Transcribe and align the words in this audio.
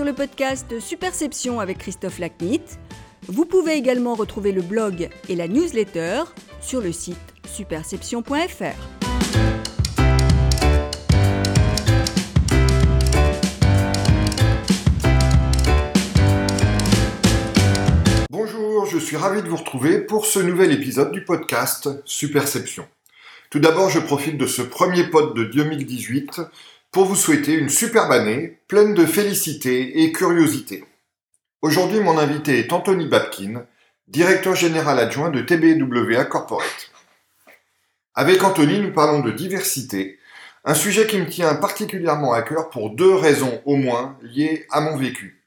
sur 0.00 0.06
le 0.06 0.14
podcast 0.14 0.80
Superception 0.80 1.60
avec 1.60 1.76
Christophe 1.76 2.20
Lacnit. 2.20 2.62
Vous 3.28 3.44
pouvez 3.44 3.74
également 3.74 4.14
retrouver 4.14 4.50
le 4.50 4.62
blog 4.62 5.10
et 5.28 5.36
la 5.36 5.46
newsletter 5.46 6.22
sur 6.62 6.80
le 6.80 6.90
site 6.90 7.18
superception.fr. 7.46 8.64
Bonjour, 18.30 18.86
je 18.86 18.96
suis 18.96 19.18
ravi 19.18 19.42
de 19.42 19.48
vous 19.50 19.56
retrouver 19.56 19.98
pour 19.98 20.24
ce 20.24 20.38
nouvel 20.38 20.72
épisode 20.72 21.12
du 21.12 21.26
podcast 21.26 21.90
Superception. 22.06 22.86
Tout 23.50 23.60
d'abord, 23.60 23.90
je 23.90 23.98
profite 23.98 24.38
de 24.38 24.46
ce 24.46 24.62
premier 24.62 25.04
pod 25.10 25.36
de 25.36 25.44
2018 25.44 26.40
pour 26.90 27.04
vous 27.04 27.16
souhaiter 27.16 27.54
une 27.54 27.68
superbe 27.68 28.10
année, 28.10 28.58
pleine 28.66 28.94
de 28.94 29.06
félicité 29.06 30.02
et 30.02 30.12
curiosité. 30.12 30.84
Aujourd'hui, 31.62 32.00
mon 32.00 32.18
invité 32.18 32.58
est 32.58 32.72
Anthony 32.72 33.06
Babkin, 33.06 33.64
directeur 34.08 34.56
général 34.56 34.98
adjoint 34.98 35.30
de 35.30 35.40
TBWA 35.40 36.24
Corporate. 36.24 36.90
Avec 38.14 38.42
Anthony, 38.42 38.80
nous 38.80 38.92
parlons 38.92 39.20
de 39.20 39.30
diversité, 39.30 40.18
un 40.64 40.74
sujet 40.74 41.06
qui 41.06 41.18
me 41.18 41.28
tient 41.28 41.54
particulièrement 41.54 42.32
à 42.32 42.42
cœur 42.42 42.70
pour 42.70 42.90
deux 42.90 43.14
raisons 43.14 43.62
au 43.66 43.76
moins 43.76 44.18
liées 44.22 44.66
à 44.70 44.80
mon 44.80 44.96
vécu. 44.96 45.44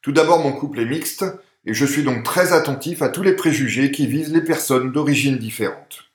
Tout 0.00 0.12
d'abord, 0.12 0.38
mon 0.38 0.52
couple 0.52 0.78
est 0.78 0.86
mixte 0.86 1.24
et 1.66 1.74
je 1.74 1.84
suis 1.84 2.04
donc 2.04 2.22
très 2.22 2.52
attentif 2.52 3.02
à 3.02 3.08
tous 3.08 3.24
les 3.24 3.34
préjugés 3.34 3.90
qui 3.90 4.06
visent 4.06 4.32
les 4.32 4.44
personnes 4.44 4.92
d'origine 4.92 5.38
différente. 5.38 6.07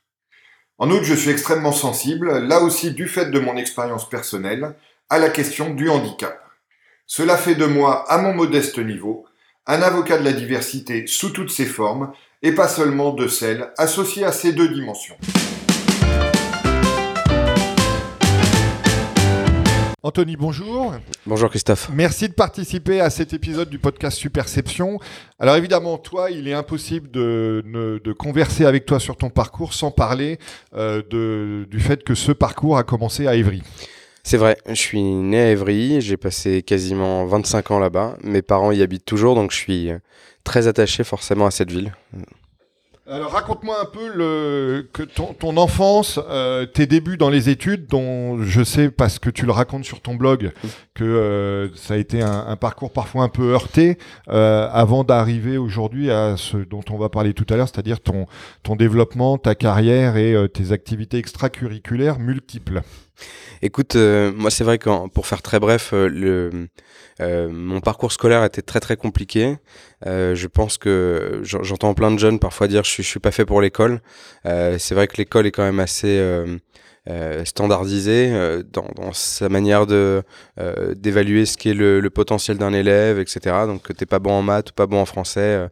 En 0.84 0.92
outre, 0.92 1.06
je 1.06 1.14
suis 1.14 1.30
extrêmement 1.30 1.72
sensible, 1.72 2.40
là 2.40 2.60
aussi 2.60 2.92
du 2.92 3.08
fait 3.08 3.32
de 3.32 3.40
mon 3.40 3.56
expérience 3.56 4.10
personnelle, 4.10 4.76
à 5.10 5.18
la 5.18 5.30
question 5.30 5.74
du 5.74 5.88
handicap. 5.88 6.38
Cela 7.08 7.38
fait 7.38 7.56
de 7.56 7.66
moi, 7.66 8.04
à 8.12 8.18
mon 8.18 8.34
modeste 8.34 8.80
niveau, 8.80 9.24
un 9.66 9.82
avocat 9.82 10.18
de 10.18 10.26
la 10.26 10.34
diversité 10.34 11.08
sous 11.08 11.30
toutes 11.30 11.52
ses 11.52 11.68
formes, 11.68 12.12
et 12.42 12.52
pas 12.52 12.68
seulement 12.68 13.14
de 13.14 13.30
celles 13.30 13.72
associées 13.78 14.26
à 14.26 14.34
ces 14.34 14.52
deux 14.52 14.68
dimensions. 14.68 15.16
Anthony, 20.06 20.36
bonjour. 20.36 20.94
Bonjour 21.26 21.50
Christophe. 21.50 21.90
Merci 21.94 22.28
de 22.28 22.34
participer 22.34 23.00
à 23.00 23.10
cet 23.10 23.32
épisode 23.32 23.70
du 23.70 23.80
podcast 23.80 24.18
Superception. 24.18 25.00
Alors 25.40 25.56
évidemment, 25.56 25.98
toi, 25.98 26.30
il 26.30 26.50
est 26.50 26.54
impossible 26.54 27.10
de, 27.10 27.64
de 28.04 28.12
converser 28.12 28.66
avec 28.66 28.86
toi 28.86 29.00
sur 29.00 29.16
ton 29.16 29.30
parcours 29.30 29.74
sans 29.74 29.92
parler 29.92 30.40
euh, 30.76 31.02
de, 31.10 31.66
du 31.72 31.80
fait 31.80 32.04
que 32.04 32.16
ce 32.16 32.34
parcours 32.34 32.78
a 32.78 32.84
commencé 32.84 33.28
à 33.28 33.36
Évry. 33.36 33.64
C'est 34.24 34.36
vrai, 34.36 34.58
je 34.68 34.74
suis 34.74 35.02
né 35.02 35.40
à 35.40 35.52
Évry, 35.52 36.02
j'ai 36.02 36.18
passé 36.18 36.64
quasiment 36.64 37.26
25 37.26 37.72
ans 37.72 37.80
là-bas. 37.80 38.18
Mes 38.24 38.42
parents 38.42 38.74
y 38.74 38.82
habitent 38.82 39.06
toujours, 39.06 39.36
donc 39.36 39.52
je 39.52 39.58
suis 39.58 39.90
très 40.44 40.68
attaché 40.68 41.06
forcément 41.06 41.46
à 41.46 41.52
cette 41.52 41.72
ville. 41.72 41.94
Alors 43.06 43.32
raconte-moi 43.32 43.82
un 43.82 43.86
peu 43.86 44.88
ton, 45.38 45.58
enfance, 45.58 46.22
euh, 46.30 46.66
tes 46.66 46.86
débuts 46.86 47.18
dans 47.18 47.30
les 47.30 47.50
études, 47.50 47.86
dont 47.88 48.42
je 48.42 48.64
sais 48.64 48.90
parce 48.90 49.20
que 49.20 49.30
tu 49.30 49.46
le 49.46 49.52
racontes 49.52 49.84
sur 49.84 50.00
ton 50.00 50.16
blog 50.16 50.54
que 50.94 51.04
euh, 51.04 51.76
ça 51.76 51.96
a 51.96 51.98
été 51.98 52.22
un, 52.22 52.56
parcours 52.56 52.94
parfois 52.94 53.24
un 53.24 53.28
peu 53.28 53.52
heurté 53.52 53.98
euh, 54.30 54.70
avant 54.72 55.04
d'arriver 55.04 55.58
aujourd'hui 55.58 56.12
à 56.12 56.38
ce 56.38 56.56
dont 56.56 56.84
on 56.92 56.98
va 56.98 57.10
parler 57.10 57.34
tout 57.34 57.46
à 57.50 57.58
l'heure, 57.58 57.68
c'est-à-dire 57.68 58.00
ton, 58.00 58.26
ton 58.64 58.78
développement, 58.78 59.38
ta 59.38 59.54
carrière 59.54 60.16
et 60.16 60.48
tes 60.54 60.72
activités 60.72 61.18
extracurriculaires 61.18 62.20
multiples. 62.20 62.84
Écoute, 63.62 63.96
euh, 63.96 64.32
moi 64.36 64.52
c'est 64.52 64.64
vrai 64.64 64.78
que 64.78 65.08
pour 65.10 65.26
faire 65.26 65.42
très 65.42 65.60
bref, 65.60 65.92
euh, 65.94 66.10
le, 66.10 66.68
euh, 67.22 67.48
mon 67.50 67.80
parcours 67.80 68.12
scolaire 68.12 68.44
était 68.44 68.62
très 68.62 68.80
très 68.80 68.98
compliqué. 68.98 69.58
je 70.06 70.48
pense 70.48 70.78
que 70.78 71.42
j'entends 71.44 71.94
plein 71.94 72.12
de 72.12 72.20
jeunes 72.20 72.40
parfois 72.40 72.68
dire 72.68 72.84
je 72.84 72.90
suis, 72.90 73.04
je 73.04 73.08
suis 73.08 73.20
pas 73.22 73.32
fait 73.32 73.46
pour 73.46 73.62
l'école. 73.62 74.02
c'est 74.44 74.94
vrai 74.94 75.08
que 75.08 75.18
l'école 75.18 75.48
est 75.48 75.52
quand 75.52 75.64
même 75.64 75.80
assez 75.80 76.22
standardisée 77.46 78.32
dans, 78.72 78.90
dans, 78.96 79.14
sa 79.14 79.48
manière 79.50 79.86
de 79.88 80.24
d'évaluer 80.96 81.46
ce 81.46 81.56
qui 81.58 81.70
est 81.70 81.74
le, 81.74 82.02
le 82.02 82.10
potentiel 82.10 82.58
d'un 82.58 82.74
élève, 82.74 83.20
etc. 83.20 83.66
Donc 83.66 83.96
t'es 83.96 84.06
pas 84.06 84.20
bon 84.20 84.34
en 84.34 84.42
maths 84.42 84.72
pas 84.74 84.88
bon 84.88 85.00
en 85.00 85.06
français 85.06 85.70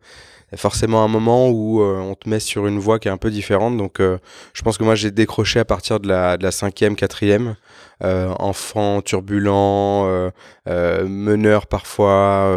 forcément 0.58 1.04
un 1.04 1.08
moment 1.08 1.50
où 1.50 1.82
euh, 1.82 1.98
on 2.00 2.16
te 2.16 2.28
met 2.28 2.40
sur 2.40 2.68
une 2.68 2.80
voie 2.80 3.00
qui 3.00 3.08
est 3.08 3.12
un 3.12 3.18
peu 3.18 3.32
différente. 3.32 3.78
Donc, 3.78 4.00
euh, 4.00 4.18
je 4.54 4.62
pense 4.62 4.78
que 4.78 4.84
moi, 4.84 4.96
j'ai 4.96 5.12
décroché 5.12 5.60
à 5.60 5.66
partir 5.66 6.00
de 6.00 6.08
la, 6.08 6.38
de 6.38 6.44
la 6.44 6.52
cinquième, 6.52 6.96
quatrième. 6.96 7.56
Euh, 8.04 8.34
enfant 8.40 9.02
turbulent, 9.02 10.06
euh, 10.08 10.32
euh, 10.68 11.08
meneur 11.08 11.68
parfois, 11.68 12.52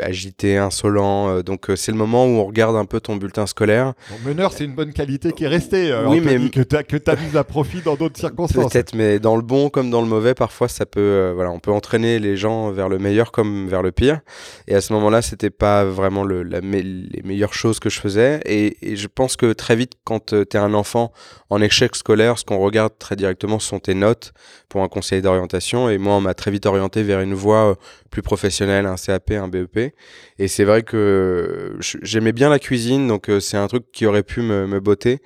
agité, 0.00 0.58
insolent. 0.58 1.42
donc 1.42 1.66
c'est 1.74 1.90
le 1.90 1.98
moment 1.98 2.24
où 2.26 2.38
on 2.38 2.44
regarde 2.44 2.76
un 2.76 2.84
peu 2.84 3.00
ton 3.00 3.16
bulletin 3.16 3.46
scolaire. 3.46 3.94
meneur, 4.24 4.52
c'est 4.52 4.64
une 4.64 4.74
bonne 4.74 4.92
qualité 4.92 5.32
qui 5.32 5.44
est 5.44 5.48
restée. 5.48 5.92
oui, 6.06 6.20
mais 6.20 6.50
que 6.50 6.60
tu 6.60 6.76
as, 6.76 7.12
as 7.12 7.16
mis 7.16 7.36
à 7.36 7.42
profit 7.42 7.80
dans 7.80 7.96
d'autres 7.96 8.18
circonstances. 8.18 8.72
Peut-être, 8.72 8.94
mais 8.94 9.18
dans 9.18 9.36
le 9.36 9.42
bon 9.42 9.68
comme 9.70 9.90
dans 9.90 10.00
le 10.00 10.06
mauvais, 10.06 10.34
parfois 10.34 10.68
ça 10.68 10.86
peut, 10.86 11.32
voilà, 11.34 11.50
on 11.50 11.58
peut 11.58 11.72
entraîner 11.72 12.18
les 12.18 12.36
gens 12.36 12.70
vers 12.70 12.88
le 12.88 12.98
meilleur 12.98 13.32
comme 13.32 13.66
vers 13.68 13.82
le 13.82 13.90
pire. 13.90 14.20
Et 14.68 14.74
à 14.74 14.80
ce 14.80 14.92
moment-là, 14.92 15.22
c'était 15.22 15.50
pas 15.50 15.84
vraiment 15.84 16.22
le, 16.22 16.42
la 16.42 16.60
les 16.60 17.22
meilleures 17.24 17.54
choses 17.54 17.80
que 17.80 17.90
je 17.90 18.00
faisais. 18.00 18.40
Et, 18.44 18.92
et 18.92 18.96
je 18.96 19.08
pense 19.08 19.36
que 19.36 19.52
très 19.52 19.76
vite, 19.76 19.92
quand 20.04 20.34
tu 20.34 20.36
es 20.36 20.56
un 20.56 20.74
enfant 20.74 21.12
en 21.54 21.60
échec 21.60 21.94
scolaire, 21.94 22.36
ce 22.36 22.44
qu'on 22.44 22.58
regarde 22.58 22.92
très 22.98 23.14
directement 23.14 23.60
sont 23.60 23.78
tes 23.78 23.94
notes 23.94 24.32
pour 24.68 24.82
un 24.82 24.88
conseil 24.88 25.22
d'orientation. 25.22 25.88
Et 25.88 25.98
moi, 25.98 26.14
on 26.14 26.20
m'a 26.20 26.34
très 26.34 26.50
vite 26.50 26.66
orienté 26.66 27.04
vers 27.04 27.20
une 27.20 27.34
voie 27.34 27.70
euh, 27.70 27.74
plus 28.10 28.22
professionnelle, 28.22 28.86
un 28.86 28.96
CAP, 28.96 29.30
un 29.30 29.46
BEP. 29.46 29.94
Et 30.38 30.48
c'est 30.48 30.64
vrai 30.64 30.82
que 30.82 31.76
j'aimais 31.80 32.32
bien 32.32 32.48
la 32.50 32.58
cuisine, 32.58 33.06
donc 33.06 33.30
euh, 33.30 33.38
c'est 33.38 33.56
un 33.56 33.68
truc 33.68 33.84
qui 33.92 34.04
aurait 34.04 34.24
pu 34.24 34.42
me, 34.42 34.80
botter. 34.80 35.20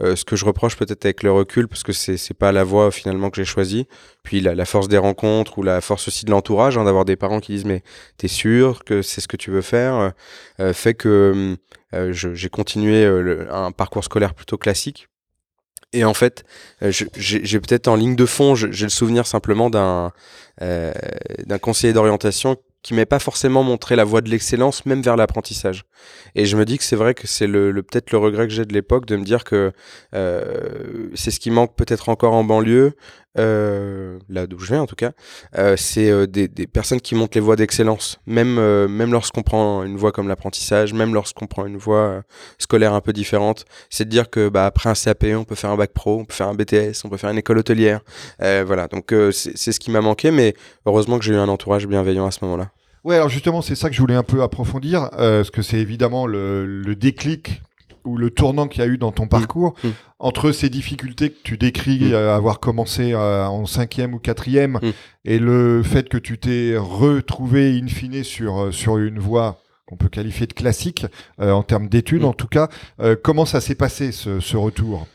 Euh, 0.00 0.16
ce 0.16 0.24
que 0.24 0.36
je 0.36 0.44
reproche 0.44 0.76
peut-être 0.76 1.04
avec 1.04 1.22
le 1.22 1.32
recul, 1.32 1.68
parce 1.68 1.82
que 1.82 1.92
c'est 1.92 2.16
c'est 2.16 2.34
pas 2.34 2.50
la 2.50 2.64
voie 2.64 2.90
finalement 2.90 3.28
que 3.28 3.36
j'ai 3.36 3.44
choisie. 3.44 3.86
Puis 4.22 4.40
la, 4.40 4.64
force 4.64 4.88
des 4.88 4.98
rencontres 4.98 5.58
ou 5.58 5.62
la 5.62 5.80
force 5.80 6.08
aussi 6.08 6.24
de 6.24 6.30
l'entourage, 6.30 6.78
hein, 6.78 6.84
d'avoir 6.84 7.04
des 7.04 7.16
parents 7.16 7.40
qui 7.40 7.52
disent 7.52 7.66
mais 7.66 7.82
t'es 8.16 8.28
sûr 8.28 8.84
que 8.84 9.02
c'est 9.02 9.20
ce 9.20 9.28
que 9.28 9.36
tu 9.36 9.50
veux 9.50 9.62
faire, 9.62 10.12
euh, 10.60 10.72
fait 10.72 10.94
que 10.94 11.56
euh, 11.94 12.12
j'ai 12.12 12.48
continué 12.48 13.04
un 13.50 13.70
parcours 13.72 14.04
scolaire 14.04 14.34
plutôt 14.34 14.56
classique. 14.56 15.08
Et 15.92 16.04
en 16.04 16.14
fait, 16.14 16.44
euh, 16.82 16.90
j'ai 17.16 17.60
peut-être 17.60 17.88
en 17.88 17.96
ligne 17.96 18.16
de 18.16 18.26
fond, 18.26 18.54
j'ai 18.54 18.84
le 18.84 18.90
souvenir 18.90 19.26
simplement 19.26 19.68
d'un 19.68 20.12
euh, 20.60 20.92
d'un 21.46 21.58
conseiller 21.58 21.92
d'orientation 21.92 22.56
qui 22.82 22.94
m'ait 22.94 23.06
pas 23.06 23.18
forcément 23.18 23.62
montré 23.62 23.94
la 23.94 24.04
voie 24.04 24.20
de 24.20 24.28
l'excellence, 24.28 24.84
même 24.86 25.02
vers 25.02 25.16
l'apprentissage. 25.16 25.84
Et 26.34 26.46
je 26.46 26.56
me 26.56 26.64
dis 26.64 26.78
que 26.78 26.84
c'est 26.84 26.96
vrai 26.96 27.14
que 27.14 27.26
c'est 27.26 27.46
le, 27.46 27.70
le 27.70 27.82
peut-être 27.82 28.10
le 28.10 28.18
regret 28.18 28.48
que 28.48 28.52
j'ai 28.52 28.64
de 28.64 28.72
l'époque 28.74 29.06
de 29.06 29.16
me 29.16 29.24
dire 29.24 29.44
que 29.44 29.72
euh, 30.14 31.08
c'est 31.14 31.30
ce 31.30 31.38
qui 31.38 31.50
manque 31.50 31.76
peut-être 31.76 32.08
encore 32.08 32.34
en 32.34 32.42
banlieue, 32.42 32.94
euh, 33.38 34.18
là 34.28 34.46
d'où 34.46 34.58
je 34.58 34.66
viens 34.66 34.82
en 34.82 34.86
tout 34.86 34.94
cas, 34.94 35.12
euh, 35.56 35.74
c'est 35.78 36.10
euh, 36.10 36.26
des, 36.26 36.48
des, 36.48 36.66
personnes 36.66 37.00
qui 37.00 37.14
montent 37.14 37.34
les 37.34 37.40
voies 37.40 37.56
d'excellence, 37.56 38.20
même 38.26 38.54
même 38.88 39.10
lorsqu'on 39.10 39.42
prend 39.42 39.84
une 39.84 39.96
voie 39.96 40.12
comme 40.12 40.28
l'apprentissage, 40.28 40.92
même 40.92 41.14
lorsqu'on 41.14 41.46
prend 41.46 41.64
une 41.64 41.78
voie 41.78 42.22
scolaire 42.58 42.92
un 42.92 43.00
peu 43.00 43.14
différente, 43.14 43.64
c'est 43.88 44.04
de 44.04 44.10
dire 44.10 44.28
que 44.28 44.50
bah 44.50 44.66
après 44.66 44.90
un 44.90 44.94
CAP, 44.94 45.24
on 45.34 45.44
peut 45.44 45.54
faire 45.54 45.70
un 45.70 45.76
bac 45.76 45.92
pro, 45.92 46.20
on 46.20 46.24
peut 46.26 46.34
faire 46.34 46.48
un 46.48 46.54
BTS, 46.54 47.04
on 47.04 47.08
peut 47.08 47.16
faire 47.16 47.30
une 47.30 47.38
école 47.38 47.58
hôtelière, 47.58 48.00
voilà. 48.38 48.86
Donc 48.88 49.14
c'est 49.32 49.72
ce 49.72 49.80
qui 49.80 49.90
m'a 49.90 50.02
manqué, 50.02 50.30
mais 50.30 50.54
heureusement 50.84 51.18
que 51.18 51.24
j'ai 51.24 51.32
eu 51.32 51.36
un 51.36 51.48
entourage 51.48 51.86
bienveillant 51.86 52.26
à 52.26 52.30
ce 52.30 52.40
moment-là. 52.42 52.70
Ouais, 53.04 53.16
alors 53.16 53.28
justement, 53.28 53.62
c'est 53.62 53.74
ça 53.74 53.88
que 53.88 53.96
je 53.96 54.00
voulais 54.00 54.14
un 54.14 54.22
peu 54.22 54.42
approfondir, 54.42 55.08
parce 55.10 55.50
que 55.50 55.62
c'est 55.62 55.78
évidemment 55.78 56.26
le, 56.26 56.66
le 56.66 56.94
déclic 56.94 57.62
ou 58.04 58.16
le 58.16 58.30
tournant 58.30 58.68
qu'il 58.68 58.82
y 58.82 58.84
a 58.84 58.88
eu 58.88 58.98
dans 58.98 59.12
ton 59.12 59.26
parcours, 59.26 59.74
mmh. 59.82 59.88
entre 60.18 60.52
ces 60.52 60.68
difficultés 60.70 61.30
que 61.30 61.42
tu 61.42 61.56
décris 61.56 62.00
mmh. 62.00 62.12
euh, 62.12 62.36
avoir 62.36 62.60
commencé 62.60 63.12
euh, 63.12 63.46
en 63.46 63.66
cinquième 63.66 64.14
ou 64.14 64.18
quatrième, 64.18 64.78
mmh. 64.82 64.90
et 65.24 65.38
le 65.38 65.82
fait 65.82 66.08
que 66.08 66.18
tu 66.18 66.38
t'es 66.38 66.76
retrouvé 66.76 67.78
in 67.78 67.86
fine 67.86 68.24
sur, 68.24 68.64
euh, 68.64 68.72
sur 68.72 68.98
une 68.98 69.18
voie 69.18 69.58
qu'on 69.86 69.96
peut 69.96 70.08
qualifier 70.08 70.46
de 70.46 70.52
classique, 70.52 71.06
euh, 71.40 71.50
en 71.50 71.62
termes 71.62 71.88
d'études 71.88 72.24
en 72.24 72.32
tout 72.32 72.46
cas, 72.46 72.68
comment 73.22 73.44
ça 73.44 73.60
s'est 73.60 73.74
passé 73.74 74.12
ce, 74.12 74.40
ce 74.40 74.56
retour? 74.56 75.06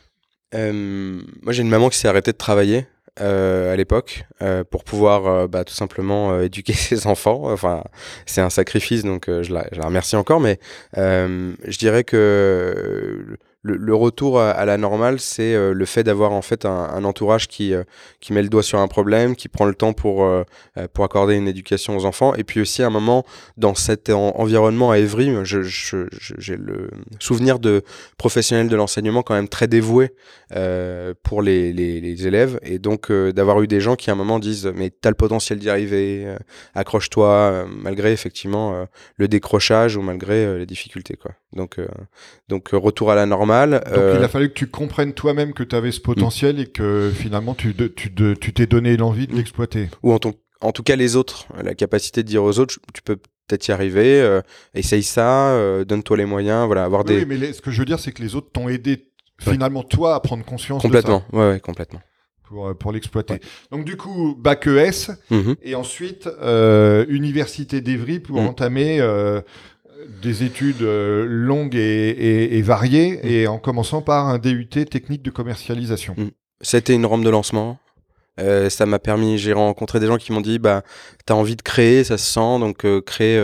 Moi 0.54 1.52
j'ai 1.52 1.62
une 1.62 1.68
maman 1.68 1.88
qui 1.88 1.98
s'est 1.98 2.08
arrêtée 2.08 2.32
de 2.32 2.36
travailler 2.36 2.86
euh, 3.20 3.72
à 3.72 3.76
l'époque 3.76 4.24
euh, 4.42 4.64
pour 4.64 4.84
pouvoir 4.84 5.26
euh, 5.26 5.46
bah, 5.46 5.64
tout 5.64 5.74
simplement 5.74 6.32
euh, 6.32 6.42
éduquer 6.44 6.72
ses 6.72 7.06
enfants. 7.06 7.50
Enfin, 7.50 7.84
c'est 8.26 8.40
un 8.40 8.50
sacrifice, 8.50 9.02
donc 9.04 9.28
euh, 9.28 9.42
je 9.42 9.52
la, 9.52 9.66
je, 9.72 9.78
la, 9.78 9.86
remercie 9.86 10.16
encore. 10.16 10.40
Mais 10.40 10.58
je 10.94 11.78
dirais 11.78 12.04
que 12.04 13.36
le, 13.62 13.94
retour 13.94 14.40
à, 14.40 14.64
la 14.64 14.76
normale, 14.78 15.18
c'est 15.18 15.54
euh, 15.54 15.72
le 15.72 15.84
fait 15.84 16.04
d'avoir 16.04 16.32
en 16.32 16.42
fait 16.42 16.64
un, 16.64 17.04
entourage 17.04 17.48
qui, 17.48 17.74
euh, 17.74 17.82
qui 18.20 18.32
met 18.32 18.42
le 18.42 18.48
doigt 18.48 18.62
sur 18.62 18.78
un 18.78 18.86
problème, 18.86 19.34
qui 19.34 19.48
prend 19.48 19.64
le 19.64 19.74
temps 19.74 19.92
pour, 19.92 20.24
euh, 20.24 20.44
pour 20.92 21.04
accorder 21.04 21.34
une 21.34 21.48
éducation 21.48 21.96
aux 21.96 22.04
enfants. 22.04 22.34
Et 22.34 22.44
puis 22.44 22.60
aussi, 22.60 22.82
à 22.82 22.86
un 22.86 22.90
moment, 22.90 23.24
dans 23.56 23.74
cet 23.74 24.10
environnement 24.10 24.92
à 24.92 24.98
Évry, 24.98 25.34
j'ai 25.44 26.56
le 26.56 26.90
souvenir 27.18 27.58
de 27.58 27.82
professionnels 28.16 28.68
de 28.68 28.76
l'enseignement 28.76 29.22
quand 29.22 29.34
même 29.34 29.48
très 29.48 29.66
dévoués 29.66 30.14
pour 31.22 31.42
les, 31.42 31.72
les, 31.72 32.00
les, 32.00 32.26
élèves. 32.26 32.58
Et 32.62 32.78
donc, 32.78 33.10
d'avoir 33.12 33.60
eu 33.62 33.66
des 33.66 33.80
gens 33.80 33.96
qui, 33.96 34.10
à 34.10 34.12
un 34.12 34.16
moment, 34.16 34.38
disent 34.38 34.70
Mais 34.74 34.90
t'as 34.90 35.10
le 35.10 35.16
potentiel 35.16 35.58
d'y 35.58 35.68
arriver, 35.68 36.32
accroche-toi, 36.74 37.66
malgré 37.68 38.12
effectivement 38.12 38.86
le 39.16 39.28
décrochage 39.28 39.96
ou 39.96 40.02
malgré 40.02 40.58
les 40.58 40.66
difficultés. 40.66 41.16
Quoi. 41.16 41.32
Donc, 41.52 41.78
donc 42.48 42.70
retour 42.72 43.10
à 43.10 43.14
la 43.14 43.26
normale 43.26 43.47
donc 43.48 43.82
il 43.86 43.94
a 43.94 44.24
euh, 44.24 44.28
fallu 44.28 44.48
que 44.48 44.54
tu 44.54 44.66
comprennes 44.66 45.12
toi-même 45.12 45.52
que 45.52 45.62
tu 45.62 45.74
avais 45.74 45.92
ce 45.92 46.00
potentiel 46.00 46.60
et 46.60 46.66
que 46.66 47.10
finalement 47.14 47.54
tu 47.54 47.74
t'es 47.74 48.66
donné 48.66 48.96
l'envie 48.96 49.26
de 49.26 49.34
l'exploiter. 49.34 49.88
Ou 50.02 50.12
en, 50.12 50.18
en, 50.60 50.72
tout 50.72 50.82
cas 50.82 50.96
les 50.96 51.16
autres, 51.16 51.46
la 51.62 51.74
capacité 51.74 52.22
de 52.22 52.28
dire 52.28 52.44
aux 52.44 52.58
autres, 52.58 52.76
tu 52.92 53.02
peux 53.02 53.16
peut-être 53.16 53.66
y 53.68 53.72
arriver, 53.72 54.20
euh, 54.20 54.42
essaye 54.74 55.02
ça, 55.02 55.50
euh, 55.52 55.84
donne-toi 55.84 56.18
les 56.18 56.26
moyens, 56.26 56.66
voilà, 56.66 56.84
avoir 56.84 57.04
des... 57.04 57.24
Oui, 57.24 57.24
mais 57.26 57.52
ce 57.52 57.62
que 57.62 57.70
je 57.70 57.78
veux 57.78 57.86
dire, 57.86 57.98
c'est 57.98 58.12
que 58.12 58.22
les 58.22 58.36
autres 58.36 58.50
t'ont 58.52 58.68
aidé 58.68 59.10
finalement 59.40 59.82
toi 59.82 60.14
à 60.14 60.20
prendre 60.20 60.44
conscience 60.44 60.82
complètement, 60.82 61.24
de 61.30 61.36
ça. 61.36 61.38
Ouais, 61.38 61.52
ouais, 61.52 61.60
complètement. 61.60 62.00
Pour, 62.44 62.74
pour 62.76 62.92
l'exploiter. 62.92 63.40
Donc 63.70 63.84
du 63.84 63.96
coup, 63.96 64.34
bac 64.38 64.66
ES, 64.66 65.12
mm-hmm. 65.30 65.56
et 65.62 65.74
ensuite 65.74 66.28
Université 67.08 67.80
d'Evry 67.80 68.20
pour 68.20 68.40
mm. 68.40 68.46
entamer 68.46 69.00
des 70.22 70.42
études 70.42 70.82
euh, 70.82 71.24
longues 71.28 71.76
et, 71.76 72.62
variées, 72.62 73.20
mm. 73.22 73.26
et 73.26 73.46
en 73.46 73.58
commençant 73.58 74.02
par 74.02 74.28
un 74.28 74.38
DUT 74.38 74.68
technique 74.68 75.22
de 75.22 75.30
commercialisation. 75.30 76.14
Mm. 76.16 76.30
C'était 76.60 76.94
une 76.94 77.06
rampe 77.06 77.24
de 77.24 77.30
lancement. 77.30 77.78
Euh, 78.40 78.70
ça 78.70 78.86
m'a 78.86 78.98
permis, 78.98 79.36
j'ai 79.36 79.52
rencontré 79.52 80.00
des 80.00 80.06
gens 80.06 80.16
qui 80.16 80.32
m'ont 80.32 80.40
dit, 80.40 80.58
bah, 80.58 80.82
t'as 81.26 81.34
envie 81.34 81.56
de 81.56 81.62
créer, 81.62 82.04
ça 82.04 82.18
se 82.18 82.32
sent, 82.32 82.60
donc 82.60 82.84
euh, 82.84 83.00
crée 83.00 83.40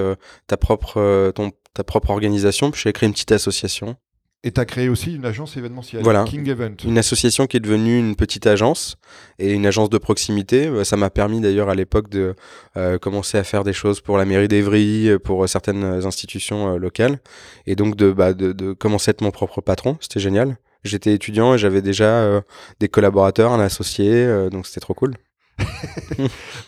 ta 0.46 0.56
propre, 0.56 1.32
ton, 1.34 1.52
ta 1.74 1.84
propre 1.84 2.10
organisation. 2.10 2.70
Puis 2.70 2.82
j'ai 2.84 2.92
créé 2.92 3.08
une 3.08 3.12
petite 3.12 3.32
association 3.32 3.96
et 4.44 4.52
tu 4.52 4.60
as 4.60 4.66
créé 4.66 4.90
aussi 4.90 5.14
une 5.14 5.24
agence 5.24 5.56
événementielle, 5.56 6.02
voilà. 6.02 6.24
King 6.24 6.46
Event. 6.48 6.74
Une 6.84 6.98
association 6.98 7.46
qui 7.46 7.56
est 7.56 7.60
devenue 7.60 7.98
une 7.98 8.14
petite 8.14 8.46
agence 8.46 8.98
et 9.38 9.52
une 9.54 9.64
agence 9.64 9.88
de 9.88 9.96
proximité. 9.96 10.66
Euh, 10.66 10.84
ça 10.84 10.98
m'a 10.98 11.08
permis 11.08 11.40
d'ailleurs 11.40 11.70
à 11.70 11.74
l'époque 11.74 12.10
de 12.10 12.34
euh, 12.76 12.98
commencer 12.98 13.38
à 13.38 13.42
faire 13.42 13.64
des 13.64 13.72
choses 13.72 14.02
pour 14.02 14.18
la 14.18 14.26
mairie 14.26 14.46
d'Evry, 14.46 15.08
euh, 15.08 15.18
pour 15.18 15.48
certaines 15.48 15.82
institutions 15.82 16.76
locales. 16.76 17.20
Et 17.66 17.74
donc 17.74 17.96
de, 17.96 18.12
bah, 18.12 18.34
de, 18.34 18.52
de, 18.52 18.74
commencer 18.74 19.08
à 19.08 19.12
être 19.12 19.22
mon 19.22 19.30
propre 19.30 19.62
patron. 19.62 19.96
C'était 20.00 20.20
génial. 20.20 20.58
J'étais 20.84 21.14
étudiant 21.14 21.54
et 21.54 21.58
j'avais 21.58 21.80
déjà 21.80 22.42
des 22.78 22.88
collaborateurs, 22.88 23.52
un 23.52 23.60
associé, 23.60 24.50
donc 24.50 24.66
c'était 24.66 24.80
trop 24.80 24.92
cool. 24.92 25.14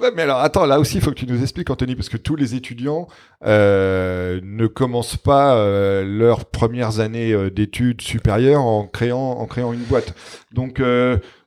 ouais, 0.00 0.10
mais 0.14 0.22
alors 0.22 0.40
attends, 0.40 0.64
là 0.66 0.78
aussi, 0.78 0.96
il 0.96 1.00
faut 1.00 1.10
que 1.10 1.16
tu 1.16 1.26
nous 1.26 1.42
expliques, 1.42 1.70
Anthony, 1.70 1.96
parce 1.96 2.08
que 2.08 2.16
tous 2.16 2.36
les 2.36 2.54
étudiants 2.54 3.08
euh, 3.44 4.40
ne 4.42 4.66
commencent 4.66 5.16
pas 5.16 5.56
euh, 5.56 6.04
leurs 6.04 6.44
premières 6.46 7.00
années 7.00 7.32
euh, 7.32 7.50
d'études 7.50 8.00
supérieures 8.00 8.62
en 8.62 8.86
créant, 8.86 9.32
en 9.32 9.46
créant 9.46 9.72
une 9.72 9.82
boîte. 9.82 10.14
Donc, 10.52 10.80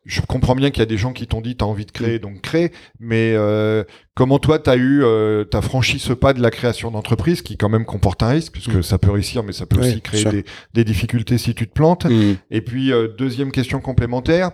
je 0.09 0.21
comprends 0.21 0.55
bien 0.55 0.71
qu'il 0.71 0.79
y 0.79 0.83
a 0.83 0.87
des 0.87 0.97
gens 0.97 1.13
qui 1.13 1.27
t'ont 1.27 1.41
dit 1.41 1.55
tu 1.55 1.63
as 1.63 1.67
envie 1.67 1.85
de 1.85 1.91
créer, 1.91 2.19
donc 2.19 2.41
crée. 2.41 2.71
Mais 2.99 3.35
comment 4.15 4.39
toi, 4.39 4.59
tu 4.59 4.69
as 4.69 4.75
eu, 4.75 5.03
t'as 5.49 5.61
franchi 5.61 5.99
ce 5.99 6.13
pas 6.13 6.33
de 6.33 6.41
la 6.41 6.51
création 6.51 6.91
d'entreprise 6.91 7.41
qui 7.41 7.57
quand 7.57 7.69
même 7.69 7.85
comporte 7.85 8.23
un 8.23 8.29
risque, 8.29 8.53
puisque 8.53 8.75
mm. 8.75 8.83
ça 8.83 8.97
peut 8.97 9.11
réussir, 9.11 9.43
mais 9.43 9.53
ça 9.53 9.65
peut 9.65 9.79
aussi 9.79 10.01
créer 10.01 10.25
des, 10.25 10.45
des, 10.73 10.83
difficultés 10.83 11.37
si 11.37 11.53
tu 11.53 11.67
te 11.67 11.73
plantes. 11.73 12.05
Mm. 12.05 12.33
Et 12.51 12.61
puis, 12.61 12.91
deuxième 13.17 13.51
question 13.51 13.79
complémentaire 13.79 14.51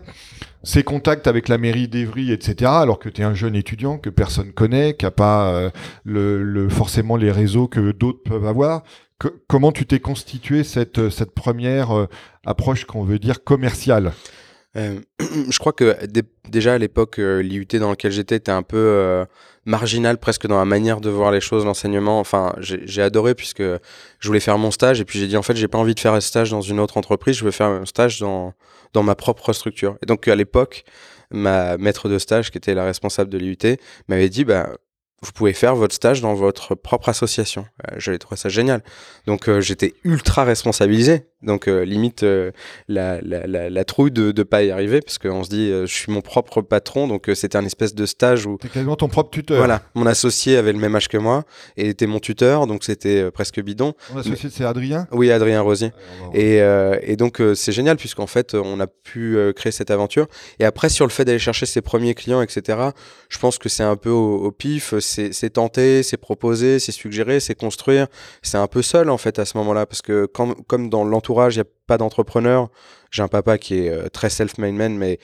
ses 0.66 0.84
contacts 0.84 1.28
avec 1.28 1.48
la 1.48 1.58
mairie 1.58 1.88
d'Evry, 1.88 2.32
etc., 2.32 2.72
alors 2.74 3.00
que 3.00 3.08
tu 3.08 3.22
es 3.22 3.24
un 3.24 3.36
jeune 3.36 3.56
étudiant 3.56 3.98
que 3.98 4.10
personne 4.10 4.52
connaît, 4.52 4.96
qui 4.96 5.06
n'a 5.06 5.12
pas 5.12 5.54
euh, 5.54 5.70
le, 6.04 6.68
forcément 6.70 7.16
les 7.16 7.32
réseaux 7.32 7.68
que 7.68 7.92
d'autres 7.92 8.24
peuvent 8.24 8.48
avoir. 8.48 8.84
comment 9.48 9.72
tu 9.72 9.86
t'es 9.86 10.00
constitué 10.00 10.64
cette, 10.64 11.10
cette 11.10 11.34
première 11.34 11.96
euh, 11.96 12.10
approche 12.46 12.86
qu'on 12.86 13.04
veut 13.04 13.20
dire 13.20 13.44
commerciale? 13.44 14.12
Euh, 14.78 15.00
je 15.50 15.60
crois 15.60 15.74
que 15.74 15.98
déjà 16.50 16.74
à 16.74 16.78
l'époque, 16.78 17.18
l'IUT 17.18 17.68
dans 17.80 17.92
lequel 17.92 18.12
j'étais 18.12 18.36
était 18.36 18.52
un 18.52 18.64
peu 18.64 19.26
marginal 19.66 20.18
presque 20.18 20.48
dans 20.48 20.58
la 20.58 20.66
manière 20.66 21.02
de 21.02 21.10
voir 21.10 21.32
les 21.32 21.42
choses, 21.42 21.66
l'enseignement. 21.66 22.20
Enfin, 22.20 22.56
j'ai 22.60 23.02
adoré 23.02 23.36
puisque 23.36 23.62
je 23.62 24.28
voulais 24.28 24.40
faire 24.40 24.58
mon 24.58 24.72
stage 24.72 25.02
et 25.02 25.06
puis 25.06 25.20
j'ai 25.20 25.28
dit 25.28 25.38
en 25.38 25.42
fait 25.42 25.56
j'ai 25.56 25.68
pas 25.68 25.78
envie 25.78 25.96
de 25.96 26.00
faire 26.00 26.14
un 26.14 26.22
stage 26.22 26.52
dans 26.52 26.62
une 26.62 26.80
autre 26.80 26.98
entreprise, 26.98 27.38
je 27.38 27.46
veux 27.46 27.52
faire 27.52 27.68
un 27.68 27.86
stage 27.86 28.20
dans 28.20 28.54
dans 28.94 29.04
ma 29.04 29.16
propre 29.16 29.54
structure. 29.54 29.98
Et 30.02 30.06
donc 30.06 30.28
à 30.28 30.36
l'époque, 30.36 30.84
ma 31.32 31.78
maître 31.78 32.10
de 32.10 32.18
stage, 32.18 32.52
qui 32.52 32.58
était 32.58 32.74
la 32.74 32.86
responsable 32.86 33.30
de 33.30 33.38
l'IUT, 33.38 33.78
m'avait 34.08 34.30
dit 34.30 34.46
bah 34.46 34.70
vous 35.26 35.32
pouvez 35.32 35.54
faire 35.54 35.76
votre 35.76 35.96
stage 35.96 36.22
dans 36.22 36.34
votre 36.36 36.76
propre 36.76 37.10
association. 37.10 37.66
Euh, 37.92 37.96
J'avais 37.98 38.18
trouvé 38.18 38.38
ça 38.38 38.50
génial. 38.50 38.84
Donc 39.26 39.50
euh, 39.50 39.60
j'étais 39.62 39.94
ultra 40.04 40.44
responsabilisé. 40.44 41.26
Donc 41.42 41.68
euh, 41.68 41.84
limite 41.86 42.24
euh, 42.24 42.52
la, 42.88 43.22
la, 43.22 43.46
la, 43.46 43.70
la, 43.70 43.86
trouille 43.86 44.10
de 44.12 44.34
ne 44.36 44.44
pas 44.44 44.64
y 44.64 44.72
arriver 44.72 45.00
parce 45.02 45.20
qu'on 45.20 45.44
se 45.44 45.50
dit 45.50 45.70
je 45.70 45.86
suis 45.86 46.12
mon 46.12 46.22
propre 46.22 46.62
patron. 46.62 47.08
Donc 47.08 47.30
c'était 47.34 47.58
un 47.58 47.66
espèce 47.66 47.94
de 47.96 48.06
stage 48.06 48.46
où... 48.46 48.58
Quasiment 48.58 48.96
ton 48.96 49.08
propre 49.08 49.32
tuteur. 49.32 49.58
Voilà. 49.58 49.82
Mon 49.96 50.06
associé 50.06 50.58
avait 50.58 50.74
le 50.74 50.80
même 50.80 50.96
âge 50.96 51.08
que 51.08 51.18
moi 51.18 51.44
et 51.78 51.90
était 51.90 52.08
mon 52.08 52.20
tuteur. 52.20 52.68
Donc 52.68 52.84
c'était 52.84 53.32
presque 53.32 53.62
bidon. 53.62 53.94
Mon 54.14 54.20
associé 54.20 54.50
c'est 54.52 54.66
Adrien? 54.66 55.08
Oui, 55.12 55.32
Adrien 55.32 55.62
Rosier. 55.62 55.92
et, 56.34 56.58
et, 57.02 57.16
donc 57.16 57.42
c'est 57.56 57.72
génial 57.72 57.98
puisqu'en 57.98 58.28
fait 58.28 58.54
on 58.54 58.80
a 58.80 58.88
pu 58.88 59.38
créer 59.56 59.72
cette 59.72 59.92
aventure. 59.92 60.28
Et 60.60 60.66
après 60.66 60.90
sur 60.90 61.06
le 61.06 61.12
fait 61.12 61.26
d'aller 61.26 61.40
chercher 61.40 61.66
ses 61.66 61.82
premiers 61.82 62.14
clients, 62.14 62.42
etc., 62.42 62.80
je 63.30 63.40
pense 63.40 63.58
que 63.58 63.70
c'est 63.70 63.84
un 63.84 63.96
peu 63.96 64.10
au, 64.10 64.46
au 64.46 64.52
pif 64.52 64.94
c'est 65.32 65.50
tenter, 65.50 66.04
c'est 66.04 66.18
proposer, 66.18 66.80
c'est 66.80 66.92
suggérer, 66.92 67.40
c'est 67.40 67.56
construire. 67.56 68.08
C'est 68.42 68.58
un 68.58 68.68
peu 68.68 68.82
seul 68.82 69.10
en 69.10 69.18
fait 69.18 69.40
à 69.40 69.46
ce 69.46 69.58
moment-là 69.58 69.86
parce 69.86 70.02
que 70.02 70.26
comme 70.26 70.90
dans 70.90 71.04
l'entourage, 71.04 71.56
il 71.56 71.60
n'y 71.60 71.68
a 71.68 71.70
pas 71.88 71.98
d'entrepreneur. 71.98 72.70
J'ai 73.12 73.22
un 73.22 73.28
papa 73.30 73.58
qui 73.58 73.76
est 73.76 73.90
euh, 73.90 74.10
très 74.10 74.30
self-made 74.30 74.74
man, 74.74 74.98
mais 74.98 75.20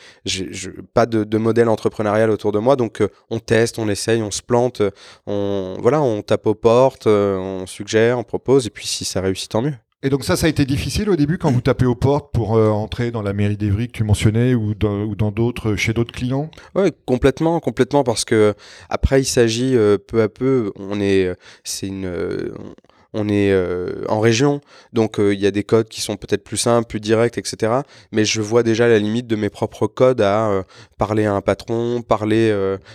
pas 0.94 1.06
de, 1.06 1.38
modèle 1.38 1.68
entrepreneurial 1.68 2.30
autour 2.30 2.54
de 2.54 2.60
moi. 2.60 2.78
Donc 2.78 3.02
euh, 3.02 3.10
on 3.30 3.40
teste, 3.40 3.80
on 3.80 3.90
essaye, 3.90 4.22
on 4.22 4.32
se 4.32 4.42
plante, 4.42 4.82
on 5.28 5.76
voilà, 5.82 6.02
on 6.02 6.22
tape 6.22 6.48
aux 6.48 6.56
portes, 6.56 7.08
euh, 7.08 7.38
on 7.38 7.66
suggère, 7.68 8.18
on 8.18 8.24
propose, 8.24 8.68
et 8.68 8.70
puis 8.70 8.88
si 8.88 9.04
ça 9.04 9.20
réussit, 9.20 9.52
tant 9.52 9.62
mieux. 9.62 9.74
Et 10.04 10.10
donc 10.10 10.24
ça, 10.24 10.36
ça 10.36 10.48
a 10.48 10.50
été 10.50 10.66
difficile 10.66 11.12
au 11.12 11.16
début 11.16 11.38
quand 11.38 11.52
vous 11.52 11.62
tapez 11.62 11.86
aux 11.86 11.94
portes 11.96 12.34
pour 12.34 12.56
euh, 12.56 12.70
entrer 12.70 13.12
dans 13.12 13.22
la 13.22 13.34
mairie 13.34 13.58
d'Evry 13.58 13.88
que 13.88 13.92
tu 13.92 14.04
mentionnais 14.04 14.56
ou 14.56 14.74
dans, 14.74 15.04
ou 15.04 15.16
dans 15.16 15.32
d'autres 15.32 15.76
chez 15.76 15.94
d'autres 15.94 16.12
clients? 16.12 16.50
Oui, 16.74 16.90
complètement, 17.06 17.60
complètement 17.60 18.04
parce 18.04 18.26
que 18.26 18.56
après 18.90 19.22
il 19.22 19.26
s'agit 19.26 19.76
euh, 19.76 20.00
peu 20.00 20.24
à 20.24 20.30
peu, 20.30 20.72
on 20.76 21.00
est, 21.00 21.32
c'est 21.64 21.88
une, 21.88 22.12
on 23.14 23.28
est 23.28 23.52
euh, 23.52 24.04
en 24.08 24.20
région, 24.20 24.62
donc 24.94 25.20
euh, 25.20 25.34
il 25.34 25.40
y 25.40 25.46
a 25.46 25.52
des 25.52 25.64
codes 25.64 25.90
qui 25.90 26.00
sont 26.02 26.16
peut-être 26.16 26.44
plus 26.44 26.58
simples, 26.58 26.88
plus 26.88 27.02
directs, 27.02 27.38
etc. 27.38 27.82
Mais 28.12 28.24
je 28.24 28.42
vois 28.42 28.64
déjà 28.64 28.88
la 28.88 29.00
limite 29.00 29.28
de 29.28 29.36
mes 29.36 29.50
propres 29.50 29.88
codes 29.88 30.22
à 30.22 30.50
euh, 30.50 30.64
parler 30.98 31.26
à 31.26 31.34
un 31.34 31.42
patron, 31.42 32.02
parler 32.02 32.52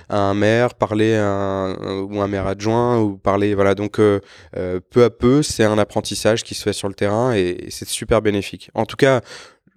à 0.08 0.18
un 0.18 0.34
maire, 0.34 0.74
parler 0.74 1.14
à 1.16 1.26
un, 1.26 2.00
ou 2.00 2.20
un 2.20 2.28
maire 2.28 2.46
adjoint, 2.46 2.98
ou 2.98 3.16
parler, 3.18 3.54
voilà. 3.54 3.74
Donc 3.74 3.96
peu 3.96 5.04
à 5.04 5.10
peu, 5.10 5.42
c'est 5.42 5.64
un 5.64 5.78
apprentissage 5.78 6.44
qui 6.44 6.54
se 6.54 6.62
fait 6.62 6.72
sur 6.72 6.88
le 6.88 6.94
terrain 6.94 7.34
et, 7.34 7.66
c'est 7.70 7.88
super 7.88 8.22
bénéfique. 8.22 8.70
En 8.74 8.86
tout 8.86 8.96
cas, 8.96 9.20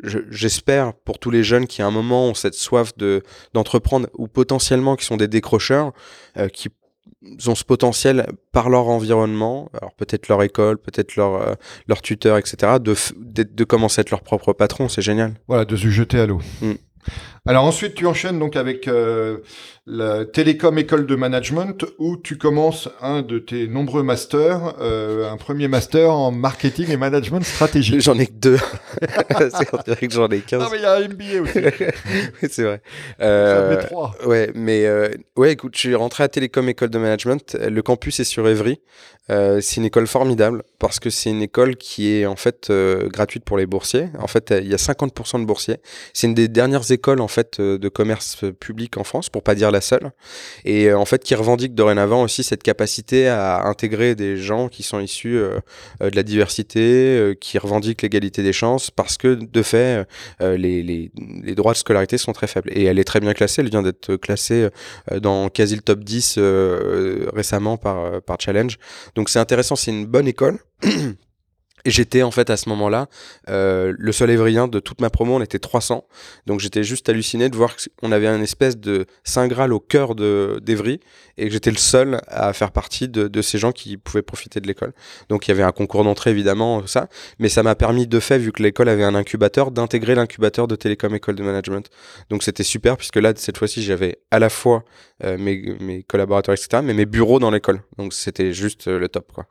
j'espère 0.03 0.93
pour 0.93 1.19
tous 1.19 1.31
les 1.31 1.43
jeunes 1.43 1.67
qui 1.67 1.81
à 1.81 1.87
un 1.87 1.91
moment 1.91 2.27
ont 2.27 2.33
cette 2.33 2.53
soif 2.53 2.95
de 2.97 3.23
d'entreprendre 3.53 4.07
ou 4.17 4.27
potentiellement 4.27 4.95
qui 4.95 5.05
sont 5.05 5.17
des 5.17 5.27
décrocheurs 5.27 5.91
qui 6.53 6.69
ont 7.47 7.55
ce 7.55 7.63
potentiel 7.63 8.27
par 8.51 8.69
leur 8.69 8.87
environnement, 8.87 9.69
alors 9.79 9.93
peut-être 9.93 10.27
leur 10.29 10.41
école, 10.43 10.77
peut-être 10.77 11.15
leur, 11.15 11.35
euh, 11.35 11.53
leur 11.87 12.01
tuteur, 12.01 12.37
etc., 12.37 12.73
de, 12.79 12.95
de, 13.43 13.63
commencer 13.63 13.99
à 13.99 14.01
être 14.01 14.11
leur 14.11 14.21
propre 14.21 14.53
patron, 14.53 14.87
c'est 14.87 15.01
génial. 15.01 15.33
Voilà, 15.47 15.65
de 15.65 15.75
se 15.75 15.89
jeter 15.89 16.19
à 16.19 16.25
l'eau. 16.25 16.39
Mm. 16.61 16.73
Alors 17.49 17.65
ensuite, 17.65 17.95
tu 17.95 18.05
enchaînes 18.05 18.37
donc 18.37 18.55
avec 18.55 18.87
euh, 18.87 19.39
la 19.87 20.23
Télécom 20.23 20.77
École 20.77 21.07
de 21.07 21.15
Management 21.15 21.83
où 21.97 22.15
tu 22.15 22.37
commences 22.37 22.89
un 23.01 23.23
de 23.23 23.39
tes 23.39 23.67
nombreux 23.67 24.03
masters, 24.03 24.75
euh, 24.79 25.31
un 25.31 25.35
premier 25.35 25.67
master 25.67 26.11
en 26.11 26.29
marketing 26.29 26.91
et 26.91 26.97
management 26.97 27.43
stratégique. 27.43 28.01
J'en 28.01 28.19
ai 28.19 28.27
que 28.27 28.33
deux. 28.33 28.59
c'est 29.89 30.07
que 30.07 30.13
j'en 30.13 30.27
ai 30.27 30.41
15. 30.41 30.61
Non, 30.61 30.69
mais 30.71 30.77
il 30.77 30.83
y 30.83 30.85
a 30.85 30.93
un 30.93 31.07
MBA 31.07 31.41
aussi. 31.41 31.59
oui, 32.43 32.49
c'est 32.51 32.63
vrai. 32.65 32.83
Euh, 33.19 33.81
ça 33.81 33.87
trois. 33.87 34.15
Ouais, 34.27 34.51
mais 34.53 34.85
euh, 34.85 35.09
ouais, 35.35 35.53
écoute, 35.53 35.71
je 35.73 35.79
suis 35.79 35.95
rentré 35.95 36.23
à 36.23 36.27
Télécom 36.27 36.69
École 36.69 36.91
de 36.91 36.99
Management. 36.99 37.57
Le 37.59 37.81
campus 37.81 38.19
est 38.19 38.25
sur 38.25 38.47
Evry. 38.47 38.79
Euh, 39.31 39.61
c'est 39.61 39.77
une 39.77 39.85
école 39.85 40.07
formidable 40.07 40.63
parce 40.79 40.99
que 40.99 41.11
c'est 41.11 41.29
une 41.29 41.43
école 41.43 41.75
qui 41.75 42.11
est 42.11 42.25
en 42.25 42.35
fait 42.35 42.69
euh, 42.71 43.09
gratuite 43.09 43.43
pour 43.43 43.57
les 43.57 43.67
boursiers. 43.67 44.09
En 44.17 44.27
fait, 44.27 44.51
il 44.59 44.67
y 44.67 44.73
a 44.73 44.77
50% 44.77 45.39
de 45.41 45.45
boursiers. 45.45 45.77
C'est 46.13 46.27
une 46.27 46.33
des 46.33 46.47
dernières 46.47 46.91
écoles 46.91 47.21
en 47.21 47.27
fait 47.27 47.38
fait 47.39 47.61
de 47.61 47.89
commerce 47.89 48.43
public 48.59 48.97
en 48.97 49.03
France, 49.03 49.29
pour 49.29 49.43
pas 49.43 49.55
dire 49.55 49.71
la 49.71 49.81
seule, 49.81 50.11
et 50.65 50.93
en 50.93 51.05
fait 51.05 51.23
qui 51.23 51.35
revendique 51.35 51.73
dorénavant 51.73 52.23
aussi 52.23 52.43
cette 52.43 52.63
capacité 52.63 53.27
à 53.27 53.65
intégrer 53.65 54.15
des 54.15 54.37
gens 54.37 54.67
qui 54.67 54.83
sont 54.83 54.99
issus 54.99 55.39
de 55.99 56.15
la 56.15 56.23
diversité, 56.23 57.35
qui 57.39 57.57
revendiquent 57.57 58.01
l'égalité 58.01 58.43
des 58.43 58.53
chances, 58.53 58.91
parce 58.91 59.17
que 59.17 59.35
de 59.35 59.61
fait 59.61 60.05
les, 60.39 60.83
les, 60.83 61.11
les, 61.43 61.55
droits 61.55 61.73
de 61.73 61.77
scolarité 61.77 62.17
sont 62.17 62.33
très 62.33 62.47
faibles. 62.47 62.71
Et 62.73 62.85
elle 62.85 62.99
est 62.99 63.03
très 63.03 63.19
bien 63.19 63.33
classée, 63.33 63.61
elle 63.61 63.69
vient 63.69 63.83
d'être 63.83 64.15
classée 64.15 64.69
dans 65.21 65.49
quasi 65.49 65.75
le 65.75 65.81
top 65.81 66.03
10 66.03 66.39
récemment 67.33 67.77
par, 67.77 68.21
par 68.21 68.37
Challenge. 68.39 68.77
Donc 69.15 69.29
c'est 69.29 69.39
intéressant, 69.39 69.75
c'est 69.75 69.91
une 69.91 70.05
bonne 70.05 70.27
école. 70.27 70.59
Et 71.85 71.91
j'étais 71.91 72.23
en 72.23 72.31
fait 72.31 72.49
à 72.49 72.57
ce 72.57 72.69
moment-là 72.69 73.07
euh, 73.49 73.93
le 73.97 74.11
seul 74.11 74.29
évrien 74.29 74.67
de 74.67 74.79
toute 74.79 75.01
ma 75.01 75.09
promo, 75.09 75.35
on 75.35 75.41
était 75.41 75.59
300. 75.59 76.05
Donc 76.45 76.59
j'étais 76.59 76.83
juste 76.83 77.07
halluciné 77.09 77.49
de 77.49 77.55
voir 77.55 77.75
qu'on 78.01 78.11
avait 78.11 78.27
un 78.27 78.41
espèce 78.41 78.77
de 78.77 79.05
Saint 79.23 79.47
Graal 79.47 79.73
au 79.73 79.79
cœur 79.79 80.15
d'Evry 80.15 80.99
et 81.37 81.47
que 81.47 81.53
j'étais 81.53 81.71
le 81.71 81.77
seul 81.77 82.21
à 82.27 82.53
faire 82.53 82.71
partie 82.71 83.07
de, 83.07 83.27
de, 83.27 83.41
ces 83.41 83.57
gens 83.57 83.71
qui 83.71 83.97
pouvaient 83.97 84.21
profiter 84.21 84.59
de 84.59 84.67
l'école. 84.67 84.93
Donc 85.29 85.47
il 85.47 85.51
y 85.51 85.53
avait 85.53 85.63
un 85.63 85.71
concours 85.71 86.03
d'entrée 86.03 86.31
évidemment, 86.31 86.85
ça, 86.85 87.07
mais 87.39 87.49
ça 87.49 87.63
m'a 87.63 87.75
permis 87.75 88.07
de 88.07 88.19
fait, 88.19 88.37
vu 88.37 88.51
que 88.51 88.61
l'école 88.61 88.89
avait 88.89 89.03
un 89.03 89.15
incubateur, 89.15 89.71
d'intégrer 89.71 90.15
l'incubateur 90.15 90.67
de 90.67 90.75
Télécom 90.75 91.13
École 91.15 91.35
de 91.35 91.43
Management. 91.43 91.89
Donc 92.29 92.43
c'était 92.43 92.63
super 92.63 92.97
puisque 92.97 93.15
là, 93.15 93.33
cette 93.35 93.57
fois-ci, 93.57 93.81
j'avais 93.83 94.19
à 94.31 94.39
la 94.39 94.49
fois 94.49 94.83
euh, 95.23 95.37
mes, 95.37 95.75
mes 95.79 96.03
collaborateurs, 96.03 96.53
etc., 96.53 96.81
mais 96.83 96.93
mes 96.93 97.05
bureaux 97.05 97.39
dans 97.39 97.51
l'école. 97.51 97.81
Donc 97.97 98.13
c'était 98.13 98.53
juste 98.53 98.87
euh, 98.87 98.99
le 98.99 99.09
top, 99.09 99.31
quoi. 99.33 99.45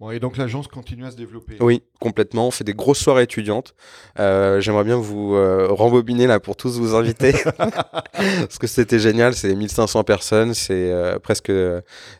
Bon, 0.00 0.12
et 0.12 0.20
donc 0.20 0.36
l'agence 0.36 0.68
continue 0.68 1.04
à 1.04 1.10
se 1.10 1.16
développer. 1.16 1.56
Oui, 1.58 1.82
complètement. 1.98 2.46
On 2.46 2.50
fait 2.52 2.62
des 2.62 2.72
grosses 2.72 3.00
soirées 3.00 3.24
étudiantes. 3.24 3.74
Euh, 4.20 4.60
J'aimerais 4.60 4.84
bien 4.84 4.96
vous 4.96 5.34
euh, 5.34 5.66
rembobiner 5.70 6.28
là 6.28 6.38
pour 6.38 6.54
tous 6.54 6.78
vous 6.78 6.94
inviter 6.94 7.32
parce 7.56 8.58
que 8.58 8.68
c'était 8.68 9.00
génial. 9.00 9.34
C'est 9.34 9.52
1500 9.52 10.04
personnes, 10.04 10.54
c'est 10.54 10.92
euh, 10.92 11.18
presque, 11.18 11.50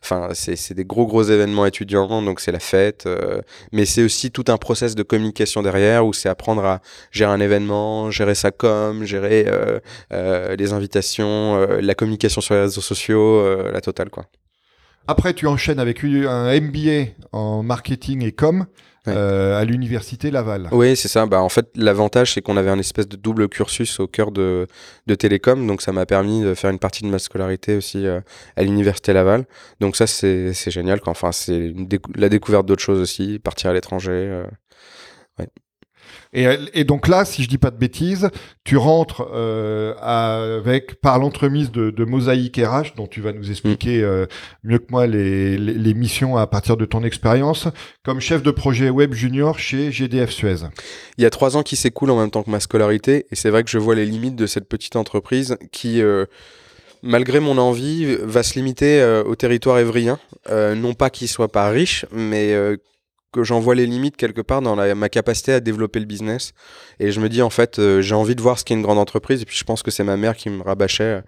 enfin 0.03 0.31
c'est 0.33 0.75
des 0.75 0.85
gros 0.85 1.07
gros 1.07 1.23
événements 1.23 1.67
étudiants. 1.67 2.21
Donc 2.21 2.41
c'est 2.41 2.51
la 2.51 2.59
fête, 2.59 3.07
euh, 3.07 3.43
mais 3.71 3.85
c'est 3.85 4.03
aussi 4.03 4.33
tout 4.33 4.45
un 4.49 4.57
process 4.57 4.97
de 4.97 5.05
communication 5.05 5.63
derrière 5.63 6.05
où 6.05 6.13
c'est 6.13 6.29
apprendre 6.29 6.65
à 6.65 6.81
gérer 7.13 7.31
un 7.31 7.41
événement, 7.41 8.11
gérer 8.11 8.35
sa 8.35 8.51
com, 8.51 9.05
gérer 9.05 9.47
euh, 10.13 10.57
les 10.57 10.73
invitations, 10.73 11.65
la 11.81 11.95
communication 11.95 12.41
sur 12.41 12.55
les 12.55 12.63
réseaux 12.63 12.81
sociaux, 12.81 13.71
la 13.71 13.81
totale 13.81 14.11
quoi. 14.11 14.25
Après, 15.09 15.33
tu 15.33 15.47
enchaînes 15.47 15.81
avec 15.81 16.05
un 16.05 16.61
MBA 16.61 17.13
en 17.33 17.63
marketing 17.63 18.23
et 18.23 18.33
com. 18.33 18.67
Euh, 19.07 19.59
à 19.59 19.65
l'université 19.65 20.31
Laval. 20.31 20.69
Oui, 20.71 20.95
c'est 20.95 21.09
ça. 21.09 21.25
Bah, 21.25 21.41
en 21.41 21.49
fait, 21.49 21.71
l'avantage, 21.77 22.35
c'est 22.35 22.43
qu'on 22.43 22.59
avait 22.59 22.69
un 22.69 22.79
espèce 22.79 23.09
de 23.09 23.17
double 23.17 23.49
cursus 23.49 24.01
au 24.01 24.07
cœur 24.07 24.33
de, 24.33 24.67
de 25.07 25.15
Télécom. 25.15 25.67
Donc, 25.67 25.81
ça 25.81 25.93
m'a 25.93 26.05
permis 26.05 26.43
de 26.43 26.53
faire 26.53 26.69
une 26.69 26.79
partie 26.79 27.05
de 27.05 27.09
ma 27.09 27.19
scolarité 27.19 27.75
aussi 27.75 28.07
euh, 28.07 28.21
à 28.57 28.65
l'université 28.65 29.15
Laval. 29.15 29.47
Donc, 29.81 29.97
ça, 29.97 30.07
c'est 30.07 30.53
génial. 30.71 31.01
Enfin, 31.07 31.33
c'est 31.33 31.73
la 32.17 32.29
découverte 32.29 32.67
d'autres 32.67 32.83
choses 32.83 33.01
aussi, 33.01 33.39
partir 33.39 33.71
à 33.71 33.73
l'étranger. 33.73 34.11
Euh, 34.13 34.45
ouais. 35.39 35.49
Et, 36.33 36.85
donc 36.85 37.09
là, 37.09 37.25
si 37.25 37.43
je 37.43 37.49
dis 37.49 37.57
pas 37.57 37.71
de 37.71 37.79
bêtises, 37.79 38.29
tu 38.65 38.77
rentres 38.77 39.27
euh, 39.33 39.95
avec 40.01 41.01
par 41.01 41.19
l'entremise 41.19 41.71
de, 41.71 41.91
de 41.91 42.05
Mosaïque 42.05 42.59
RH, 42.59 42.95
dont 42.97 43.07
tu 43.07 43.21
vas 43.21 43.33
nous 43.33 43.51
expliquer 43.51 44.01
mm. 44.01 44.05
euh, 44.05 44.27
mieux 44.63 44.79
que 44.79 44.87
moi 44.91 45.07
les, 45.07 45.57
les, 45.57 45.95
missions 45.95 46.37
à 46.37 46.47
partir 46.47 46.77
de 46.77 46.85
ton 46.85 47.03
expérience, 47.03 47.69
comme 48.05 48.21
chef 48.21 48.43
de 48.43 48.51
projet 48.51 48.91
web 48.91 49.15
junior 49.15 49.59
chez 49.59 49.91
GDF 49.91 50.31
Suez. 50.31 50.67
Il 51.17 51.23
y 51.23 51.27
a 51.27 51.31
trois 51.31 51.57
ans 51.57 51.63
qui 51.63 51.77
s'écoulent 51.77 52.11
en 52.11 52.21
même 52.21 52.31
temps 52.31 52.43
que 52.43 52.51
ma 52.51 52.61
scolarité, 52.61 53.27
et 53.31 53.35
c'est 53.35 53.51
vrai 53.51 53.65
que 53.65 53.71
je 53.71 53.79
vois 53.79 53.95
les 53.95 54.05
limites 54.05 54.37
de 54.37 54.47
cette 54.47 54.69
petite 54.69 54.97
entreprise 54.97 55.57
qui 55.73 56.03
euh, 56.03 56.27
malgré 57.03 57.41
mon 57.41 57.59
envie, 57.59 58.17
va 58.23 58.43
se 58.43 58.55
limiter 58.55 59.23
au 59.25 59.37
territoire 59.37 59.79
évrien. 59.79 60.19
non 60.51 60.95
pas 60.95 61.11
qu'il 61.11 61.29
soit 61.29 61.47
pas 61.47 61.69
riche, 61.71 62.05
mais 62.11 62.53
que 63.33 63.43
j'en 63.43 63.61
vois 63.61 63.75
les 63.75 63.87
limites 63.87 64.17
quelque 64.17 64.41
part 64.41 64.63
dans 64.63 64.77
ma 64.77 65.09
capacité 65.09 65.53
à 65.53 65.61
développer 65.61 66.01
le 66.01 66.07
business. 66.07 66.53
Et 66.99 67.13
je 67.13 67.21
me 67.21 67.29
dis, 67.29 67.43
en 67.43 67.51
fait, 67.51 67.79
euh, 67.79 68.01
j'ai 68.01 68.15
envie 68.15 68.35
de 68.35 68.41
voir 68.41 68.59
ce 68.59 68.65
qu'est 68.65 68.75
une 68.75 68.83
grande 68.83 68.99
entreprise. 68.99 69.43
Et 69.43 69.45
puis, 69.45 69.57
je 69.57 69.65
pense 69.65 69.83
que 69.83 69.91
c'est 69.91 70.05
ma 70.05 70.17
mère 70.17 70.37
qui 70.37 70.49
me 70.51 70.63
rabâchait, 70.63 71.05
euh, 71.05 71.21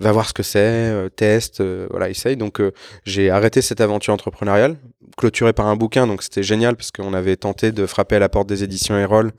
va 0.00 0.12
voir 0.12 0.28
ce 0.28 0.32
que 0.32 0.42
c'est, 0.42 0.58
euh, 0.58 1.08
teste, 1.08 1.62
voilà, 1.90 2.08
essaye. 2.08 2.36
Donc, 2.36 2.62
j'ai 3.04 3.30
arrêté 3.30 3.62
cette 3.62 3.80
aventure 3.80 4.14
entrepreneuriale, 4.14 4.76
clôturée 5.16 5.52
par 5.52 5.66
un 5.66 5.76
bouquin. 5.76 6.06
Donc, 6.06 6.22
c'était 6.22 6.42
génial 6.42 6.76
parce 6.76 6.92
qu'on 6.92 7.12
avait 7.12 7.36
tenté 7.36 7.72
de 7.72 7.86
frapper 7.86 8.16
à 8.16 8.20
la 8.20 8.28
porte 8.28 8.48
des 8.48 8.62
éditions 8.62 8.96
Erol. 8.96 9.32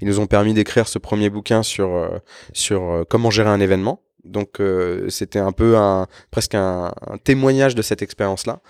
Ils 0.00 0.08
nous 0.08 0.20
ont 0.20 0.26
permis 0.26 0.54
d'écrire 0.54 0.86
ce 0.86 0.98
premier 0.98 1.30
bouquin 1.30 1.62
sur, 1.62 2.08
sur 2.52 3.04
comment 3.08 3.30
gérer 3.30 3.50
un 3.50 3.60
événement. 3.60 4.03
Donc 4.24 4.60
euh, 4.60 5.08
c'était 5.10 5.38
un 5.38 5.52
peu 5.52 5.76
un 5.76 6.06
presque 6.30 6.54
un, 6.54 6.92
témoignage 7.24 7.74
de 7.74 7.82
cette 7.82 8.02
expérience-là. 8.02 8.60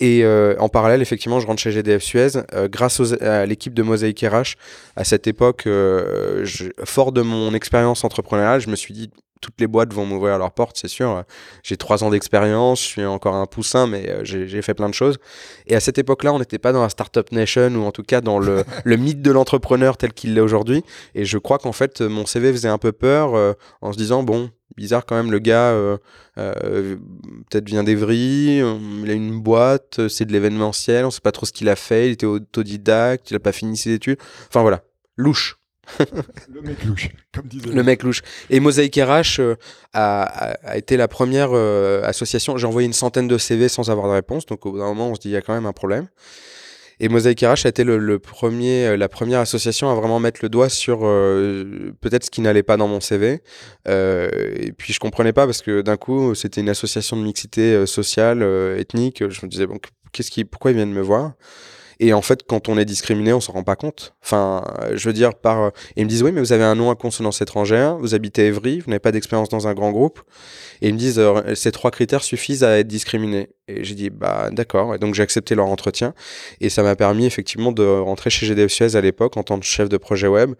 Et 0.00 0.24
euh, 0.24 0.54
en 0.58 0.68
parallèle, 0.68 1.02
effectivement, 1.02 1.40
je 1.40 1.46
rentre 1.46 1.60
chez 1.60 1.72
GDF 1.72 2.02
Suez 2.02 2.30
euh, 2.54 2.68
grâce 2.68 3.00
à 3.20 3.46
l'équipe 3.46 3.74
de 3.74 3.82
Mosaïque 3.82 4.24
RH. 4.26 4.56
À 4.96 5.04
cette 5.04 5.26
époque, 5.26 5.62
je, 5.64 6.70
fort 6.84 7.12
de 7.12 7.22
mon 7.22 7.54
expérience 7.54 8.04
entrepreneuriale, 8.04 8.60
je 8.60 8.68
me 8.68 8.76
suis 8.76 8.94
dit 8.94 9.10
toutes 9.40 9.60
les 9.60 9.66
boîtes 9.66 9.92
vont 9.92 10.06
m'ouvrir 10.06 10.38
leurs 10.38 10.52
portes, 10.52 10.76
c'est 10.80 10.88
sûr. 10.88 11.24
J'ai 11.64 11.76
trois 11.76 12.04
ans 12.04 12.10
d'expérience, 12.10 12.80
je 12.80 12.86
suis 12.86 13.04
encore 13.04 13.34
un 13.34 13.46
poussin, 13.46 13.88
mais 13.88 14.18
j'ai 14.22 14.62
fait 14.62 14.74
plein 14.74 14.88
de 14.88 14.94
choses. 14.94 15.18
Et 15.66 15.74
à 15.74 15.80
cette 15.80 15.98
époque-là, 15.98 16.32
on 16.32 16.38
n'était 16.38 16.60
pas 16.60 16.72
dans 16.72 16.82
la 16.82 16.88
startup 16.88 17.32
nation 17.32 17.68
ou 17.74 17.84
en 17.84 17.90
tout 17.90 18.04
cas 18.04 18.20
dans 18.20 18.38
le, 18.38 18.62
le 18.84 18.96
mythe 18.96 19.20
de 19.20 19.32
l'entrepreneur 19.32 19.96
tel 19.96 20.12
qu'il 20.12 20.34
l'est 20.34 20.40
aujourd'hui. 20.40 20.84
Et 21.16 21.24
je 21.24 21.38
crois 21.38 21.58
qu'en 21.58 21.72
fait, 21.72 22.00
mon 22.02 22.24
CV 22.24 22.52
faisait 22.52 22.68
un 22.68 22.78
peu 22.78 22.92
peur 22.92 23.56
en 23.80 23.92
se 23.92 23.98
disant 23.98 24.22
bon, 24.22 24.50
bizarre 24.76 25.04
quand 25.06 25.16
même, 25.16 25.30
le 25.30 25.38
gars 25.38 25.70
euh, 25.70 25.96
euh, 26.38 26.96
peut-être 27.50 27.66
vient 27.66 27.84
d'Evry, 27.84 28.60
euh, 28.60 28.76
il 29.04 29.10
a 29.10 29.14
une 29.14 29.40
boîte, 29.40 30.08
c'est 30.08 30.24
de 30.24 30.32
l'événementiel, 30.32 31.04
on 31.04 31.10
sait 31.10 31.20
pas 31.20 31.32
trop 31.32 31.46
ce 31.46 31.52
qu'il 31.52 31.68
a 31.68 31.76
fait, 31.76 32.08
il 32.08 32.12
était 32.12 32.26
autodidacte, 32.26 33.30
il 33.30 33.36
a 33.36 33.40
pas 33.40 33.52
fini 33.52 33.76
ses 33.76 33.92
études. 33.92 34.18
Enfin 34.48 34.62
voilà, 34.62 34.82
louche. 35.16 35.58
le 36.52 36.62
mec 36.62 36.84
louche, 36.84 37.08
comme 37.34 37.46
disait. 37.46 37.70
Le 37.70 37.82
mec 37.82 38.02
louche. 38.04 38.22
Et 38.50 38.60
Mosaïque 38.60 38.96
RH 38.96 39.40
a, 39.92 40.22
a, 40.22 40.76
été 40.76 40.96
la 40.96 41.08
première 41.08 41.52
association. 42.04 42.56
J'ai 42.56 42.68
envoyé 42.68 42.86
une 42.86 42.92
centaine 42.92 43.26
de 43.26 43.36
CV 43.36 43.68
sans 43.68 43.90
avoir 43.90 44.06
de 44.06 44.12
réponse, 44.12 44.46
donc 44.46 44.64
au 44.64 44.72
bout 44.72 44.78
d'un 44.78 44.86
moment 44.86 45.08
on 45.08 45.14
se 45.16 45.20
dit 45.20 45.28
il 45.28 45.32
y 45.32 45.36
a 45.36 45.42
quand 45.42 45.54
même 45.54 45.66
un 45.66 45.72
problème. 45.72 46.06
Et 47.00 47.08
Mosaïque 47.08 47.40
RH 47.40 47.66
a 47.66 47.68
été 47.68 47.84
le, 47.84 48.18
premier, 48.18 48.86
euh, 48.86 48.96
la 48.96 49.08
première 49.08 49.40
association 49.40 49.90
à 49.90 49.94
vraiment 49.94 50.20
mettre 50.20 50.40
le 50.42 50.48
doigt 50.48 50.68
sur 50.68 51.00
euh, 51.02 51.92
peut-être 52.00 52.24
ce 52.24 52.30
qui 52.30 52.40
n'allait 52.40 52.62
pas 52.62 52.76
dans 52.76 52.88
mon 52.88 53.00
CV. 53.00 53.40
Euh, 53.88 54.28
et 54.56 54.72
puis 54.72 54.92
je 54.92 55.00
comprenais 55.00 55.32
pas 55.32 55.46
parce 55.46 55.62
que 55.62 55.82
d'un 55.82 55.96
coup 55.96 56.34
c'était 56.34 56.60
une 56.60 56.68
association 56.68 57.16
de 57.16 57.22
mixité 57.22 57.86
sociale, 57.86 58.42
ethnique. 58.78 59.28
Je 59.28 59.44
me 59.44 59.50
disais 59.50 59.66
bon, 59.66 59.78
qu'est-ce 60.12 60.30
qui, 60.30 60.44
pourquoi 60.44 60.70
ils 60.70 60.76
viennent 60.76 60.92
me 60.92 61.02
voir? 61.02 61.32
Et 62.00 62.12
en 62.12 62.22
fait, 62.22 62.42
quand 62.46 62.68
on 62.68 62.78
est 62.78 62.84
discriminé, 62.84 63.32
on 63.32 63.40
s'en 63.40 63.52
rend 63.52 63.62
pas 63.62 63.76
compte. 63.76 64.14
Enfin, 64.22 64.64
je 64.92 65.08
veux 65.08 65.12
dire, 65.12 65.34
par. 65.34 65.72
ils 65.96 66.04
me 66.04 66.08
disent 66.08 66.22
oui, 66.22 66.32
mais 66.32 66.40
vous 66.40 66.52
avez 66.52 66.64
un 66.64 66.74
nom 66.74 66.90
à 66.90 66.94
consonance 66.94 67.40
étrangère, 67.40 67.96
vous 67.98 68.14
habitez 68.14 68.46
Evry, 68.46 68.80
vous 68.80 68.90
n'avez 68.90 69.00
pas 69.00 69.12
d'expérience 69.12 69.48
dans 69.48 69.68
un 69.68 69.74
grand 69.74 69.92
groupe. 69.92 70.20
Et 70.80 70.88
ils 70.88 70.94
me 70.94 70.98
disent 70.98 71.18
euh, 71.18 71.54
ces 71.54 71.70
trois 71.70 71.90
critères 71.90 72.24
suffisent 72.24 72.64
à 72.64 72.78
être 72.78 72.88
discriminé. 72.88 73.50
Et 73.68 73.84
j'ai 73.84 73.94
dit 73.94 74.10
bah 74.10 74.48
d'accord. 74.50 74.94
Et 74.94 74.98
donc 74.98 75.14
j'ai 75.14 75.22
accepté 75.22 75.54
leur 75.54 75.66
entretien. 75.66 76.14
Et 76.60 76.68
ça 76.68 76.82
m'a 76.82 76.96
permis 76.96 77.26
effectivement 77.26 77.72
de 77.72 77.84
rentrer 77.84 78.30
chez 78.30 78.46
GDF 78.46 78.72
à 78.94 79.00
l'époque 79.00 79.36
en 79.36 79.42
tant 79.42 79.58
que 79.58 79.64
chef 79.64 79.88
de 79.88 79.96
projet 79.96 80.26
web 80.26 80.54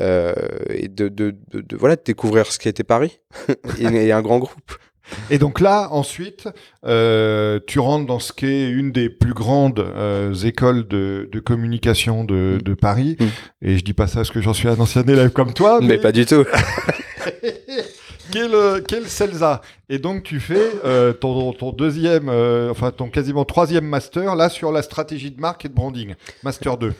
euh, 0.00 0.34
et 0.70 0.88
de, 0.88 1.08
de, 1.08 1.34
de, 1.52 1.76
voilà 1.76 1.96
de 1.96 2.02
découvrir 2.04 2.50
ce 2.50 2.58
qu'était 2.58 2.84
Paris 2.84 3.20
et 3.78 4.12
un 4.12 4.22
grand 4.22 4.38
groupe. 4.38 4.72
Et 5.30 5.38
donc 5.38 5.60
là, 5.60 5.88
ensuite, 5.92 6.48
euh, 6.84 7.60
tu 7.66 7.78
rentres 7.78 8.06
dans 8.06 8.18
ce 8.18 8.32
qui 8.32 8.46
est 8.46 8.68
une 8.68 8.92
des 8.92 9.08
plus 9.08 9.34
grandes 9.34 9.80
euh, 9.80 10.34
écoles 10.34 10.86
de, 10.88 11.28
de, 11.30 11.40
communication 11.40 12.24
de, 12.24 12.58
de 12.62 12.74
Paris. 12.74 13.16
Mm. 13.18 13.24
Et 13.62 13.78
je 13.78 13.84
dis 13.84 13.94
pas 13.94 14.06
ça 14.06 14.16
parce 14.16 14.30
que 14.30 14.40
j'en 14.40 14.54
suis 14.54 14.68
un 14.68 14.78
ancien 14.78 15.02
élève 15.02 15.30
comme 15.30 15.52
toi. 15.52 15.80
Mais, 15.82 15.98
pas 15.98 16.12
du 16.12 16.26
tout. 16.26 16.44
quel, 18.32 18.82
quel 18.86 19.06
CELSA 19.06 19.62
Et 19.88 19.98
donc 19.98 20.22
tu 20.22 20.40
fais 20.40 20.72
euh, 20.84 21.12
ton, 21.12 21.52
ton, 21.52 21.72
deuxième, 21.72 22.28
euh, 22.28 22.70
enfin 22.70 22.90
ton 22.90 23.08
quasiment 23.08 23.44
troisième 23.44 23.86
master 23.86 24.34
là 24.36 24.48
sur 24.48 24.72
la 24.72 24.82
stratégie 24.82 25.30
de 25.30 25.40
marque 25.40 25.64
et 25.64 25.68
de 25.68 25.74
branding, 25.74 26.14
master 26.42 26.76
2. 26.76 26.92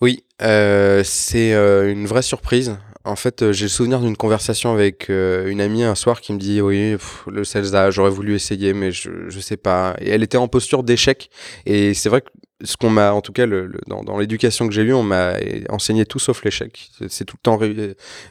Oui, 0.00 0.24
euh, 0.42 1.02
c'est 1.04 1.52
euh, 1.54 1.90
une 1.90 2.06
vraie 2.06 2.22
surprise. 2.22 2.76
En 3.08 3.16
fait, 3.16 3.42
euh, 3.42 3.52
j'ai 3.52 3.64
le 3.64 3.70
souvenir 3.70 4.00
d'une 4.00 4.16
conversation 4.16 4.72
avec 4.72 5.08
euh, 5.08 5.48
une 5.48 5.60
amie 5.60 5.82
un 5.82 5.94
soir 5.94 6.20
qui 6.20 6.32
me 6.34 6.38
dit 6.38 6.60
oui, 6.60 6.96
le 7.26 7.44
CELSA, 7.44 7.90
j'aurais 7.90 8.10
voulu 8.10 8.34
essayer, 8.34 8.74
mais 8.74 8.92
je, 8.92 9.28
je 9.28 9.40
sais 9.40 9.56
pas. 9.56 9.96
Et 10.00 10.10
elle 10.10 10.22
était 10.22 10.36
en 10.36 10.46
posture 10.48 10.82
d'échec. 10.82 11.30
Et 11.64 11.94
c'est 11.94 12.10
vrai 12.10 12.20
que 12.20 12.28
ce 12.64 12.76
qu'on 12.76 12.90
m'a, 12.90 13.12
en 13.12 13.20
tout 13.20 13.32
cas, 13.32 13.46
le, 13.46 13.70
dans, 13.86 14.02
dans 14.02 14.18
l'éducation 14.18 14.66
que 14.66 14.74
j'ai 14.74 14.82
eue, 14.82 14.92
on 14.92 15.04
m'a 15.04 15.34
enseigné 15.68 16.04
tout 16.04 16.18
sauf 16.18 16.42
l'échec. 16.44 16.90
C'est 17.08 17.24
tout 17.24 17.36
le 17.36 17.42
temps 17.42 17.58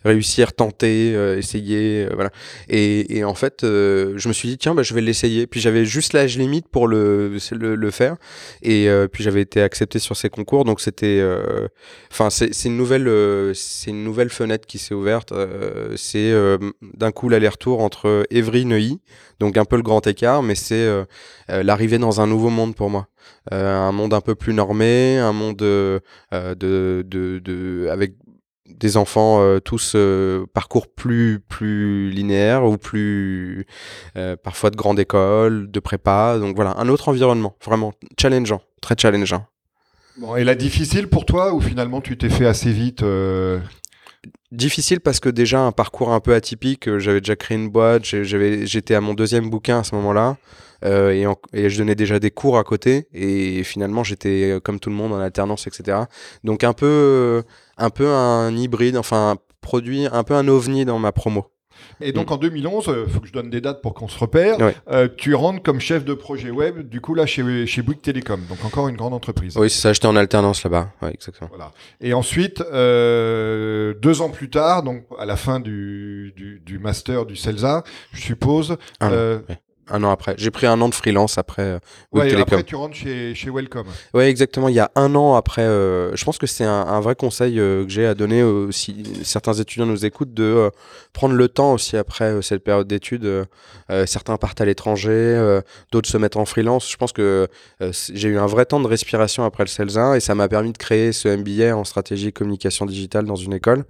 réussir, 0.03 0.53
tenter, 0.53 1.13
euh, 1.15 1.38
essayer, 1.38 2.05
euh, 2.05 2.12
voilà. 2.13 2.31
Et, 2.67 3.17
et, 3.17 3.24
en 3.24 3.36
fait, 3.36 3.63
euh, 3.63 4.13
je 4.17 4.27
me 4.27 4.34
suis 4.34 4.50
dit 4.50 4.57
tiens, 4.57 4.75
bah, 4.75 4.84
je 4.84 4.93
vais 4.93 5.00
l'essayer. 5.00 5.48
Puis 5.48 5.62
j'avais 5.62 5.86
juste 5.86 6.12
l'âge 6.12 6.38
limite 6.38 6.67
pour 6.67 6.88
le 6.88 7.38
le, 7.51 7.75
le 7.75 7.91
faire. 7.91 8.17
Et 8.62 8.89
puis 9.12 9.24
j'avais 9.24 9.41
été 9.41 9.62
accepté 9.62 10.00
sur 10.00 10.17
ces 10.17 10.29
concours, 10.29 10.65
donc 10.65 10.81
c'était, 10.81 11.24
enfin, 12.12 12.29
c'est 12.29 12.65
une 12.65 12.77
nouvelle, 12.77 13.10
c'est 13.55 13.91
une 13.91 14.03
nouvelle 14.03 14.29
fenêtre 14.29 14.65
qui 14.67 14.77
s'est 14.77 14.93
ouverte. 14.93 15.34
c'est 15.96 16.34
d'un 16.81 17.12
coup 17.12 17.29
l'aller-retour 17.29 17.81
entre 17.81 18.25
Évry, 18.29 18.65
Neuilly, 18.65 19.00
donc 19.39 19.57
un 19.57 19.65
peu 19.65 19.77
le 19.77 19.84
grand 19.84 20.05
écart, 20.07 20.43
mais 20.43 20.55
c'est 20.55 20.88
l'arrivée 21.48 21.98
dans 21.98 22.22
un 22.22 22.27
nouveau 22.27 22.50
monde 22.50 22.75
pour 22.75 22.89
moi. 22.89 23.07
Euh, 23.53 23.77
un 23.77 23.91
monde 23.91 24.13
un 24.13 24.22
peu 24.22 24.36
plus 24.36 24.53
normé, 24.53 25.17
un 25.17 25.31
monde 25.31 25.62
euh, 25.62 26.00
de, 26.31 27.05
de, 27.07 27.39
de, 27.39 27.88
avec 27.89 28.15
des 28.67 28.98
enfants 28.98 29.39
euh, 29.41 29.60
tous 29.60 29.96
parcours 30.53 30.88
plus 30.93 31.39
plus 31.39 32.10
linéaires 32.10 32.65
ou 32.65 32.77
plus 32.77 33.65
parfois 34.43 34.69
de 34.69 34.75
grande 34.75 35.00
école, 35.00 35.72
de 35.72 35.79
prépa. 35.79 36.38
Donc 36.39 36.55
voilà, 36.55 36.75
un 36.77 36.89
autre 36.89 37.10
environnement, 37.10 37.55
vraiment 37.63 37.93
challengeant, 38.19 38.62
très 38.81 38.96
challengeant. 38.98 39.46
Bon, 40.17 40.36
et 40.36 40.43
la 40.43 40.55
difficile 40.55 41.07
pour 41.07 41.25
toi 41.25 41.53
ou 41.53 41.62
finalement 41.62 42.01
tu 42.01 42.17
t'es 42.17 42.29
fait 42.29 42.48
assez 42.48 42.72
vite 42.72 43.03
Difficile 44.51 45.01
parce 45.01 45.19
que 45.19 45.27
déjà 45.27 45.59
un 45.59 45.73
parcours 45.73 46.13
un 46.13 46.21
peu 46.21 46.33
atypique, 46.33 46.97
j'avais 46.99 47.19
déjà 47.19 47.35
créé 47.35 47.57
une 47.57 47.69
boîte, 47.69 48.05
j'étais 48.05 48.95
à 48.95 49.01
mon 49.01 49.13
deuxième 49.13 49.49
bouquin 49.49 49.79
à 49.79 49.83
ce 49.83 49.93
moment-là. 49.95 50.37
Euh, 50.85 51.35
et, 51.53 51.69
je 51.69 51.77
donnais 51.77 51.95
déjà 51.95 52.19
des 52.19 52.29
cours 52.29 52.57
à 52.57 52.63
côté 52.63 53.07
et 53.11 53.63
finalement 53.63 54.03
j'étais 54.03 54.51
euh, 54.51 54.59
comme 54.59 54.79
tout 54.79 54.91
le 54.91 54.95
monde 54.95 55.11
en 55.11 55.19
alternance 55.19 55.65
etc 55.65 56.01
donc 56.43 56.63
un 56.63 56.73
peu 56.73 56.85
euh, 56.85 57.41
un 57.77 57.89
peu 57.89 58.07
un 58.07 58.55
hybride 58.55 58.95
enfin 58.95 59.31
un 59.31 59.37
produit 59.61 60.05
un 60.11 60.23
peu 60.23 60.35
un 60.35 60.47
ovni 60.47 60.85
dans 60.85 60.99
ma 60.99 61.11
promo 61.11 61.47
et 62.01 62.12
donc 62.12 62.29
mm. 62.29 62.34
en 62.34 62.38
2011, 62.38 62.96
il 63.07 63.13
faut 63.13 63.19
que 63.19 63.27
je 63.27 63.34
donne 63.34 63.50
des 63.50 63.62
dates 63.62 63.81
pour 63.81 63.93
qu'on 63.93 64.07
se 64.07 64.17
repère. 64.19 64.57
tu 65.17 65.34
rentres 65.36 65.62
comme 65.62 65.79
chef 65.79 66.05
de 66.05 66.13
projet 66.13 66.51
web, 66.51 66.88
du 66.88 67.01
coup 67.01 67.13
là 67.13 67.25
chez, 67.25 67.65
chez 67.65 67.81
Bouygues 67.81 68.01
Télécom, 68.01 68.41
donc 68.50 68.63
encore 68.65 68.88
une 68.88 68.96
grande 68.96 69.13
entreprise. 69.13 69.57
Oui, 69.57 69.69
c'est 69.69 69.81
ça, 69.81 69.93
j'étais 69.93 70.07
en 70.07 70.15
alternance 70.15 70.63
là-bas. 70.63 70.89
Ouais, 71.01 71.12
exactement. 71.13 71.50
Voilà. 71.50 71.72
Et 72.01 72.13
ensuite, 72.13 72.63
deux 72.72 74.22
ans 74.22 74.29
plus 74.29 74.50
tard, 74.50 74.84
donc 74.84 75.03
à 75.19 75.25
la 75.25 75.36
fin 75.36 75.60
du, 75.60 76.34
du, 76.36 76.62
du 76.65 76.79
master 76.79 77.25
du 77.25 77.36
CELSA, 77.36 77.84
je 78.13 78.22
suppose, 78.22 78.77
un 79.89 80.03
an 80.03 80.12
après. 80.12 80.36
J'ai 80.38 80.51
pris 80.51 80.67
un 80.67 80.79
an 80.82 80.89
de 80.89 80.96
freelance 80.96 81.38
après. 81.38 81.63
Euh, 81.63 81.79
ouais, 82.12 82.34
après 82.36 82.63
tu 82.63 82.75
rentres 82.75 82.96
chez, 82.96 83.34
chez 83.36 83.50
Welcome. 83.50 83.88
Ouais, 84.13 84.29
exactement. 84.29 84.70
Il 84.70 84.75
y 84.75 84.79
a 84.79 84.91
un 84.96 85.15
an 85.15 85.36
après. 85.36 85.62
Euh, 85.62 86.15
je 86.15 86.24
pense 86.25 86.38
que 86.38 86.48
c'est 86.48 86.63
un, 86.63 87.00
vrai 87.00 87.15
conseil 87.15 87.60
euh, 87.60 87.84
que 87.86 87.91
j'ai 87.91 88.06
à 88.06 88.13
donner 88.13 88.44
si 88.72 89.03
certains 89.24 89.53
étudiants 89.53 89.86
nous 89.86 90.06
écoutent 90.06 90.34
de 90.34 90.72
prendre 91.13 91.36
le 91.36 91.48
temps 91.48 91.74
aussi 91.74 91.98
après 91.98 92.41
cette 92.41 92.63
période 92.63 92.88
d'études. 92.88 93.46
certains 94.06 94.38
partent 94.38 94.62
à 94.62 94.65
l'étranger, 94.65 95.62
d'autres 95.91 96.10
se 96.10 96.17
mettent 96.17 96.38
en 96.38 96.46
freelance. 96.46 96.89
Je 96.91 96.98
pense 96.98 97.12
que 97.12 97.48
j'ai 97.79 98.29
eu 98.29 98.38
un 98.38 98.46
vrai 98.46 98.65
temps 98.65 98.79
de 98.79 98.88
respiration 98.88 99.44
après 99.44 99.63
le 99.63 99.67
CELS 99.67 99.98
1 99.98 100.13
et 100.15 100.20
ça 100.20 100.36
m'a 100.36 100.48
permis 100.48 100.72
de 100.72 100.77
créer 100.77 101.12
ce 101.12 101.27
MBA 101.27 101.75
en 101.75 101.84
stratégie 101.84 102.27
et 102.27 102.32
communication 102.32 102.86
digitale 102.86 103.25
dans 103.25 103.36
une 103.36 103.53
école. 103.53 103.86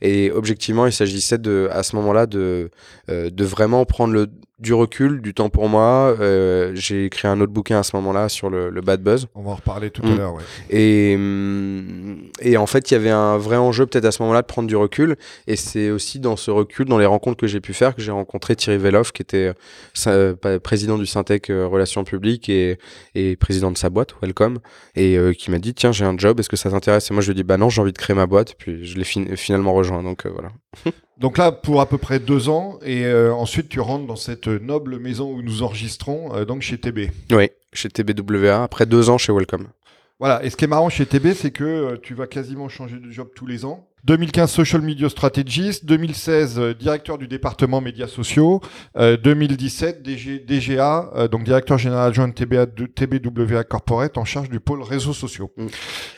Et 0.00 0.30
objectivement, 0.30 0.86
il 0.86 0.92
s'agissait 0.92 1.38
de, 1.38 1.68
à 1.72 1.82
ce 1.82 1.96
moment-là 1.96 2.26
de, 2.26 2.70
de 3.08 3.44
vraiment 3.44 3.84
prendre 3.84 4.12
le 4.12 4.28
du 4.58 4.74
recul, 4.74 5.20
du 5.20 5.34
temps 5.34 5.50
pour 5.50 5.68
moi. 5.68 6.16
Euh, 6.20 6.72
j'ai 6.74 7.04
écrit 7.04 7.28
un 7.28 7.40
autre 7.40 7.52
bouquin 7.52 7.78
à 7.78 7.82
ce 7.82 7.94
moment-là 7.96 8.28
sur 8.28 8.50
le, 8.50 8.70
bad 8.80 9.02
buzz. 9.02 9.28
On 9.34 9.42
va 9.42 9.50
en 9.52 9.54
reparler 9.54 9.90
tout 9.90 10.02
à 10.04 10.10
mm. 10.10 10.16
l'heure, 10.16 10.34
ouais. 10.34 10.42
Et, 10.70 11.16
mm, 11.16 12.30
et 12.40 12.56
en 12.56 12.66
fait, 12.66 12.90
il 12.90 12.94
y 12.94 12.96
avait 12.96 13.10
un 13.10 13.38
vrai 13.38 13.56
enjeu 13.56 13.86
peut-être 13.86 14.04
à 14.04 14.10
ce 14.10 14.22
moment-là 14.22 14.42
de 14.42 14.46
prendre 14.46 14.68
du 14.68 14.76
recul. 14.76 15.16
Et 15.46 15.56
c'est 15.56 15.90
aussi 15.90 16.18
dans 16.18 16.36
ce 16.36 16.50
recul, 16.50 16.86
dans 16.86 16.98
les 16.98 17.06
rencontres 17.06 17.36
que 17.36 17.46
j'ai 17.46 17.60
pu 17.60 17.72
faire, 17.72 17.94
que 17.94 18.02
j'ai 18.02 18.10
rencontré 18.10 18.56
Thierry 18.56 18.78
Veloff, 18.78 19.12
qui 19.12 19.22
était 19.22 19.52
euh, 20.06 20.34
président 20.62 20.98
du 20.98 21.06
Syntec 21.06 21.50
euh, 21.50 21.66
Relations 21.66 22.02
Publiques 22.02 22.48
et, 22.48 22.78
et, 23.14 23.36
président 23.36 23.70
de 23.70 23.78
sa 23.78 23.90
boîte, 23.90 24.14
Welcome, 24.22 24.58
et 24.96 25.18
qui 25.38 25.50
m'a 25.50 25.58
dit, 25.58 25.74
tiens, 25.74 25.92
j'ai 25.92 26.04
un 26.04 26.16
job, 26.18 26.40
est-ce 26.40 26.48
que 26.48 26.56
ça 26.56 26.70
t'intéresse? 26.70 27.10
Et 27.10 27.14
moi, 27.14 27.20
je 27.20 27.28
lui 27.28 27.32
ai 27.32 27.42
dit, 27.42 27.44
bah 27.44 27.56
non, 27.56 27.68
j'ai 27.68 27.80
envie 27.80 27.92
de 27.92 27.98
créer 27.98 28.16
ma 28.16 28.26
boîte. 28.26 28.54
Puis 28.58 28.84
je 28.84 28.98
l'ai 28.98 29.04
finalement 29.04 29.72
rejoint, 29.72 30.02
donc 30.02 30.26
voilà. 30.26 30.50
Donc 31.18 31.36
là, 31.36 31.50
pour 31.50 31.80
à 31.80 31.86
peu 31.86 31.98
près 31.98 32.20
deux 32.20 32.48
ans, 32.48 32.78
et 32.80 33.04
euh, 33.04 33.34
ensuite 33.34 33.68
tu 33.68 33.80
rentres 33.80 34.06
dans 34.06 34.16
cette 34.16 34.46
noble 34.46 35.00
maison 35.00 35.32
où 35.32 35.42
nous 35.42 35.64
enregistrons, 35.64 36.32
euh, 36.34 36.44
donc 36.44 36.62
chez 36.62 36.78
TB. 36.78 37.10
Oui, 37.32 37.50
chez 37.72 37.88
TBWA, 37.88 38.62
après 38.62 38.86
deux 38.86 39.10
ans 39.10 39.18
chez 39.18 39.32
Welcome. 39.32 39.66
Voilà, 40.20 40.44
et 40.44 40.50
ce 40.50 40.56
qui 40.56 40.64
est 40.64 40.68
marrant 40.68 40.88
chez 40.88 41.06
TB, 41.06 41.34
c'est 41.34 41.50
que 41.50 41.64
euh, 41.64 41.96
tu 42.00 42.14
vas 42.14 42.28
quasiment 42.28 42.68
changer 42.68 42.98
de 42.98 43.10
job 43.10 43.30
tous 43.34 43.46
les 43.46 43.64
ans. 43.64 43.87
2015 44.04 44.50
Social 44.50 44.82
Media 44.82 45.08
Strategist, 45.08 45.84
2016 45.84 46.58
euh, 46.58 46.74
directeur 46.74 47.18
du 47.18 47.26
département 47.26 47.80
médias 47.80 48.06
sociaux, 48.06 48.60
2017 48.96 50.02
DG, 50.02 50.44
DGA, 50.46 51.10
euh, 51.16 51.28
donc 51.28 51.44
directeur 51.44 51.78
général 51.78 52.08
adjoint 52.08 52.28
de 52.28 52.32
TBA, 52.32 52.66
de 52.66 52.86
TBWA 52.86 53.64
Corporate 53.64 54.16
en 54.16 54.24
charge 54.24 54.48
du 54.50 54.60
pôle 54.60 54.82
réseaux 54.82 55.12
sociaux. 55.12 55.50
Mm. 55.56 55.66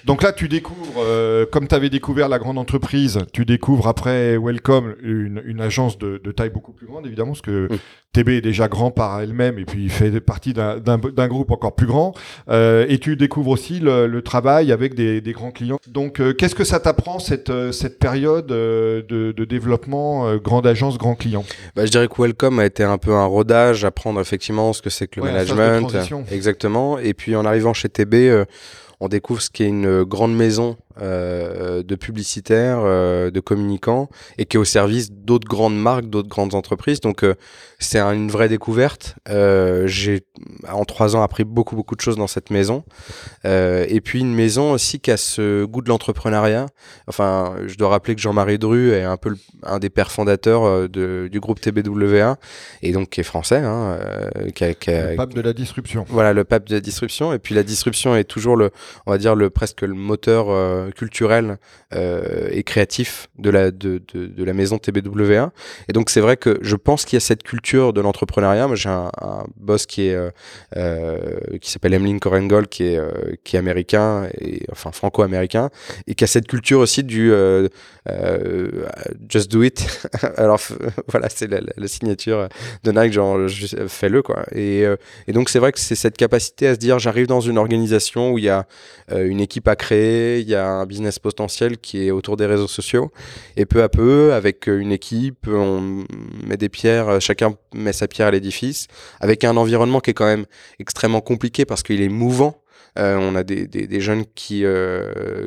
Donc 0.04 0.22
là 0.22 0.32
tu 0.32 0.48
découvres, 0.48 1.00
euh, 1.02 1.46
comme 1.50 1.68
tu 1.68 1.74
avais 1.74 1.88
découvert 1.88 2.28
la 2.28 2.38
grande 2.38 2.58
entreprise, 2.58 3.18
tu 3.32 3.44
découvres 3.44 3.88
après 3.88 4.36
Welcome 4.36 4.94
une, 5.02 5.42
une 5.46 5.60
agence 5.60 5.96
de, 5.98 6.20
de, 6.22 6.32
taille 6.32 6.50
beaucoup 6.50 6.72
plus 6.72 6.86
grande 6.86 7.06
évidemment 7.06 7.32
parce 7.32 7.42
que 7.42 7.68
mm. 7.72 7.78
TB 8.12 8.28
est 8.28 8.40
déjà 8.40 8.68
grand 8.68 8.90
par 8.90 9.20
elle-même 9.20 9.58
et 9.58 9.64
puis 9.64 9.84
il 9.84 9.90
fait 9.90 10.20
partie 10.20 10.52
d'un 10.52 11.28
groupe 11.28 11.50
encore 11.50 11.74
plus 11.74 11.86
grand 11.86 12.12
et 12.48 12.98
tu 13.00 13.16
découvres 13.16 13.50
aussi 13.50 13.78
le, 13.78 14.06
le 14.06 14.22
travail 14.22 14.72
avec 14.72 14.94
des, 14.94 15.20
des, 15.20 15.32
grands 15.32 15.52
clients. 15.52 15.78
Donc 15.86 16.20
qu'est-ce 16.36 16.56
que 16.56 16.64
ça 16.64 16.80
t'apprend 16.80 17.20
cette 17.20 17.69
cette 17.72 17.98
période 17.98 18.50
euh, 18.52 19.02
de, 19.02 19.44
développement 19.44 20.28
euh, 20.28 20.38
grande 20.38 20.66
agence, 20.66 20.98
grand 20.98 21.14
client 21.14 21.44
bah, 21.74 21.84
Je 21.84 21.90
dirais 21.90 22.08
que 22.08 22.20
Welcome 22.20 22.58
a 22.58 22.64
été 22.64 22.84
un 22.84 22.98
peu 22.98 23.12
un 23.12 23.24
rodage, 23.24 23.84
apprendre 23.84 24.20
effectivement 24.20 24.72
ce 24.72 24.82
que 24.82 24.90
c'est 24.90 25.08
que 25.08 25.20
le 25.20 25.26
management. 25.26 25.92
Exactement. 26.30 26.98
Et 26.98 27.14
puis 27.14 27.36
en 27.36 27.44
arrivant 27.44 27.72
chez 27.72 27.88
TB, 27.88 28.14
euh, 28.14 28.44
on 29.00 29.08
découvre 29.08 29.40
ce 29.40 29.50
qu'est 29.50 29.66
une 29.66 30.04
grande 30.04 30.36
maison 30.36 30.76
euh, 31.00 31.84
de 31.84 31.94
publicitaires, 31.94 32.80
euh, 32.82 33.30
de 33.30 33.38
communicants, 33.38 34.08
et 34.38 34.44
qui 34.44 34.56
est 34.56 34.60
au 34.60 34.64
service 34.64 35.12
d'autres 35.12 35.46
grandes 35.46 35.80
marques, 35.80 36.06
d'autres 36.06 36.28
grandes 36.28 36.54
entreprises. 36.54 37.00
Donc 37.00 37.22
euh, 37.22 37.36
c'est 37.78 38.00
une 38.00 38.28
vraie 38.28 38.48
découverte. 38.48 39.14
J'ai 39.28 40.22
en 40.68 40.84
trois 40.84 41.14
ans 41.14 41.22
appris 41.22 41.44
beaucoup 41.44 41.76
beaucoup 41.76 41.94
de 41.94 42.00
choses 42.00 42.16
dans 42.16 42.26
cette 42.26 42.50
maison, 42.50 42.84
et 43.44 44.00
puis 44.02 44.20
une 44.20 44.34
maison 44.34 44.72
aussi 44.72 44.98
qui 44.98 45.12
a 45.12 45.16
ce 45.16 45.64
goût 45.64 45.80
de 45.80 45.88
l'entrepreneuriat. 45.88 46.66
Enfin, 47.06 47.54
je 47.66 47.76
dois 47.76 47.90
rappeler 47.90 48.16
que 48.16 48.20
Jean-Marie 48.20 48.58
Dru 48.58 48.92
est 48.92 49.04
un 49.04 49.16
peu 49.16 49.36
un 49.62 49.78
des 49.78 49.90
pères 49.90 50.10
fondateurs 50.10 50.88
de, 50.88 51.28
du 51.30 51.40
groupe 51.40 51.60
TBWA, 51.60 52.36
et 52.82 52.92
donc 52.92 53.10
qui 53.10 53.20
est 53.20 53.24
français. 53.24 53.58
Hein, 53.58 53.98
qui 54.54 54.64
a, 54.64 54.74
qui 54.74 54.90
a, 54.90 55.12
le 55.12 55.16
pape 55.16 55.34
de 55.34 55.40
la 55.40 55.52
disruption. 55.52 56.04
Voilà, 56.08 56.32
le 56.32 56.44
pape 56.44 56.68
de 56.68 56.74
la 56.74 56.80
disruption. 56.80 57.32
Et 57.32 57.38
puis 57.38 57.54
la 57.54 57.62
disruption 57.62 58.16
est 58.16 58.24
toujours 58.24 58.56
le, 58.56 58.70
on 59.06 59.12
va 59.12 59.18
dire 59.18 59.36
le 59.36 59.50
presque 59.50 59.82
le 59.82 59.94
moteur 59.94 60.50
culturel 60.90 61.58
euh, 61.94 62.48
et 62.50 62.62
créatif 62.62 63.28
de 63.38 63.50
la, 63.50 63.70
de, 63.70 64.00
de, 64.12 64.44
la 64.44 64.52
maison 64.52 64.78
TBWA. 64.78 65.52
Et 65.88 65.92
donc 65.92 66.10
c'est 66.10 66.20
vrai 66.20 66.36
que 66.36 66.58
je 66.62 66.76
pense 66.76 67.04
qu'il 67.04 67.16
y 67.16 67.18
a 67.18 67.20
cette 67.20 67.42
culture 67.42 67.92
de 67.92 68.00
l'entrepreneuriat. 68.00 68.66
Moi 68.66 68.76
j'ai 68.76 68.88
un, 68.88 69.10
boss 69.56 69.86
qui 69.86 70.08
est 70.08 70.14
euh, 70.14 70.30
euh 70.76 71.18
qui 71.60 71.70
s'appelle 71.70 71.94
Emlyn 71.94 72.18
Korengol, 72.18 72.68
qui 72.68 72.84
est 72.84 73.00
qui 73.44 73.56
est 73.56 73.58
américain 73.58 74.28
et 74.40 74.62
enfin 74.70 74.92
franco-américain 74.92 75.70
et 76.06 76.14
qui 76.14 76.24
a 76.24 76.26
cette 76.26 76.46
culture 76.46 76.80
aussi 76.80 77.04
du 77.04 77.32
euh, 78.10 78.86
just 79.28 79.50
do 79.50 79.62
it. 79.62 80.08
Alors 80.36 80.60
voilà 81.08 81.28
c'est 81.28 81.48
la, 81.48 81.60
signature 81.88 82.48
de 82.84 82.92
Nike 82.92 83.12
genre 83.12 83.38
fais-le 83.88 84.22
quoi. 84.22 84.44
Et, 84.52 84.84
et 85.26 85.32
donc 85.32 85.48
c'est 85.48 85.58
vrai 85.58 85.72
que 85.72 85.80
c'est 85.80 85.94
cette 85.94 86.16
capacité 86.16 86.68
à 86.68 86.74
se 86.74 86.78
dire 86.78 86.98
j'arrive 86.98 87.26
dans 87.26 87.40
une 87.40 87.58
organisation 87.58 88.32
où 88.32 88.38
il 88.38 88.44
y 88.44 88.48
a 88.48 88.66
une 89.12 89.40
équipe 89.40 89.66
à 89.68 89.76
créer, 89.76 90.40
il 90.40 90.48
y 90.48 90.54
a 90.54 90.66
un 90.66 90.86
business 90.86 91.18
potentiel 91.18 91.78
qui 91.78 92.06
est 92.06 92.10
autour 92.10 92.36
des 92.36 92.46
réseaux 92.46 92.68
sociaux. 92.68 93.10
Et 93.56 93.66
peu 93.66 93.82
à 93.82 93.88
peu, 93.88 94.32
avec 94.32 94.68
euh, 94.68 94.78
une 94.78 94.92
équipe, 94.92 95.46
on 95.48 96.04
met 96.46 96.56
des 96.56 96.68
pierres, 96.68 97.08
euh, 97.08 97.20
chacun 97.20 97.54
met 97.74 97.92
sa 97.92 98.08
pierre 98.08 98.28
à 98.28 98.30
l'édifice, 98.30 98.86
avec 99.20 99.44
un 99.44 99.56
environnement 99.56 100.00
qui 100.00 100.10
est 100.10 100.14
quand 100.14 100.26
même 100.26 100.46
extrêmement 100.78 101.20
compliqué 101.20 101.64
parce 101.64 101.82
qu'il 101.82 102.02
est 102.02 102.08
mouvant. 102.08 102.62
Euh, 102.98 103.16
on 103.20 103.36
a 103.36 103.44
des 103.44 104.00
jeunes 104.00 104.24
qui, 104.34 104.64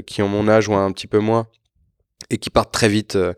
qui 0.05 0.21
ont 0.21 0.29
mon 0.29 0.47
âge 0.47 0.69
ou 0.69 0.73
un 0.73 0.91
petit 0.91 1.07
peu 1.07 1.19
moins 1.19 1.47
et 2.29 2.37
qui 2.37 2.49
partent 2.49 2.71
très 2.71 2.89
vite 2.89 3.15
euh, 3.15 3.33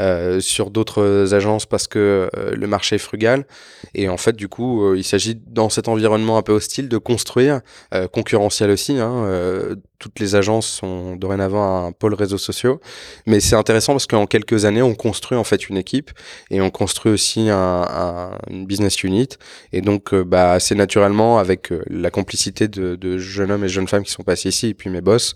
euh, 0.00 0.40
sur 0.40 0.70
d'autres 0.70 1.34
agences 1.34 1.66
parce 1.66 1.86
que 1.86 2.30
euh, 2.36 2.54
le 2.54 2.66
marché 2.66 2.96
est 2.96 3.00
frugal. 3.00 3.46
Et 3.94 4.08
en 4.08 4.16
fait, 4.16 4.36
du 4.36 4.48
coup, 4.48 4.94
il 4.94 5.04
s'agit 5.04 5.34
dans 5.34 5.68
cet 5.68 5.88
environnement 5.88 6.38
un 6.38 6.42
peu 6.42 6.52
hostile 6.52 6.88
de 6.88 6.98
construire, 6.98 7.60
concurrentiel 8.12 8.70
aussi, 8.70 8.98
hein, 8.98 9.26
toutes 10.00 10.18
les 10.18 10.34
agences 10.34 10.66
sont 10.66 11.14
dorénavant 11.14 11.86
un 11.86 11.92
pôle 11.92 12.14
réseaux 12.14 12.38
sociaux. 12.38 12.80
Mais 13.26 13.38
c'est 13.38 13.54
intéressant 13.54 13.92
parce 13.92 14.06
qu'en 14.06 14.26
quelques 14.26 14.64
années, 14.64 14.82
on 14.82 14.94
construit 14.94 15.36
en 15.36 15.44
fait 15.44 15.68
une 15.68 15.76
équipe 15.76 16.10
et 16.50 16.60
on 16.60 16.70
construit 16.70 17.12
aussi 17.12 17.48
un, 17.50 18.30
une 18.48 18.66
business 18.66 19.04
unit. 19.04 19.28
Et 19.72 19.82
donc, 19.82 20.14
euh, 20.14 20.24
bah, 20.24 20.52
assez 20.52 20.74
naturellement, 20.74 21.38
avec 21.38 21.70
euh, 21.70 21.82
la 21.88 22.10
complicité 22.10 22.66
de, 22.66 22.96
de, 22.96 23.18
jeunes 23.18 23.52
hommes 23.52 23.64
et 23.64 23.68
jeunes 23.68 23.88
femmes 23.88 24.02
qui 24.02 24.10
sont 24.10 24.22
passés 24.22 24.48
ici, 24.48 24.68
et 24.68 24.74
puis 24.74 24.88
mes 24.88 25.02
boss 25.02 25.34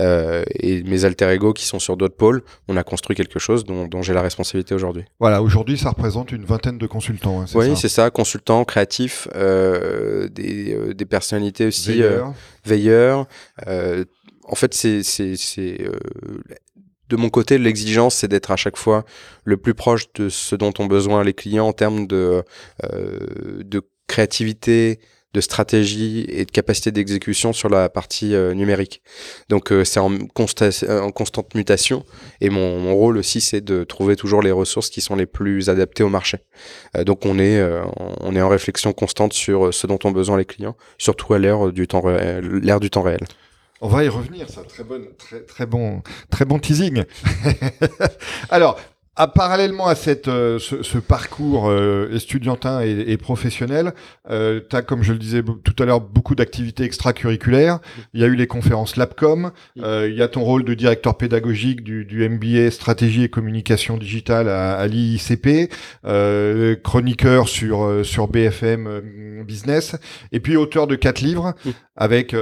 euh, 0.00 0.44
et 0.48 0.84
mes 0.84 1.04
alter 1.04 1.30
ego 1.30 1.52
qui 1.52 1.66
sont 1.66 1.80
sur 1.80 1.96
d'autres 1.96 2.16
pôles, 2.16 2.44
on 2.68 2.76
a 2.76 2.84
construit 2.84 3.16
quelque 3.16 3.40
chose 3.40 3.64
dont, 3.64 3.86
dont 3.86 4.02
j'ai 4.02 4.14
la 4.14 4.22
responsabilité 4.22 4.76
aujourd'hui. 4.76 5.04
Voilà, 5.18 5.42
aujourd'hui, 5.42 5.76
ça 5.76 5.90
représente 5.90 6.30
une 6.30 6.44
vingtaine 6.44 6.78
de 6.78 6.86
consultants. 6.86 7.42
Hein, 7.42 7.46
oui, 7.56 7.76
c'est 7.76 7.88
ça, 7.88 8.10
consultants, 8.10 8.64
créatifs, 8.64 9.26
euh, 9.34 10.28
des, 10.28 10.94
des 10.94 11.04
personnalités 11.04 11.66
aussi, 11.66 11.94
veilleurs. 11.94 12.32
Veilleurs. 12.64 13.26
Euh, 13.66 14.04
en 14.44 14.54
fait, 14.54 14.74
c'est 14.74 15.02
euh, 15.80 15.98
de 17.08 17.16
mon 17.16 17.30
côté, 17.30 17.58
l'exigence, 17.58 18.16
c'est 18.16 18.28
d'être 18.28 18.50
à 18.50 18.56
chaque 18.56 18.76
fois 18.76 19.04
le 19.44 19.56
plus 19.56 19.74
proche 19.74 20.12
de 20.14 20.28
ce 20.28 20.56
dont 20.56 20.72
ont 20.78 20.86
besoin 20.86 21.22
les 21.22 21.34
clients 21.34 21.66
en 21.66 21.72
termes 21.72 22.06
de, 22.06 22.42
euh, 22.84 23.62
de 23.62 23.82
créativité, 24.06 25.00
de 25.34 25.40
stratégie 25.40 26.24
et 26.28 26.44
de 26.44 26.50
capacité 26.50 26.92
d'exécution 26.92 27.52
sur 27.52 27.68
la 27.68 27.88
partie 27.88 28.34
euh, 28.34 28.54
numérique. 28.54 29.02
Donc 29.50 29.72
c'est 29.84 30.00
en, 30.00 30.14
en, 30.14 31.10
constante 31.10 31.54
mutation 31.54 32.04
et 32.40 32.48
mon, 32.48 32.94
rôle 32.94 33.18
aussi 33.18 33.40
c'est 33.40 33.60
de 33.60 33.84
trouver 33.84 34.16
toujours 34.16 34.40
les 34.40 34.52
ressources 34.52 34.88
qui 34.88 35.00
sont 35.00 35.16
les 35.16 35.26
plus 35.26 35.68
adaptées 35.68 36.04
au 36.04 36.08
marché. 36.08 36.38
donc 37.04 37.26
on 37.26 37.38
est 37.38 37.60
on 38.20 38.36
est 38.36 38.40
en 38.40 38.48
réflexion 38.48 38.92
constante 38.92 39.32
sur 39.32 39.74
ce 39.74 39.86
dont 39.86 39.98
ont 40.04 40.12
besoin 40.12 40.36
les 40.36 40.44
clients, 40.44 40.76
surtout 40.98 41.34
à 41.34 41.38
l'ère 41.38 41.72
du 41.72 41.88
temps 41.88 42.02
l'ère 42.06 42.80
du 42.80 42.90
temps 42.90 43.02
réel. 43.02 43.20
On 43.80 43.88
va 43.88 44.02
y 44.02 44.08
revenir, 44.08 44.48
ça. 44.48 44.62
Très, 44.62 44.82
bonne, 44.82 45.08
très, 45.18 45.40
très, 45.40 45.66
bon, 45.66 46.02
très 46.30 46.46
bon 46.46 46.58
teasing. 46.58 47.04
Alors, 48.50 48.80
à, 49.16 49.28
parallèlement 49.28 49.86
à 49.86 49.94
cette, 49.94 50.28
euh, 50.28 50.58
ce, 50.58 50.98
parcours 50.98 51.68
euh, 51.68 52.10
estudiantin 52.12 52.80
et, 52.80 53.16
professionnel, 53.16 53.92
euh, 54.30 54.60
tu 54.68 54.74
as, 54.74 54.82
comme 54.82 55.02
je 55.02 55.12
le 55.12 55.18
disais 55.18 55.42
tout 55.42 55.82
à 55.82 55.86
l'heure, 55.86 56.00
beaucoup 56.00 56.34
d'activités 56.34 56.84
extracurriculaires. 56.84 57.78
Il 58.12 58.20
y 58.20 58.24
a 58.24 58.26
eu 58.26 58.34
les 58.34 58.46
conférences 58.46 58.96
LabCom, 58.96 59.52
euh, 59.80 60.08
il 60.10 60.16
y 60.16 60.22
a 60.22 60.28
ton 60.28 60.42
rôle 60.42 60.64
de 60.64 60.74
directeur 60.74 61.16
pédagogique 61.16 61.82
du, 61.82 62.04
du 62.04 62.28
MBA 62.28 62.70
Stratégie 62.70 63.22
et 63.24 63.28
Communication 63.28 63.96
Digitale 63.96 64.48
à, 64.48 64.74
à 64.74 64.86
l'IICP, 64.86 65.70
chroniqueur 66.82 67.48
sur, 67.48 68.04
sur 68.04 68.28
BFM 68.28 69.42
Business, 69.46 69.96
et 70.32 70.40
puis 70.40 70.56
auteur 70.56 70.86
de 70.86 70.96
quatre 70.96 71.20
livres 71.20 71.54
avec 71.96 72.34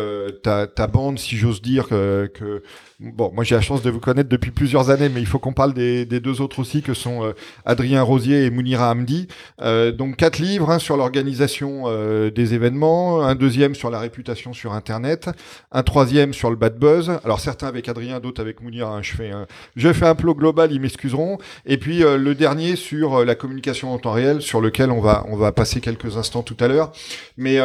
ta, 0.42 0.66
ta, 0.66 0.86
bande, 0.86 1.18
si 1.18 1.36
j'ose 1.36 1.60
dire, 1.60 1.88
que 1.88 2.62
Bon, 3.02 3.32
moi 3.34 3.42
j'ai 3.42 3.56
la 3.56 3.60
chance 3.60 3.82
de 3.82 3.90
vous 3.90 3.98
connaître 3.98 4.28
depuis 4.28 4.52
plusieurs 4.52 4.90
années, 4.90 5.08
mais 5.08 5.18
il 5.18 5.26
faut 5.26 5.40
qu'on 5.40 5.52
parle 5.52 5.74
des, 5.74 6.04
deux 6.04 6.40
autres 6.40 6.60
aussi, 6.60 6.82
que 6.82 6.94
sont 6.94 7.24
euh, 7.24 7.32
Adrien 7.64 8.00
Rosier 8.00 8.44
et 8.44 8.50
Mounira 8.50 8.92
Hamdi. 8.92 9.26
Euh, 9.60 9.90
donc 9.90 10.14
quatre 10.14 10.38
livres 10.38 10.70
hein, 10.70 10.78
sur 10.78 10.96
l'organisation 10.96 11.84
euh, 11.86 12.30
des 12.30 12.54
événements, 12.54 13.24
un 13.24 13.34
deuxième 13.34 13.74
sur 13.74 13.90
la 13.90 13.98
réputation 13.98 14.52
sur 14.52 14.72
Internet, 14.72 15.28
un 15.72 15.82
troisième 15.82 16.32
sur 16.32 16.48
le 16.48 16.54
bad 16.54 16.78
buzz. 16.78 17.10
Alors 17.24 17.40
certains 17.40 17.66
avec 17.66 17.88
Adrien, 17.88 18.20
d'autres 18.20 18.40
avec 18.40 18.60
Mounira. 18.60 18.94
Hein, 18.94 19.02
je 19.02 19.14
fais 19.14 19.30
un, 19.32 19.48
je 19.74 19.92
fais 19.92 20.06
un 20.06 20.14
plot 20.14 20.36
global, 20.36 20.70
ils 20.70 20.80
m'excuseront. 20.80 21.38
Et 21.66 21.78
puis 21.78 22.00
le 22.02 22.34
dernier 22.34 22.76
sur 22.76 23.24
la 23.24 23.34
communication 23.34 23.92
en 23.92 23.98
temps 23.98 24.12
réel, 24.12 24.42
sur 24.42 24.60
lequel 24.60 24.92
on 24.92 25.00
va 25.00 25.24
on 25.28 25.36
va 25.36 25.50
passer 25.50 25.80
quelques 25.80 26.16
instants 26.18 26.44
tout 26.44 26.56
à 26.60 26.68
l'heure. 26.68 26.92
Mais 27.36 27.58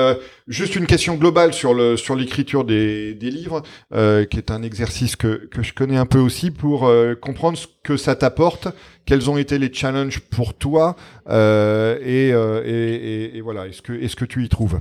juste 0.47 0.75
une 0.75 0.87
question 0.87 1.13
globale 1.13 1.53
sur 1.53 1.75
le 1.75 1.95
sur 1.95 2.15
l'écriture 2.15 2.65
des 2.65 3.13
livres, 3.21 3.61
qui 3.91 4.37
est 4.37 4.49
un 4.49 4.63
exercice 4.63 5.15
que 5.15 5.26
que, 5.35 5.61
je 5.61 5.73
connais 5.73 5.97
un 5.97 6.05
peu 6.05 6.19
aussi 6.19 6.51
pour 6.51 6.87
euh, 6.87 7.15
comprendre 7.15 7.57
ce 7.57 7.67
que 7.83 7.97
ça 7.97 8.15
t'apporte, 8.15 8.67
quels 9.05 9.29
ont 9.29 9.37
été 9.37 9.57
les 9.57 9.73
challenges 9.73 10.19
pour 10.19 10.53
toi 10.53 10.95
euh, 11.29 11.97
euh, 12.01 12.63
et, 12.65 13.37
et, 13.37 13.41
voilà, 13.41 13.67
est-ce 13.67 13.81
que, 13.81 13.93
est-ce 13.93 14.15
que 14.15 14.25
tu 14.25 14.43
y 14.43 14.49
trouves? 14.49 14.79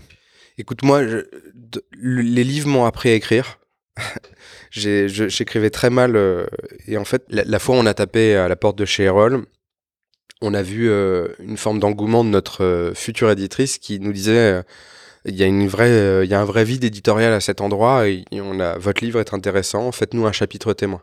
Écoute, 0.59 0.83
moi, 0.83 1.03
les 2.01 2.45
livres 2.45 2.69
m'ont 2.69 2.85
appris 2.85 3.11
à 3.11 3.15
écrire. 3.15 3.59
J'écrivais 4.71 5.71
très 5.71 5.91
mal 5.91 6.19
et 6.87 6.97
en 6.97 7.05
fait, 7.05 7.25
la, 7.29 7.59
fois 7.59 7.77
où 7.77 7.79
on 7.79 7.87
a 7.87 7.95
tapé 7.95 8.35
à 8.35 8.49
la 8.49 8.57
porte 8.57 8.77
de 8.79 8.85
chez 8.85 9.05
Erol, 9.05 9.47
on 10.43 10.53
a 10.53 10.63
vu 10.63 10.91
une 10.91 11.57
forme 11.57 11.79
d'engouement 11.79 12.25
de 12.25 12.29
notre 12.29 12.93
future 12.95 13.31
éditrice 13.31 13.79
qui 13.79 14.01
nous 14.01 14.13
disait 14.13 14.63
il 15.27 15.37
y 15.37 15.43
a 15.43 15.47
une 15.47 15.67
vraie, 15.67 15.91
euh, 15.91 16.25
il 16.25 16.31
y 16.31 16.35
a 16.35 16.41
un 16.41 16.45
vrai 16.45 16.65
vide 16.65 16.85
éditorial 16.85 17.33
à 17.33 17.41
cet 17.41 17.61
endroit 17.61 18.09
et, 18.09 18.25
on 18.33 18.61
a, 18.61 18.79
votre 18.79 19.05
livre 19.05 19.21
est 19.21 19.35
intéressant, 19.35 19.91
faites-nous 19.93 20.27
un 20.27 20.33
chapitre 20.33 20.73
témoin. 20.73 21.03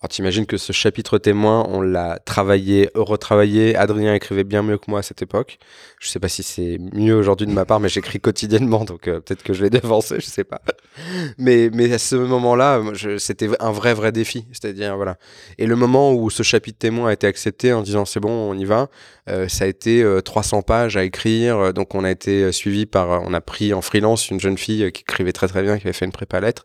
Alors 0.00 0.08
t'imagines 0.08 0.46
que 0.46 0.56
ce 0.56 0.72
chapitre 0.72 1.18
témoin, 1.18 1.66
on 1.68 1.82
l'a 1.82 2.18
travaillé, 2.24 2.90
retravaillé. 2.94 3.76
Adrien 3.76 4.14
écrivait 4.14 4.44
bien 4.44 4.62
mieux 4.62 4.78
que 4.78 4.90
moi 4.90 5.00
à 5.00 5.02
cette 5.02 5.20
époque. 5.20 5.58
Je 6.00 6.08
sais 6.08 6.18
pas 6.18 6.30
si 6.30 6.42
c'est 6.42 6.78
mieux 6.94 7.14
aujourd'hui 7.14 7.46
de 7.46 7.52
ma 7.52 7.66
part, 7.66 7.78
mais 7.78 7.90
j'écris 7.90 8.20
quotidiennement, 8.20 8.86
donc 8.86 9.06
euh, 9.06 9.20
peut-être 9.20 9.42
que 9.42 9.52
je 9.52 9.62
l'ai 9.62 9.68
devancé, 9.80 10.16
je 10.18 10.24
sais 10.24 10.44
pas. 10.44 10.62
Mais 11.36 11.68
mais 11.74 11.92
à 11.92 11.98
ce 11.98 12.16
moment-là, 12.16 12.80
c'était 13.18 13.50
un 13.60 13.70
vrai 13.70 13.92
vrai 13.92 14.10
défi. 14.10 14.46
C'est-à-dire 14.50 14.96
voilà. 14.96 15.18
Et 15.58 15.66
le 15.66 15.76
moment 15.76 16.14
où 16.14 16.30
ce 16.30 16.42
chapitre 16.42 16.78
témoin 16.78 17.10
a 17.10 17.12
été 17.12 17.26
accepté 17.26 17.74
en 17.74 17.82
disant 17.82 18.06
c'est 18.06 18.18
bon, 18.18 18.30
on 18.30 18.54
y 18.54 18.64
va, 18.64 18.88
euh, 19.28 19.46
ça 19.48 19.64
a 19.64 19.66
été 19.66 20.02
300 20.24 20.58
euh, 20.58 20.62
pages 20.62 20.96
à 20.96 21.04
écrire. 21.04 21.74
Donc 21.74 21.94
on 21.94 22.02
a 22.02 22.10
été 22.10 22.50
suivi 22.50 22.86
par, 22.86 23.22
on 23.22 23.34
a 23.34 23.42
pris 23.42 23.74
en 23.74 23.82
freelance 23.82 24.30
une 24.30 24.40
jeune 24.40 24.56
fille 24.56 24.90
qui 24.92 25.02
écrivait 25.02 25.32
très 25.32 25.48
très 25.48 25.62
bien, 25.62 25.76
qui 25.76 25.86
avait 25.86 25.92
fait 25.92 26.06
une 26.06 26.12
prépa 26.12 26.40
lettre. 26.40 26.64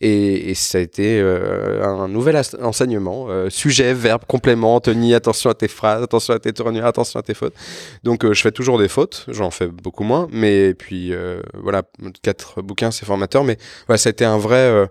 Et, 0.00 0.54
ça 0.54 0.78
a 0.78 0.80
été 0.80 1.20
un 1.20 2.08
nouvel 2.08 2.40
enseignement. 2.62 3.28
Sujet, 3.50 3.92
verbe, 3.92 4.22
complément, 4.26 4.80
tenir, 4.80 5.18
attention 5.18 5.50
à 5.50 5.54
tes 5.54 5.68
phrases, 5.68 6.02
attention 6.02 6.32
à 6.32 6.38
tes 6.38 6.54
tournures, 6.54 6.86
attention 6.86 7.20
à 7.20 7.22
tes 7.22 7.34
fautes. 7.34 7.54
Donc 8.02 8.24
je 8.24 8.40
fais 8.40 8.50
toujours 8.50 8.69
des 8.78 8.88
fautes, 8.88 9.26
j'en 9.28 9.50
fais 9.50 9.68
beaucoup 9.68 10.04
moins, 10.04 10.28
mais 10.30 10.74
puis 10.74 11.12
euh, 11.12 11.40
voilà, 11.54 11.82
quatre 12.22 12.62
bouquins, 12.62 12.90
c'est 12.90 13.06
formateur, 13.06 13.44
mais 13.44 13.56
voilà, 13.86 13.98
été 14.10 14.24
un 14.24 14.38
vrai, 14.38 14.88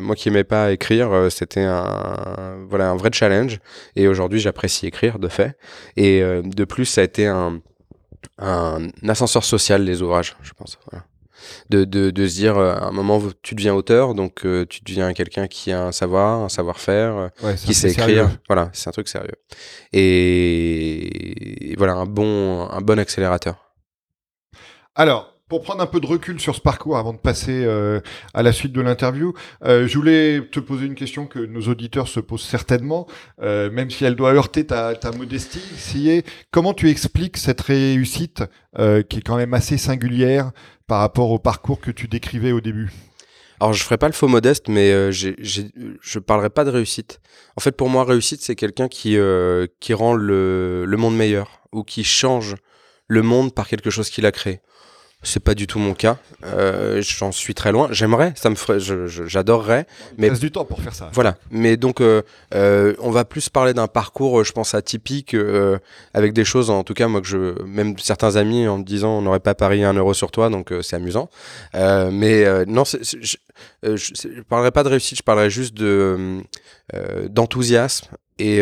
moi 0.00 0.14
qui 0.16 0.28
aimais 0.28 0.44
pas 0.44 0.72
écrire, 0.72 1.28
c'était 1.30 1.62
un, 1.62 2.56
voilà, 2.68 2.90
un 2.90 2.96
vrai 2.96 3.10
challenge. 3.12 3.60
Et 3.96 4.08
aujourd'hui, 4.08 4.40
j'apprécie 4.40 4.86
écrire, 4.86 5.18
de 5.18 5.28
fait. 5.28 5.56
Et 5.96 6.20
de 6.20 6.64
plus, 6.64 6.84
ça 6.84 7.00
a 7.00 7.04
été 7.04 7.26
un, 7.26 7.60
un 8.38 8.88
ascenseur 9.06 9.44
social, 9.44 9.82
les 9.82 10.02
ouvrages, 10.02 10.36
je 10.42 10.52
pense. 10.52 10.78
De, 11.70 11.84
de, 11.84 12.10
de, 12.10 12.26
se 12.26 12.34
dire 12.34 12.58
euh, 12.58 12.74
à 12.74 12.86
un 12.86 12.92
moment 12.92 13.20
tu 13.42 13.54
deviens 13.54 13.74
auteur 13.74 14.14
donc 14.14 14.44
euh, 14.44 14.64
tu 14.68 14.82
deviens 14.82 15.12
quelqu'un 15.12 15.46
qui 15.46 15.72
a 15.72 15.86
un 15.86 15.92
savoir 15.92 16.40
un 16.40 16.48
savoir-faire 16.48 17.30
euh, 17.42 17.52
qui 17.54 17.74
sait 17.74 17.90
écrire. 17.90 18.30
Voilà 18.48 18.70
c'est 18.72 18.88
un 18.88 18.92
truc 18.92 19.08
sérieux. 19.08 19.36
Et, 19.92 21.74
voilà 21.76 21.94
un 21.94 22.06
bon 22.06 22.68
un 22.68 22.80
bon 22.80 22.98
accélérateur. 22.98 23.72
Alors 24.94 25.37
pour 25.48 25.62
prendre 25.62 25.82
un 25.82 25.86
peu 25.86 26.00
de 26.00 26.06
recul 26.06 26.40
sur 26.40 26.54
ce 26.54 26.60
parcours 26.60 26.98
avant 26.98 27.12
de 27.12 27.18
passer 27.18 27.66
à 28.34 28.42
la 28.42 28.52
suite 28.52 28.72
de 28.72 28.80
l'interview, 28.80 29.34
je 29.64 29.92
voulais 29.96 30.40
te 30.52 30.60
poser 30.60 30.86
une 30.86 30.94
question 30.94 31.26
que 31.26 31.38
nos 31.38 31.62
auditeurs 31.62 32.08
se 32.08 32.20
posent 32.20 32.42
certainement, 32.42 33.06
même 33.40 33.90
si 33.90 34.04
elle 34.04 34.14
doit 34.14 34.32
heurter 34.32 34.66
ta, 34.66 34.94
ta 34.94 35.10
modestie. 35.12 35.62
Si 35.76 36.10
est, 36.10 36.26
comment 36.50 36.74
tu 36.74 36.90
expliques 36.90 37.36
cette 37.36 37.60
réussite 37.60 38.42
qui 38.76 39.18
est 39.18 39.22
quand 39.24 39.36
même 39.36 39.54
assez 39.54 39.78
singulière 39.78 40.52
par 40.86 41.00
rapport 41.00 41.30
au 41.30 41.38
parcours 41.38 41.80
que 41.80 41.90
tu 41.90 42.08
décrivais 42.08 42.52
au 42.52 42.60
début? 42.60 42.90
Alors 43.60 43.72
je 43.72 43.82
ferai 43.82 43.98
pas 43.98 44.06
le 44.06 44.12
faux 44.12 44.28
modeste, 44.28 44.68
mais 44.68 44.92
euh, 44.92 45.10
j'ai, 45.10 45.34
je 45.40 46.18
parlerai 46.20 46.48
pas 46.48 46.64
de 46.64 46.70
réussite. 46.70 47.20
En 47.56 47.60
fait, 47.60 47.72
pour 47.72 47.88
moi, 47.88 48.04
réussite, 48.04 48.40
c'est 48.40 48.54
quelqu'un 48.54 48.86
qui 48.86 49.16
euh, 49.16 49.66
qui 49.80 49.94
rend 49.94 50.14
le, 50.14 50.84
le 50.84 50.96
monde 50.96 51.16
meilleur 51.16 51.62
ou 51.72 51.82
qui 51.82 52.04
change 52.04 52.54
le 53.08 53.22
monde 53.22 53.52
par 53.52 53.66
quelque 53.66 53.90
chose 53.90 54.10
qu'il 54.10 54.26
a 54.26 54.32
créé. 54.32 54.60
C'est 55.22 55.40
pas 55.40 55.54
du 55.54 55.66
tout 55.66 55.80
mon 55.80 55.94
cas. 55.94 56.18
Euh, 56.44 57.02
J'en 57.02 57.32
suis 57.32 57.52
très 57.52 57.72
loin. 57.72 57.88
J'aimerais, 57.90 58.32
ça 58.36 58.50
me 58.50 58.54
ferait, 58.54 58.78
j'adorerais. 58.78 59.84
Mais 60.16 60.28
reste 60.28 60.40
du 60.40 60.52
temps 60.52 60.64
pour 60.64 60.80
faire 60.80 60.94
ça. 60.94 61.10
Voilà. 61.12 61.36
Mais 61.50 61.76
donc, 61.76 62.00
euh, 62.00 62.22
euh, 62.54 62.94
on 63.00 63.10
va 63.10 63.24
plus 63.24 63.48
parler 63.48 63.74
d'un 63.74 63.88
parcours, 63.88 64.44
je 64.44 64.52
pense, 64.52 64.74
atypique, 64.74 65.34
avec 66.14 66.32
des 66.32 66.44
choses, 66.44 66.70
en 66.70 66.84
tout 66.84 66.94
cas, 66.94 67.08
moi 67.08 67.20
que 67.20 67.26
je, 67.26 67.60
même 67.64 67.98
certains 67.98 68.36
amis 68.36 68.68
en 68.68 68.78
me 68.78 68.84
disant, 68.84 69.18
on 69.18 69.22
n'aurait 69.22 69.40
pas 69.40 69.56
parié 69.56 69.84
un 69.84 69.94
euro 69.94 70.14
sur 70.14 70.30
toi, 70.30 70.50
donc 70.50 70.72
c'est 70.82 70.94
amusant. 70.94 71.28
Mais 71.74 72.64
non, 72.66 72.84
je, 72.84 73.36
je, 73.82 74.42
parlerai 74.48 74.70
pas 74.70 74.84
de 74.84 74.88
réussite, 74.88 75.18
je 75.18 75.24
parlerai 75.24 75.50
juste 75.50 75.74
de 75.74 76.38
d'enthousiasme 77.28 78.06
et 78.38 78.60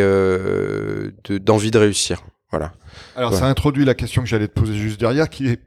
d'envie 1.29 1.71
de 1.71 1.77
réussir. 1.77 2.23
Voilà. 2.49 2.73
Alors, 3.15 3.33
ça 3.33 3.45
introduit 3.45 3.85
la 3.85 3.93
question 3.93 4.23
que 4.23 4.27
j'allais 4.27 4.47
te 4.47 4.59
poser 4.59 4.75
juste 4.75 4.99
derrière, 4.99 5.29
qui 5.29 5.49
est 5.49 5.59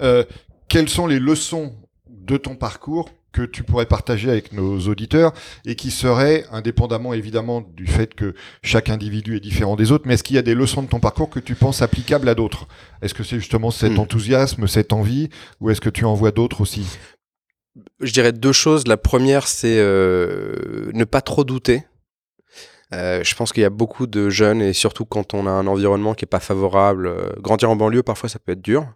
euh, 0.00 0.24
quelles 0.68 0.88
sont 0.88 1.06
les 1.06 1.18
leçons 1.18 1.74
de 2.08 2.36
ton 2.36 2.56
parcours 2.56 3.10
que 3.32 3.42
tu 3.42 3.62
pourrais 3.62 3.86
partager 3.86 4.30
avec 4.30 4.52
nos 4.52 4.78
auditeurs 4.80 5.32
et 5.64 5.74
qui 5.74 5.90
seraient, 5.90 6.44
indépendamment 6.52 7.14
évidemment 7.14 7.62
du 7.62 7.86
fait 7.86 8.14
que 8.14 8.34
chaque 8.62 8.90
individu 8.90 9.36
est 9.36 9.40
différent 9.40 9.74
des 9.74 9.90
autres, 9.90 10.04
mais 10.06 10.14
est-ce 10.14 10.22
qu'il 10.22 10.36
y 10.36 10.38
a 10.38 10.42
des 10.42 10.54
leçons 10.54 10.82
de 10.82 10.88
ton 10.88 11.00
parcours 11.00 11.30
que 11.30 11.40
tu 11.40 11.54
penses 11.54 11.82
applicables 11.82 12.28
à 12.28 12.34
d'autres? 12.34 12.66
Est-ce 13.00 13.14
que 13.14 13.24
c'est 13.24 13.38
justement 13.38 13.70
cet 13.70 13.92
hmm. 13.92 14.00
enthousiasme, 14.00 14.66
cette 14.66 14.92
envie, 14.92 15.30
ou 15.60 15.70
est-ce 15.70 15.80
que 15.80 15.90
tu 15.90 16.04
en 16.04 16.14
vois 16.14 16.30
d'autres 16.30 16.60
aussi? 16.60 16.86
Je 18.00 18.12
dirais 18.12 18.32
deux 18.32 18.52
choses. 18.52 18.86
La 18.86 18.98
première, 18.98 19.46
c'est 19.48 19.78
euh, 19.78 20.90
ne 20.92 21.04
pas 21.04 21.22
trop 21.22 21.44
douter. 21.44 21.84
Euh, 22.94 23.22
je 23.24 23.34
pense 23.34 23.52
qu'il 23.52 23.62
y 23.62 23.66
a 23.66 23.70
beaucoup 23.70 24.06
de 24.06 24.28
jeunes, 24.28 24.60
et 24.60 24.72
surtout 24.72 25.04
quand 25.04 25.34
on 25.34 25.46
a 25.46 25.50
un 25.50 25.66
environnement 25.66 26.14
qui 26.14 26.24
est 26.24 26.26
pas 26.26 26.40
favorable, 26.40 27.06
euh, 27.06 27.30
grandir 27.38 27.70
en 27.70 27.76
banlieue, 27.76 28.02
parfois 28.02 28.28
ça 28.28 28.38
peut 28.38 28.52
être 28.52 28.62
dur. 28.62 28.86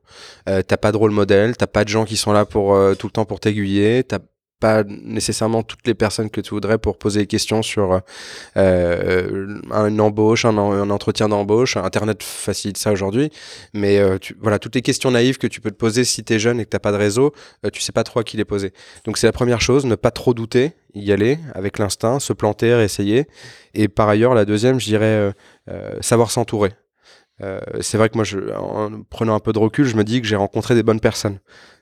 Euh, 0.49 0.63
t'as 0.63 0.77
pas 0.77 0.93
de 0.93 0.97
rôle 0.97 1.13
modèle, 1.13 1.57
t'as 1.57 1.67
pas 1.67 1.85
de 1.85 1.89
gens 1.89 2.05
qui 2.05 2.17
sont 2.17 2.33
là 2.33 2.45
pour 2.45 2.77
tout 2.99 3.07
le 3.07 3.13
temps 3.13 3.25
pour 3.25 3.41
t'aiguiller, 3.41 4.05
t'as 4.05 4.19
pas 4.59 4.85
nécessairement 4.85 5.63
toutes 5.63 5.87
les 5.87 5.95
personnes 5.95 6.31
que 6.31 6.41
tu 6.41 6.51
voudrais 6.51 6.79
pour 6.79 6.99
poser 6.99 7.21
des 7.21 7.27
questions 7.27 7.63
sur 7.63 8.01
euh, 8.57 9.57
une 9.89 10.01
embauche, 10.01 10.45
un, 10.45 10.57
en- 10.57 10.73
un 10.73 10.91
entretien 10.91 11.29
d'embauche. 11.29 11.77
Internet 11.77 12.23
facilite 12.23 12.79
ça 12.79 12.93
aujourd'hui, 12.93 13.31
mais 13.75 13.99
euh, 13.99 14.19
tu- 14.19 14.37
voilà 14.41 14.59
toutes 14.59 14.75
les 14.75 14.83
questions 14.83 15.11
naïves 15.11 15.39
que 15.39 15.47
tu 15.47 15.61
peux 15.61 15.71
te 15.71 15.77
poser 15.77 16.05
si 16.05 16.25
tu 16.25 16.35
es 16.35 16.39
jeune 16.39 16.61
et 16.61 16.65
que 16.65 16.71
t'as 16.71 16.79
pas 16.79 16.93
de 16.93 16.97
réseau, 16.97 17.33
euh, 17.65 17.71
tu 17.71 17.81
sais 17.83 17.93
pas 17.93 18.05
trop 18.05 18.21
à 18.21 18.25
qui 18.25 18.37
les 18.37 18.45
poser. 18.45 18.73
Donc 19.05 19.19
c'est 19.19 19.27
la 19.27 19.33
première 19.33 19.61
chose, 19.61 19.85
ne 19.85 19.95
pas 19.95 20.11
trop 20.11 20.35
douter, 20.35 20.73
y 20.95 21.13
aller 21.13 21.39
avec 21.55 21.79
l'instinct, 21.79 22.19
se 22.19 22.33
planter, 22.33 22.83
essayer. 22.83 23.27
Et 23.75 23.89
par 23.89 24.09
ailleurs, 24.09 24.35
la 24.35 24.45
deuxième, 24.45 24.81
je 24.81 24.87
dirais 24.87 25.05
euh, 25.05 25.33
euh, 25.71 25.99
savoir 26.01 26.31
s'entourer. 26.31 26.73
Euh, 27.43 27.61
c'est 27.83 27.99
vrai 27.99 28.09
que 28.09 28.17
moi, 28.17 28.25
en 28.59 29.03
prenant 29.11 29.35
un 29.35 29.41
peu 29.41 29.53
de 29.53 29.59
recul, 29.59 29.85
je 29.85 29.95
me 29.97 30.05
dis 30.05 30.23
que 30.23 30.27
j'ai 30.27 30.37
rencontré 30.37 30.75
des 30.75 30.83
bonnes 30.83 31.01
personnes. 31.01 31.39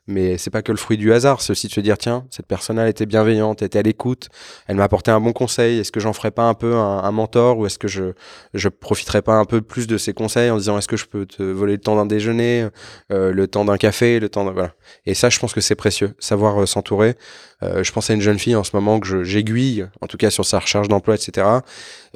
Mais 0.07 0.37
c'est 0.39 0.51
pas 0.51 0.63
que 0.63 0.73
le 0.73 0.79
fruit 0.79 0.97
du 0.99 1.13
hasard, 1.13 1.41
c'est 1.41 1.51
aussi 1.53 1.67
de 1.69 1.73
se 1.73 1.81
dire 1.81 1.97
tiens, 1.97 2.27
cette 2.31 2.47
personne 2.47 2.79
elle 2.79 2.89
était 2.89 3.07
bienveillante, 3.07 3.63
elle 3.63 3.67
était 3.67 3.79
à 3.79 3.83
l'écoute, 3.83 4.29
elle 4.67 4.77
m'a 4.77 4.85
apporté 4.85 5.11
un 5.11 5.21
bon 5.21 5.33
conseil. 5.33 5.79
Est-ce 5.79 5.93
que 5.93 6.01
j'en 6.01 6.13
ferais 6.13 6.31
pas 6.31 6.45
un 6.45 6.55
peu 6.55 6.75
un, 6.75 6.99
un 6.99 7.11
mentor 7.11 7.59
ou 7.59 7.67
est-ce 7.67 7.79
que 7.79 7.89
je 7.89 8.13
je 8.53 8.69
profiterais 8.69 9.23
pas 9.23 9.35
un 9.35 9.45
peu 9.47 9.63
plus 9.63 9.87
de 9.87 9.97
ses 9.97 10.13
conseils 10.13 10.51
en 10.51 10.59
disant 10.59 10.77
est-ce 10.79 10.89
que 10.89 10.97
je 10.97 11.07
peux 11.07 11.25
te 11.27 11.43
voler 11.43 11.75
le 11.75 11.81
temps 11.81 11.97
d'un 11.97 12.07
déjeuner, 12.07 12.69
euh, 13.13 13.33
le 13.33 13.49
temps 13.49 13.65
d'un 13.65 13.79
café, 13.79 14.21
le 14.21 14.29
temps 14.29 14.45
de 14.45 14.51
voilà. 14.51 14.73
Et 15.07 15.15
ça, 15.15 15.31
je 15.31 15.39
pense 15.39 15.55
que 15.55 15.61
c'est 15.61 15.75
précieux, 15.75 16.15
savoir 16.19 16.63
euh, 16.63 16.67
s'entourer. 16.67 17.17
Euh, 17.65 17.83
je 17.83 17.93
pense 17.93 18.11
à 18.11 18.15
une 18.15 18.21
jeune 18.21 18.39
fille 18.39 18.57
en 18.57 18.65
ce 18.65 18.71
moment 18.75 19.01
que 19.01 19.25
j'aiguille, 19.25 19.87
en 20.01 20.07
tout 20.07 20.17
cas 20.17 20.31
sur 20.31 20.45
sa 20.45 20.59
recherche 20.59 20.89
d'emploi, 20.89 21.15
etc. 21.15 21.47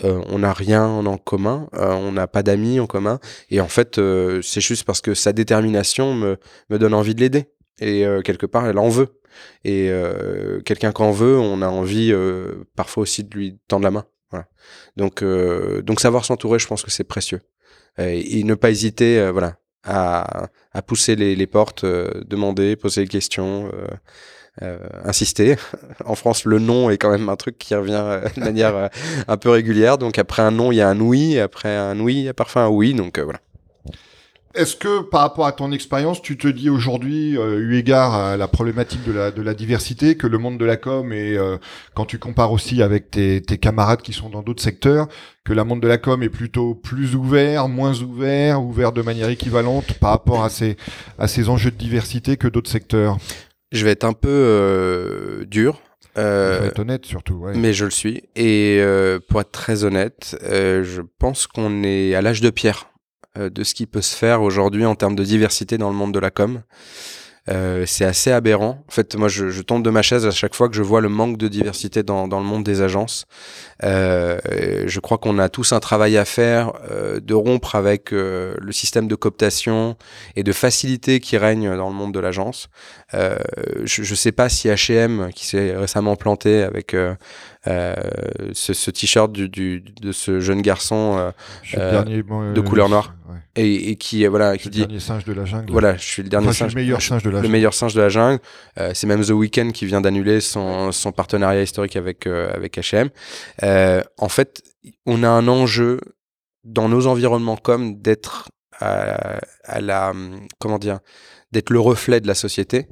Euh, 0.05 0.21
on 0.29 0.41
n'a 0.41 0.53
rien 0.53 0.87
en 0.87 1.17
commun, 1.17 1.69
euh, 1.75 1.93
on 1.93 2.13
n'a 2.13 2.27
pas 2.27 2.43
d'amis 2.43 2.81
en 2.81 2.87
commun, 2.87 3.19
et 3.51 3.61
en 3.61 3.69
fait, 3.69 4.01
c'est 4.43 4.61
juste 4.61 4.85
parce 4.85 5.01
que 5.01 5.15
sa 5.15 5.33
détermination 5.33 6.15
me, 6.15 6.37
me 6.71 6.79
donne 6.79 6.95
envie 6.95 7.15
de 7.15 7.21
l'aider. 7.21 7.47
Et 7.81 8.05
euh, 8.07 8.23
quelque 8.23 8.47
part, 8.47 8.67
elle 8.67 8.79
en 8.79 8.89
veut. 8.89 9.09
Et 9.65 9.89
euh, 9.91 10.61
quelqu'un 10.63 10.93
qu'en 10.93 11.11
veut, 11.13 11.39
on 11.39 11.63
a 11.63 11.69
envie 11.69 12.11
euh, 12.13 12.65
parfois 12.77 13.03
aussi 13.03 13.25
de 13.25 13.35
lui 13.37 13.59
tendre 13.69 13.85
la 13.85 13.91
main. 13.91 14.05
Voilà. 14.31 14.47
Donc, 14.97 15.23
euh, 15.23 15.81
donc 15.83 16.01
savoir 16.01 16.25
s'entourer, 16.25 16.59
je 16.59 16.67
pense 16.67 16.83
que 16.83 16.91
c'est 16.91 17.05
précieux. 17.05 17.41
Et 17.99 18.45
ne 18.45 18.55
pas 18.55 18.71
hésiter, 18.71 19.19
euh, 19.19 19.33
voilà, 19.33 19.57
à, 19.85 20.49
à 20.73 20.83
pousser 20.83 21.17
les, 21.17 21.35
les 21.35 21.47
portes, 21.49 21.85
euh, 21.85 22.09
demander, 22.27 22.77
poser 22.77 23.03
des 23.03 23.09
questions. 23.09 23.71
euh, 24.63 24.79
insister. 25.05 25.57
En 26.05 26.15
France, 26.15 26.45
le 26.45 26.59
non 26.59 26.91
est 26.91 26.99
quand 26.99 27.11
même 27.11 27.29
un 27.29 27.37
truc 27.37 27.59
qui 27.59 27.75
revient 27.75 28.21
de 28.37 28.41
manière 28.41 28.91
un 29.29 29.37
peu 29.37 29.51
régulière. 29.51 29.99
Donc 29.99 30.19
après 30.19 30.43
un 30.43 30.51
non, 30.51 30.73
il 30.73 30.77
y 30.77 30.81
a 30.81 30.89
un 30.89 31.01
oui. 31.01 31.39
Après 31.39 31.75
un 31.77 31.99
oui, 32.01 32.15
il 32.17 32.23
y 32.25 32.29
a 32.29 32.35
parfois 32.35 32.63
un 32.63 32.69
oui. 32.69 32.95
Donc 32.95 33.19
voilà. 33.19 33.41
Est-ce 34.55 34.77
que 34.77 35.03
par 35.03 35.21
rapport 35.21 35.47
à 35.47 35.53
ton 35.53 35.73
expérience, 35.73 36.23
tu 36.23 36.37
te 36.39 36.49
dis 36.49 36.71
aujourd'hui, 36.71 37.37
euh, 37.37 37.59
eu 37.61 37.77
égard 37.77 38.15
à 38.15 38.37
la 38.37 38.49
problématique 38.49 39.05
de 39.05 39.13
la, 39.13 39.31
de 39.31 39.43
la 39.43 39.55
diversité, 39.55 40.17
que 40.17 40.27
le 40.27 40.39
monde 40.39 40.59
de 40.59 40.65
la 40.65 40.77
com 40.77 41.13
et 41.13 41.37
euh, 41.37 41.59
quand 41.95 42.07
tu 42.07 42.19
compares 42.19 42.51
aussi 42.53 42.83
avec 42.83 43.11
tes, 43.11 43.43
tes 43.43 43.59
camarades 43.59 44.01
qui 44.01 44.13
sont 44.13 44.31
dans 44.31 44.43
d'autres 44.43 44.63
secteurs, 44.63 45.07
que 45.45 45.53
le 45.53 45.63
monde 45.65 45.81
de 45.83 45.87
la 45.89 45.99
com 45.99 46.23
est 46.23 46.31
plutôt 46.31 46.75
plus 46.75 47.15
ouvert, 47.15 47.69
moins 47.69 48.01
ouvert, 48.01 48.63
ouvert 48.63 48.93
de 48.93 49.03
manière 49.03 49.29
équivalente 49.29 49.93
par 50.01 50.11
rapport 50.11 50.43
à 50.43 50.49
ces, 50.51 50.77
à 51.19 51.29
ces 51.29 51.49
enjeux 51.51 51.71
de 51.71 51.77
diversité 51.77 52.37
que 52.37 52.49
d'autres 52.49 52.71
secteurs? 52.71 53.19
Je 53.71 53.85
vais 53.85 53.91
être 53.91 54.05
un 54.05 54.15
peu 54.15 54.29
euh, 54.31 55.45
dur. 55.45 55.83
euh, 56.17 56.59
Faut 56.59 56.65
être 56.65 56.79
honnête 56.79 57.05
surtout. 57.05 57.35
Ouais. 57.35 57.53
mais 57.55 57.75
je 57.75 57.85
le 57.85 57.91
suis. 57.91 58.23
Et 58.35 58.79
euh, 58.81 59.19
pour 59.29 59.43
être 59.43 59.53
très 59.53 59.85
honnête, 59.85 60.37
euh, 60.43 60.83
je 60.85 61.03
pense 61.19 61.47
qu'on 61.47 61.83
est 61.85 62.15
à 62.15 62.23
l'âge 62.23 62.41
de 62.41 62.49
pierre 62.51 62.89
de 63.37 63.65
ce 63.65 63.75
qui 63.75 63.87
peut 63.87 64.03
se 64.03 64.17
faire 64.17 64.43
aujourd'hui 64.43 64.85
en 64.85 64.95
termes 64.95 65.17
de 65.17 65.25
diversité 65.25 65.79
dans 65.79 65.91
le 65.91 65.97
monde 65.97 66.13
de 66.13 66.19
la 66.19 66.31
com. 66.31 66.63
Euh, 67.49 67.85
c'est 67.87 68.05
assez 68.05 68.31
aberrant. 68.31 68.85
En 68.89 68.91
fait, 68.91 69.15
moi, 69.17 69.29
je, 69.29 69.63
tombe 69.63 69.83
de 69.83 69.91
ma 69.91 70.03
chaise 70.03 70.27
à 70.27 70.31
chaque 70.31 70.55
fois 70.55 70.69
que 70.69 70.75
je 70.75 70.83
vois 70.83 71.01
le 71.01 71.09
manque 71.09 71.39
de 71.39 71.49
diversité 71.49 72.03
dans, 72.03 72.27
le 72.27 72.45
monde 72.45 72.65
des 72.65 72.83
agences. 72.83 73.27
Euh, 73.85 74.39
je 74.87 75.01
crois 75.01 75.19
qu'on 75.19 75.39
a 75.39 75.49
tous 75.49 75.73
un 75.73 75.81
travail 75.81 76.17
à 76.17 76.25
faire 76.25 76.73
euh, 76.91 77.21
de 77.21 77.35
rompre 77.35 77.75
avec 77.75 78.13
euh, 78.13 78.55
le 78.59 78.73
système 78.73 79.09
de 79.09 79.15
cooptation 79.15 79.97
et 80.37 80.43
de 80.43 80.53
facilité 80.53 81.21
qui 81.21 81.37
règne 81.37 81.75
dans 81.77 81.89
le 81.89 81.95
monde 81.95 82.13
de 82.13 82.21
l'agence. 82.21 82.69
Euh, 83.15 83.39
je 83.85 84.03
ne 84.03 84.17
sais 84.17 84.33
pas 84.33 84.49
si 84.49 84.69
H&M, 84.69 85.31
qui 85.35 85.47
s'est 85.47 85.75
récemment 85.77 86.17
planté 86.17 86.63
avec 86.63 86.93
euh, 86.93 87.15
euh, 87.15 87.58
ce, 88.55 88.73
ce 88.73 88.91
t-shirt 88.91 89.31
du, 89.33 89.49
du, 89.49 89.81
de 89.81 90.13
ce 90.13 90.41
jeune 90.41 90.63
garçon 90.63 91.17
euh, 91.19 91.31
Je 91.63 91.69
suis 91.69 91.77
le 91.77 91.83
euh, 91.83 91.91
dernier, 91.91 92.23
bon, 92.23 92.53
de 92.53 92.61
euh, 92.61 92.63
couleur 92.63 92.89
noire. 92.89 93.15
ouais. 93.29 93.37
et, 93.57 93.91
et 93.91 93.97
qui 93.97 94.25
euh, 94.25 94.31
voilà 94.31 94.53
Je 94.55 94.57
qui 94.57 94.63
suis 94.63 94.69
le 94.71 94.75
dit 94.75 94.81
dernier 94.87 95.01
singe 95.01 95.25
de 95.25 95.33
la 95.33 95.45
jungle. 95.45 95.71
voilà 95.73 95.97
je 95.97 96.03
suis 96.05 96.23
le 96.23 96.29
dernier 96.29 96.49
Enfin, 96.49 96.59
singe 96.67 96.75
le 96.75 96.81
meilleur 96.81 97.03
singe 97.03 97.23
de 97.23 97.31
la 97.31 97.37
le 97.39 97.43
jungle. 97.43 97.53
meilleur 97.53 97.75
singe 97.75 97.95
de 97.95 98.01
la 98.01 98.09
jungle. 98.09 98.41
Euh, 98.79 98.93
c'est 98.95 99.07
même 99.07 99.25
The 99.25 99.31
Weeknd 99.31 99.71
qui 99.73 99.87
vient 99.87 100.01
d'annuler 100.01 100.41
son, 100.41 100.93
son 100.93 101.13
partenariat 101.13 101.63
historique 101.63 101.97
avec, 101.97 102.27
euh, 102.27 102.51
avec 102.55 102.79
H&M. 102.79 103.09
Euh, 103.63 104.03
en 104.19 104.29
fait, 104.29 104.63
on 105.07 105.23
a 105.23 105.29
un 105.29 105.49
enjeu 105.49 106.01
dans 106.65 106.89
nos 106.89 107.07
environnements 107.07 107.57
comme 107.57 108.01
d'être 108.01 108.49
à, 108.81 109.39
à 109.65 109.81
la 109.81 110.13
comment 110.61 110.79
dire 110.79 111.01
d'être 111.53 111.71
le 111.71 111.81
reflet 111.81 112.21
de 112.21 112.27
la 112.27 112.35
société 112.35 112.89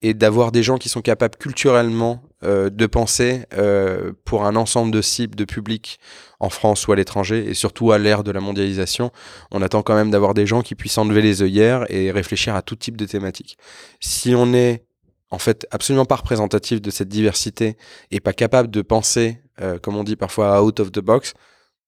et 0.00 0.14
d'avoir 0.14 0.52
des 0.52 0.62
gens 0.62 0.78
qui 0.78 0.88
sont 0.88 1.02
capables 1.02 1.36
culturellement 1.36 2.22
euh, 2.44 2.70
de 2.70 2.86
penser 2.86 3.44
euh, 3.54 4.12
pour 4.24 4.44
un 4.44 4.54
ensemble 4.54 4.92
de 4.92 5.02
cibles 5.02 5.34
de 5.34 5.44
public 5.44 5.98
en 6.38 6.48
France 6.48 6.86
ou 6.86 6.92
à 6.92 6.96
l'étranger 6.96 7.48
et 7.48 7.54
surtout 7.54 7.90
à 7.90 7.98
l'ère 7.98 8.22
de 8.22 8.30
la 8.30 8.40
mondialisation 8.40 9.10
on 9.50 9.62
attend 9.62 9.82
quand 9.82 9.94
même 9.94 10.10
d'avoir 10.10 10.34
des 10.34 10.46
gens 10.46 10.62
qui 10.62 10.74
puissent 10.74 10.98
enlever 10.98 11.22
les 11.22 11.42
œillères 11.42 11.90
et 11.90 12.12
réfléchir 12.12 12.54
à 12.54 12.62
tout 12.62 12.76
type 12.76 12.96
de 12.96 13.06
thématiques. 13.06 13.58
Si 14.00 14.34
on 14.34 14.54
est 14.54 14.84
en 15.30 15.38
fait 15.38 15.66
absolument 15.72 16.04
pas 16.04 16.16
représentatif 16.16 16.80
de 16.80 16.90
cette 16.90 17.08
diversité 17.08 17.76
et 18.12 18.20
pas 18.20 18.32
capable 18.32 18.70
de 18.70 18.82
penser 18.82 19.40
euh, 19.60 19.78
comme 19.78 19.96
on 19.96 20.04
dit 20.04 20.16
parfois 20.16 20.62
out 20.62 20.78
of 20.78 20.92
the 20.92 21.00
box 21.00 21.34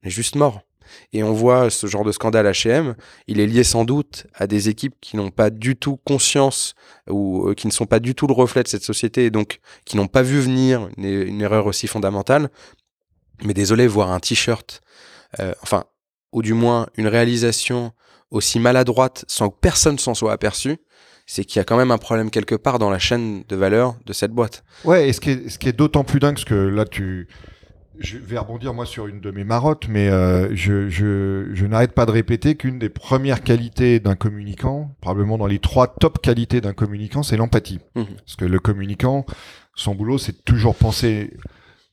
on 0.03 0.09
est 0.09 0.11
juste 0.11 0.35
mort 0.35 0.63
et 1.13 1.23
on 1.23 1.33
voit 1.33 1.71
ce 1.71 1.87
genre 1.87 2.05
de 2.05 2.13
scandale 2.13 2.47
H&M, 2.47 2.95
il 3.27 3.41
est 3.41 3.47
lié 3.47 3.65
sans 3.65 3.85
doute 3.85 4.27
à 4.35 4.47
des 4.47 4.69
équipes 4.69 4.95
qui 5.01 5.17
n'ont 5.17 5.31
pas 5.31 5.51
du 5.51 5.77
tout 5.77 5.97
conscience 6.05 6.75
ou 7.09 7.49
euh, 7.49 7.55
qui 7.55 7.67
ne 7.67 7.73
sont 7.73 7.87
pas 7.87 8.01
du 8.01 8.15
tout 8.15 8.27
le 8.27 8.35
reflet 8.35 8.63
de 8.63 8.69
cette 8.69 8.85
société 8.85 9.25
et 9.27 9.31
donc 9.31 9.61
qui 9.85 9.97
n'ont 9.97 10.07
pas 10.07 10.23
vu 10.23 10.41
venir 10.41 10.89
une, 10.97 11.41
erreur 11.41 11.67
aussi 11.67 11.87
fondamentale. 11.87 12.51
Mais 13.43 13.55
désolé, 13.55 13.87
voir 13.87 14.11
un 14.11 14.21
t-shirt, 14.21 14.81
euh, 15.39 15.55
enfin, 15.63 15.85
ou 16.33 16.43
du 16.43 16.55
moins 16.55 16.89
une 16.97 17.07
réalisation 17.07 17.93
aussi 18.31 18.59
maladroite 18.59 19.25
sans 19.29 19.49
que 19.49 19.57
personne 19.61 19.99
s'en 19.99 20.15
soit 20.15 20.33
aperçu, 20.33 20.79
c'est 21.29 21.45
qu'il 21.45 21.59
y 21.59 21.61
a 21.61 21.65
quand 21.65 21.77
même 21.77 21.91
un 21.91 21.99
problème 21.99 22.31
quelque 22.31 22.55
part 22.55 22.79
dans 22.79 22.91
la 22.91 22.99
chaîne 22.99 23.45
de 23.47 23.55
valeur 23.55 23.97
de 24.07 24.13
cette 24.13 24.33
boîte. 24.33 24.65
Ouais, 24.85 25.09
et 25.09 25.13
ce 25.13 25.21
qui 25.21 25.31
est, 25.31 25.49
ce 25.51 25.59
qui 25.59 25.69
est 25.69 25.73
d'autant 25.73 26.03
plus 26.03 26.21
dingue, 26.21 26.35
parce 26.35 26.47
que 26.47 26.55
là, 26.55 26.85
tu. 26.85 27.29
Je 28.01 28.17
vais 28.19 28.39
rebondir, 28.39 28.75
moi, 28.75 28.87
sur 28.87 29.07
une 29.09 29.21
de 29.21 29.31
mes 29.31 29.45
marottes, 29.45 29.89
mais 29.89 30.09
euh, 30.09 30.55
je, 30.55 30.89
je, 30.89 31.49
je 31.53 31.67
n'arrête 31.67 31.93
pas 31.93 32.07
de 32.07 32.13
répéter 32.13 32.55
qu'une 32.55 32.79
des 32.79 32.89
premières 32.89 33.43
qualités 33.43 33.99
d'un 33.99 34.15
communicant, 34.15 34.95
probablement 35.01 35.37
dans 35.37 35.47
les 35.47 35.59
trois 35.59 35.89
top 35.89 36.21
qualités 36.23 36.61
d'un 36.61 36.75
communicant, 36.75 37.23
c'est 37.23 37.37
l'empathie. 37.37 37.81
Mhm. 37.97 38.07
Parce 38.25 38.37
que 38.37 38.45
le 38.45 38.61
communicant, 38.61 39.27
son 39.75 39.95
boulot, 39.97 40.19
c'est 40.19 40.45
toujours 40.45 40.77
penser 40.77 41.33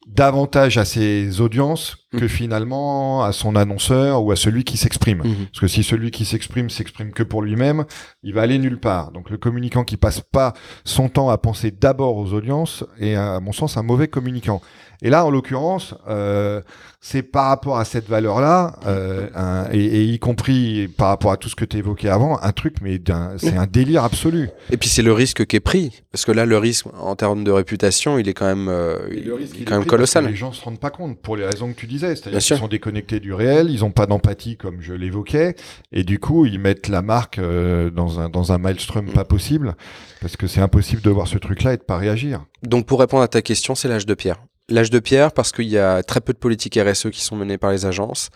davantage 0.08 0.78
à 0.78 0.86
ses 0.86 1.42
audiences 1.42 1.98
que 2.12 2.26
Mhm. 2.26 2.28
finalement 2.30 3.24
à 3.24 3.32
son 3.32 3.56
annonceur 3.56 4.24
ou 4.24 4.32
à 4.32 4.36
celui 4.36 4.64
qui 4.64 4.78
s'exprime. 4.78 5.24
Mhm. 5.24 5.48
Parce 5.48 5.62
que 5.62 5.68
si 5.68 5.82
celui 5.82 6.12
qui 6.12 6.26
s'exprime 6.26 6.70
s'exprime 6.70 7.12
que 7.12 7.24
pour 7.24 7.42
lui-même, 7.42 7.86
il 8.22 8.34
va 8.36 8.44
aller 8.44 8.60
nulle 8.60 8.80
part. 8.80 9.12
Donc 9.12 9.32
le 9.32 9.38
communicant 9.38 9.84
qui 9.84 9.98
passe 9.98 10.22
pas 10.22 10.54
son 10.84 11.10
temps 11.10 11.30
à 11.32 11.40
penser 11.40 11.72
d'abord 11.72 12.18
aux 12.18 12.34
audiences 12.34 12.84
est, 13.00 13.16
à 13.16 13.40
mon 13.40 13.52
sens, 13.52 13.78
un 13.78 13.84
mauvais 13.84 14.08
communicant. 14.08 14.62
Et 15.02 15.10
là, 15.10 15.26
en 15.26 15.30
l'occurrence, 15.30 15.94
euh, 16.08 16.62
c'est 17.02 17.22
par 17.22 17.48
rapport 17.50 17.78
à 17.78 17.86
cette 17.86 18.08
valeur-là, 18.10 18.78
euh, 18.88 19.28
un- 19.36 19.68
et, 19.72 19.84
et 19.84 20.04
y 20.06 20.18
compris 20.20 20.88
par 20.88 21.10
rapport 21.10 21.32
à 21.32 21.38
tout 21.38 21.50
ce 21.50 21.56
que 21.56 21.66
tu 21.66 21.78
évoquais 21.78 22.10
avant, 22.10 22.40
un 22.42 22.52
truc, 22.52 22.78
mais 22.82 23.00
c'est 23.38 23.56
un 23.58 23.68
délire 23.68 24.04
absolu. 24.04 24.50
Et 24.72 24.78
puis 24.78 24.90
c'est 24.90 25.04
le 25.04 25.14
risque 25.14 25.46
qui 25.46 25.56
est 25.58 25.60
pris, 25.60 26.02
parce 26.12 26.26
que 26.26 26.32
là, 26.32 26.46
le 26.46 26.58
risque 26.58 26.88
en 27.00 27.16
termes 27.16 27.44
de 27.44 27.52
réputation, 27.52 28.18
il 28.18 28.28
est 28.28 28.34
quand 28.34 28.46
même, 28.48 28.68
euh, 28.70 28.98
il, 29.12 29.32
risque, 29.32 29.56
est 29.56 29.58
il 29.58 29.62
est 29.62 29.66
quand 29.66 29.78
même 29.78 29.86
colossal. 29.86 30.26
Les 30.28 30.36
gens 30.36 30.52
se 30.52 30.64
rendent 30.64 30.80
pas 30.80 30.90
compte 30.90 31.20
pour 31.22 31.36
les 31.38 31.46
raisons 31.46 31.72
que 31.72 31.80
tu 31.80 31.86
disais, 31.88 32.16
c'est-à-dire 32.16 32.40
qu'ils 32.40 32.58
sont 32.58 32.68
déconnectés 32.68 33.20
du 33.20 33.34
réel, 33.34 33.70
ils 33.70 33.84
ont 33.86 33.92
pas 33.92 34.08
d'empathie 34.08 34.58
comme 34.58 34.82
je 34.82 34.94
l'évoquais, 34.94 35.56
et 35.92 36.04
du 36.04 36.20
coup 36.20 36.46
ils 36.46 36.60
mettent 36.60 36.88
la 36.88 37.02
marque 37.04 37.38
euh, 37.38 37.90
dans 37.92 38.20
un 38.20 38.30
dans 38.30 38.52
un 38.52 38.58
maelstrom 38.58 39.06
pas 39.12 39.26
possible, 39.26 39.76
parce 40.22 40.38
que 40.38 40.48
c'est 40.48 40.62
impossible 40.62 41.02
de 41.04 41.10
voir 41.12 41.28
ce 41.28 41.38
truc-là 41.38 41.74
et 41.74 41.78
de 41.78 41.84
pas 41.84 41.98
réagir. 41.98 42.44
Donc 42.64 42.88
pour 42.88 43.00
répondre 43.00 43.22
à 43.22 43.28
ta 43.28 43.42
question, 43.44 43.76
c'est 43.76 43.88
l'âge 43.88 44.06
de 44.08 44.14
pierre. 44.16 44.38
L'âge 44.68 44.90
de 44.90 44.98
pierre 44.98 45.32
parce 45.32 45.52
qu'il 45.52 45.68
y 45.68 45.78
a 45.78 46.02
très 46.02 46.22
peu 46.22 46.34
de 46.34 46.40
politiques 46.40 46.80
RSE 46.82 47.12
qui 47.12 47.22
sont 47.22 47.36
menées 47.36 47.60
par 47.60 47.72
les 47.72 47.86
agences. 47.86 48.30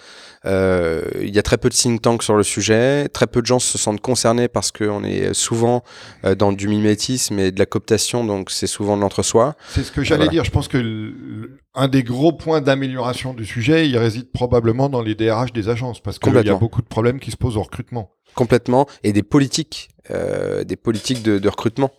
Euh, 0.46 1.04
il 1.22 1.34
y 1.34 1.40
a 1.40 1.42
très 1.42 1.58
peu 1.58 1.70
de 1.70 1.74
think 1.74 2.02
tanks 2.02 2.22
sur 2.22 2.36
le 2.36 2.44
sujet. 2.44 3.10
Très 3.10 3.26
peu 3.26 3.42
de 3.42 3.48
gens 3.48 3.58
se 3.58 3.80
sentent 3.80 4.02
concernés 4.02 4.48
parce 4.48 4.72
qu'on 4.72 5.04
est 5.04 5.34
souvent 5.34 5.84
euh, 6.26 6.36
dans 6.36 6.52
du 6.52 6.68
mimétisme 6.68 7.40
et 7.40 7.52
de 7.52 7.58
la 7.58 7.66
cooptation, 7.66 8.24
donc 8.24 8.52
c'est 8.52 8.68
souvent 8.68 8.96
de 8.96 9.02
l'entre-soi. 9.02 9.56
C'est 9.70 9.84
ce 9.84 9.92
que 9.92 10.04
j'allais 10.04 10.28
dire. 10.28 10.44
Je 10.44 10.52
pense 10.52 10.68
que 10.68 11.50
un 11.74 11.88
des 11.88 12.04
gros 12.04 12.34
points 12.34 12.62
d'amélioration 12.62 13.34
du 13.34 13.46
sujet, 13.46 13.88
il 13.90 13.98
réside 13.98 14.32
probablement 14.32 14.90
dans 14.90 15.02
les 15.02 15.16
DRH 15.16 15.54
des 15.54 15.70
agences 15.70 16.00
parce 16.00 16.20
qu'il 16.20 16.34
y 16.34 16.50
a 16.50 16.56
beaucoup 16.56 16.82
de 16.82 16.88
problèmes 16.88 17.20
qui 17.20 17.32
se 17.32 17.38
posent 17.38 17.58
au 17.58 17.64
recrutement. 17.64 18.12
Complètement. 18.36 18.88
Et 19.04 19.14
des 19.14 19.24
politiques, 19.24 19.90
euh, 20.12 20.64
des 20.64 20.76
politiques 20.76 21.24
de, 21.24 21.40
de 21.40 21.50
recrutement. 21.50 21.92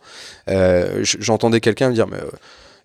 Euh, 0.49 1.01
J'entendais 1.03 1.61
quelqu'un 1.61 1.89
me 1.89 1.95
dire, 1.95 2.07
mais 2.07 2.19
euh, 2.19 2.31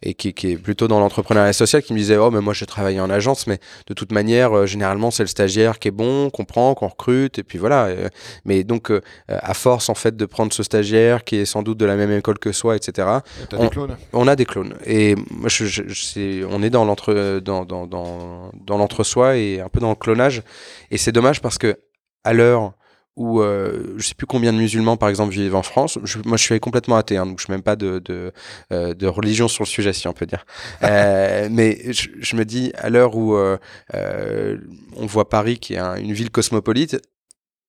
et 0.02 0.14
qui, 0.14 0.34
qui, 0.34 0.52
est 0.52 0.58
plutôt 0.58 0.88
dans 0.88 1.00
l'entrepreneuriat 1.00 1.54
social, 1.54 1.82
qui 1.82 1.94
me 1.94 1.98
disait 1.98 2.18
Oh, 2.18 2.32
mais 2.32 2.42
moi, 2.42 2.54
je 2.54 2.66
travaille 2.66 3.00
en 3.00 3.10
agence, 3.10 3.48
mais 3.48 3.60
de 3.88 3.94
toute 3.94 4.12
manière, 4.12 4.56
euh, 4.56 4.66
généralement, 4.66 5.12
c'est 5.12 5.24
le 5.24 5.28
stagiaire 5.28 5.80
qui 5.80 5.90
est 5.90 5.92
bon, 5.92 6.30
qu'on 6.30 6.46
prend, 6.46 6.74
qu'on 6.76 6.88
recrute, 6.88 7.40
et 7.40 7.44
puis 7.44 7.58
voilà. 7.58 7.86
Euh, 7.86 8.10
mais 8.46 8.64
donc, 8.64 8.92
euh, 8.92 9.02
à 9.28 9.54
force, 9.54 9.90
en 9.90 9.96
fait, 9.96 10.16
de 10.16 10.26
prendre 10.26 10.54
ce 10.54 10.64
stagiaire 10.64 11.24
qui 11.24 11.38
est 11.38 11.46
sans 11.46 11.64
doute 11.64 11.78
de 11.78 11.86
la 11.86 11.96
même 11.96 12.12
école 12.12 12.40
que 12.40 12.52
soi, 12.52 12.76
etc., 12.76 13.08
on, 13.54 13.64
des 13.64 13.70
clones 13.70 13.98
on 14.14 14.28
a 14.28 14.36
des 14.36 14.46
clones. 14.46 14.76
Et 14.86 15.16
moi, 15.32 15.50
je, 15.50 15.66
je, 15.66 16.46
on 16.46 16.62
est 16.64 16.70
dans 16.70 16.86
l'entre 16.86 17.40
dans, 17.40 17.66
dans, 17.66 17.88
dans, 17.88 18.52
dans 18.66 18.78
l'entre-soi 18.78 19.38
et 19.38 19.62
un 19.62 19.70
peu 19.70 19.80
dans 19.80 19.90
le 19.90 19.96
clonage. 19.96 20.44
Et 20.92 20.98
c'est 20.98 21.12
dommage 21.12 21.42
parce 21.42 21.58
que, 21.58 21.78
à 22.24 22.34
l'heure 22.34 22.74
où 23.16 23.40
euh, 23.40 23.94
je 23.98 24.08
sais 24.08 24.16
plus 24.16 24.28
combien 24.28 24.52
de 24.52 24.58
musulmans 24.58 24.98
par 24.98 25.10
exemple 25.10 25.34
vivent 25.34 25.56
en 25.56 25.64
France. 25.64 25.98
moi, 26.26 26.38
je 26.38 26.44
suis 26.44 26.60
complètement 26.60 26.98
athée, 26.98 27.18
hein, 27.18 27.26
donc 27.26 27.40
je 27.40 27.48
n'ai 27.48 27.56
même 27.56 27.64
pas 27.64 27.76
de 27.76 28.00
de, 28.00 28.34
euh, 28.74 28.94
de, 28.94 29.08
religion 29.08 29.48
sur 29.48 29.64
le 29.64 29.68
sujet, 29.68 29.94
si 29.94 30.08
on 30.08 30.14
peut 30.14 30.26
dire. 30.26 30.46
Euh, 30.84 31.48
mais 31.52 31.94
je, 31.94 32.10
je, 32.20 32.36
me 32.36 32.44
dis 32.44 32.72
à 32.76 32.90
l'heure 32.90 33.16
où 33.16 33.36
euh, 33.36 33.58
euh, 33.94 34.58
on 34.98 35.06
voit 35.06 35.30
Paris 35.30 35.60
qui 35.60 35.76
est 35.76 35.80
une 35.80 36.14
ville 36.14 36.30
cosmopolite, 36.30 36.98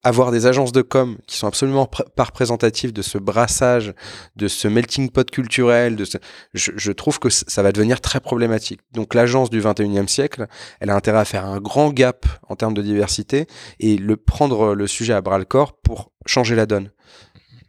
avoir 0.03 0.31
des 0.31 0.47
agences 0.47 0.73
de 0.73 0.83
com 0.83 1.17
qui 1.27 1.37
sont 1.37 1.47
absolument 1.47 1.87
pas 1.87 2.25
représentatives 2.25 2.93
de 2.93 3.03
ce 3.03 3.19
brassage, 3.19 3.93
de 4.37 4.49
ce 4.49 4.69
melting 4.69 5.11
pot 5.11 5.29
culturel, 5.31 5.97
de 5.97 6.05
ce... 6.05 6.19
je, 6.55 6.73
je, 6.77 6.93
trouve 6.93 7.19
que 7.19 7.29
ça 7.29 7.63
va 7.63 7.73
devenir 7.73 8.01
très 8.01 8.21
problématique. 8.21 8.81
Donc 8.93 9.15
l'agence 9.15 9.51
du 9.51 9.61
21e 9.61 10.07
siècle, 10.07 10.47
elle 10.81 10.91
a 10.91 10.95
intérêt 10.95 11.19
à 11.19 11.25
faire 11.25 11.45
un 11.45 11.59
grand 11.59 11.91
gap 11.91 12.27
en 12.49 12.57
termes 12.57 12.75
de 12.75 12.83
diversité 12.83 13.47
et 13.81 13.97
le 13.97 14.17
prendre 14.17 14.75
le 14.75 14.87
sujet 14.87 15.13
à 15.13 15.21
bras 15.21 15.39
le 15.39 15.45
corps 15.45 15.77
pour 15.81 16.13
changer 16.27 16.55
la 16.55 16.67
donne. 16.67 16.91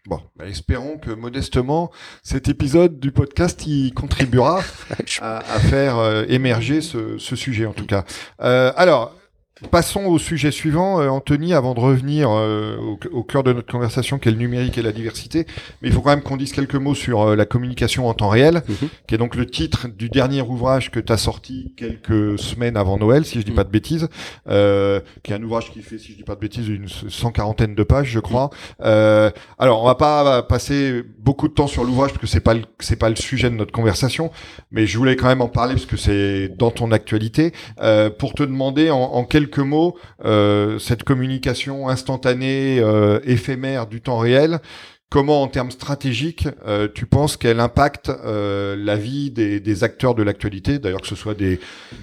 Bon, 0.07 0.21
bah 0.37 0.45
espérons 0.47 0.97
que 0.97 1.11
modestement, 1.11 1.91
cet 2.23 2.47
épisode 2.47 2.97
du 2.97 3.11
podcast 3.11 3.67
y 3.67 3.91
contribuera 3.91 4.61
à, 5.21 5.39
à, 5.39 5.59
faire 5.59 5.97
euh, 5.97 6.23
émerger 6.29 6.79
ce, 6.79 7.17
ce, 7.17 7.35
sujet 7.35 7.65
en 7.65 7.73
tout 7.73 7.85
cas. 7.85 8.05
Euh, 8.39 8.71
alors, 8.77 9.13
Passons 9.71 10.05
au 10.05 10.19
sujet 10.19 10.51
suivant, 10.51 11.01
euh, 11.01 11.09
Anthony, 11.09 11.53
avant 11.53 11.73
de 11.73 11.79
revenir 11.79 12.29
euh, 12.29 12.77
au, 12.77 12.99
au, 13.11 13.23
cœur 13.23 13.43
de 13.43 13.53
notre 13.53 13.71
conversation, 13.71 14.19
qui 14.19 14.29
est 14.29 14.31
le 14.31 14.37
numérique 14.37 14.77
et 14.77 14.83
la 14.83 14.91
diversité. 14.91 15.47
Mais 15.81 15.89
il 15.89 15.93
faut 15.93 16.01
quand 16.01 16.11
même 16.11 16.21
qu'on 16.21 16.37
dise 16.37 16.51
quelques 16.53 16.75
mots 16.75 16.93
sur 16.93 17.21
euh, 17.21 17.35
la 17.35 17.45
communication 17.45 18.07
en 18.07 18.13
temps 18.13 18.29
réel, 18.29 18.61
-hmm. 18.67 18.87
qui 19.07 19.15
est 19.15 19.17
donc 19.17 19.35
le 19.35 19.47
titre 19.47 19.87
du 19.87 20.09
dernier 20.09 20.41
ouvrage 20.43 20.91
que 20.91 20.99
tu 20.99 21.11
as 21.11 21.17
sorti 21.17 21.73
quelques 21.75 22.37
semaines 22.37 22.77
avant 22.77 22.97
Noël, 22.97 23.25
si 23.25 23.39
je 23.39 23.45
dis 23.45 23.51
-hmm. 23.51 23.55
pas 23.55 23.63
de 23.63 23.71
bêtises, 23.71 24.07
euh, 24.47 24.99
qui 25.23 25.31
est 25.31 25.35
un 25.35 25.43
ouvrage 25.43 25.71
qui 25.71 25.81
fait, 25.81 25.97
si 25.97 26.11
je 26.11 26.17
dis 26.17 26.23
pas 26.23 26.35
de 26.35 26.39
bêtises, 26.39 26.67
une 26.67 26.87
cent 26.87 27.31
quarantaine 27.31 27.73
de 27.73 27.83
pages, 27.83 28.09
je 28.11 28.19
crois. 28.19 28.49
-hmm. 28.79 29.31
alors, 29.57 29.81
on 29.83 29.87
va 29.87 29.95
pas 29.95 30.43
passer 30.43 31.03
beaucoup 31.27 31.47
de 31.47 31.53
temps 31.59 31.67
sur 31.75 31.83
l'ouvrage 31.83 32.11
parce 32.11 32.21
que 32.21 32.27
c'est 32.27 32.45
pas 32.49 32.55
c'est 32.79 32.99
pas 33.03 33.09
le 33.09 33.15
sujet 33.15 33.49
de 33.49 33.55
notre 33.55 33.71
conversation, 33.79 34.25
mais 34.73 34.85
je 34.85 34.95
voulais 34.99 35.15
quand 35.15 35.29
même 35.33 35.41
en 35.41 35.49
parler 35.59 35.73
parce 35.77 35.87
que 35.93 35.97
c'est 36.05 36.49
dans 36.61 36.71
ton 36.79 36.91
actualité, 36.99 37.45
pour 38.19 38.31
te 38.39 38.43
demander 38.43 38.85
en, 38.91 39.05
en 39.19 39.23
quelques 39.25 39.46
quelques 39.47 39.65
mots 39.65 39.97
euh, 40.25 40.79
cette 40.79 41.03
communication 41.03 41.89
instantanée, 41.89 42.79
euh, 42.79 43.19
éphémère 43.23 43.87
du 43.87 44.01
temps 44.01 44.17
réel. 44.17 44.59
Comment, 45.09 45.41
en 45.41 45.47
termes 45.47 45.71
stratégiques, 45.71 46.49
euh, 46.65 46.89
tu 46.93 47.05
penses 47.05 47.37
qu'elle 47.37 47.61
impacte 47.61 48.11
la 48.25 48.95
vie 48.97 49.31
des, 49.31 49.83
acteurs 49.85 50.15
de 50.15 50.21
l'actualité, 50.21 50.79
d'ailleurs 50.79 50.99
que 50.99 51.07
ce 51.07 51.15
soit 51.15 51.33
des, 51.33 51.59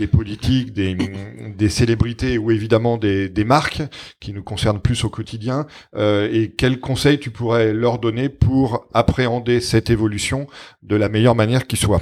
politiques, 0.06 0.72
des, 0.72 1.68
célébrités 1.68 2.38
ou 2.38 2.50
évidemment 2.50 2.96
des, 2.96 3.44
marques 3.44 3.82
qui 4.20 4.32
nous 4.32 4.42
concernent 4.42 4.80
plus 4.80 5.04
au 5.04 5.10
quotidien, 5.10 5.66
et 5.94 6.54
quels 6.56 6.80
conseils 6.80 7.20
tu 7.20 7.28
pourrais 7.30 7.74
leur 7.74 7.98
donner 7.98 8.30
pour 8.30 8.86
appréhender 8.94 9.60
cette 9.60 9.90
évolution 9.90 10.46
de 10.82 10.96
la 10.96 11.10
meilleure 11.10 11.34
manière 11.34 11.66
qui 11.66 11.76
soit? 11.76 12.00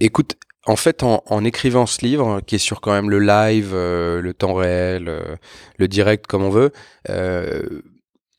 Écoute, 0.00 0.36
en 0.66 0.76
fait, 0.76 1.02
en, 1.02 1.22
en, 1.26 1.44
écrivant 1.44 1.86
ce 1.86 2.04
livre, 2.04 2.40
qui 2.44 2.56
est 2.56 2.58
sur 2.58 2.80
quand 2.80 2.92
même 2.92 3.08
le 3.08 3.20
live, 3.20 3.70
euh, 3.72 4.20
le 4.20 4.34
temps 4.34 4.54
réel, 4.54 5.08
euh, 5.08 5.36
le 5.78 5.88
direct, 5.88 6.26
comme 6.26 6.42
on 6.42 6.50
veut, 6.50 6.72
euh, 7.08 7.82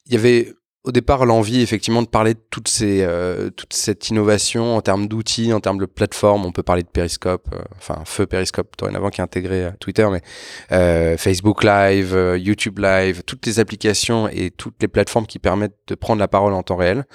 il 0.05 0.13
y 0.13 0.17
avait 0.17 0.53
au 0.83 0.91
départ 0.91 1.25
l'envie 1.25 1.61
effectivement 1.61 2.01
de 2.01 2.07
parler 2.07 2.33
de 2.33 2.39
toutes 2.49 2.69
ces, 2.69 3.01
euh, 3.01 3.49
toute 3.49 3.73
cette 3.73 4.09
innovation 4.09 4.75
en 4.77 4.81
termes 4.81 5.07
d'outils, 5.07 5.51
en 5.51 5.59
termes 5.59 5.79
de 5.79 5.85
plateformes. 5.85 6.45
On 6.45 6.51
peut 6.51 6.63
parler 6.63 6.83
de 6.83 6.87
Periscope, 6.87 7.47
euh, 7.53 7.61
enfin 7.77 8.01
Feu 8.05 8.25
Periscope 8.25 8.69
dorénavant 8.77 9.09
qui 9.09 9.19
est 9.19 9.23
intégré 9.23 9.65
à 9.65 9.71
Twitter, 9.71 10.07
mais 10.09 11.17
Facebook 11.17 11.63
Live, 11.63 12.15
YouTube 12.37 12.79
Live, 12.79 13.23
toutes 13.25 13.45
les 13.45 13.59
applications 13.59 14.29
et 14.29 14.51
toutes 14.51 14.75
les 14.81 14.87
plateformes 14.87 15.27
qui 15.27 15.39
permettent 15.39 15.77
de 15.87 15.95
prendre 15.95 16.19
la 16.19 16.27
parole 16.27 16.53
en 16.53 16.63
temps 16.63 16.77
réel. 16.77 17.05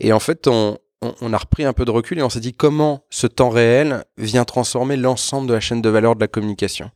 Et 0.00 0.12
en 0.12 0.20
fait, 0.20 0.48
on, 0.48 0.78
on, 1.20 1.32
a 1.32 1.38
repris 1.38 1.64
un 1.64 1.72
peu 1.72 1.84
de 1.84 1.90
recul 1.90 2.18
et 2.18 2.22
on 2.22 2.30
s'est 2.30 2.40
dit 2.40 2.52
comment 2.52 3.04
ce 3.10 3.26
temps 3.26 3.50
réel 3.50 4.04
vient 4.16 4.44
transformer 4.44 4.96
l'ensemble 4.96 5.48
de 5.48 5.54
la 5.54 5.60
chaîne 5.60 5.82
de 5.82 5.88
valeur 5.88 6.14
de 6.14 6.20
la 6.20 6.28
communication. 6.28 6.90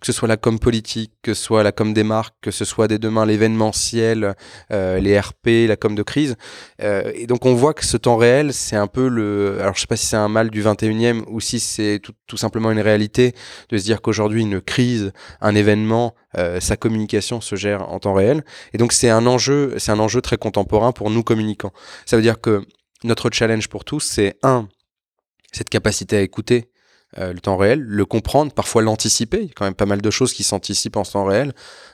Que 0.00 0.06
ce 0.06 0.12
soit 0.12 0.28
la 0.28 0.38
com 0.38 0.58
politique, 0.58 1.12
que 1.22 1.34
ce 1.34 1.42
soit 1.42 1.62
la 1.62 1.72
com 1.72 1.92
des 1.92 2.04
marques, 2.04 2.34
que 2.40 2.50
ce 2.50 2.64
soit 2.64 2.88
dès 2.88 2.98
demain 2.98 3.26
l'événementiel, 3.26 4.34
euh, 4.72 4.98
les 4.98 5.20
RP, 5.20 5.68
la 5.68 5.76
com 5.76 5.94
de 5.94 6.02
crise. 6.02 6.36
Euh, 6.82 7.12
et 7.14 7.26
donc 7.26 7.44
on 7.44 7.54
voit 7.54 7.74
que 7.74 7.84
ce 7.84 7.98
temps 7.98 8.16
réel, 8.16 8.54
c'est 8.54 8.76
un 8.76 8.86
peu 8.86 9.08
le... 9.08 9.58
Alors 9.60 9.74
je 9.74 9.80
sais 9.80 9.86
pas 9.86 9.96
si 9.96 10.06
c'est 10.06 10.16
un 10.16 10.28
mal 10.28 10.48
du 10.48 10.62
21e 10.62 11.24
ou 11.28 11.40
si 11.40 11.60
c'est 11.60 12.00
tout, 12.02 12.14
tout, 12.26 12.38
simplement 12.38 12.70
une 12.70 12.80
réalité 12.80 13.34
de 13.68 13.76
se 13.76 13.84
dire 13.84 14.00
qu'aujourd'hui 14.00 14.40
une 14.40 14.62
crise, 14.62 15.12
un 15.42 15.54
événement, 15.54 16.14
euh, 16.38 16.60
sa 16.60 16.76
communication 16.76 17.42
se 17.42 17.56
gère 17.56 17.90
en 17.90 17.98
temps 17.98 18.14
réel. 18.14 18.42
Et 18.72 18.78
donc 18.78 18.94
c'est 18.94 19.10
un 19.10 19.26
enjeu, 19.26 19.74
c'est 19.76 19.92
un 19.92 19.98
enjeu 19.98 20.22
très 20.22 20.38
contemporain 20.38 20.92
pour 20.92 21.10
nous 21.10 21.22
communicants. 21.22 21.72
Ça 22.06 22.16
veut 22.16 22.22
dire 22.22 22.40
que 22.40 22.64
notre 23.04 23.30
challenge 23.30 23.68
pour 23.68 23.84
tous, 23.84 24.00
c'est 24.00 24.38
un, 24.42 24.68
cette 25.52 25.70
capacité 25.70 26.16
à 26.16 26.20
écouter 26.20 26.70
euh, 27.18 27.32
le 27.32 27.40
temps 27.40 27.56
réel, 27.56 27.80
le 27.80 28.04
comprendre, 28.04 28.52
parfois 28.52 28.82
l'anticiper. 28.82 29.38
Il 29.38 29.46
y 29.48 29.50
a 29.50 29.52
quand 29.56 29.64
même 29.64 29.74
pas 29.74 29.86
mal 29.86 30.00
de 30.00 30.10
choses 30.10 30.32
qui 30.32 30.44
s'anticipent 30.44 30.96
en 30.96 31.02
temps 31.02 31.24
réel, 31.24 31.52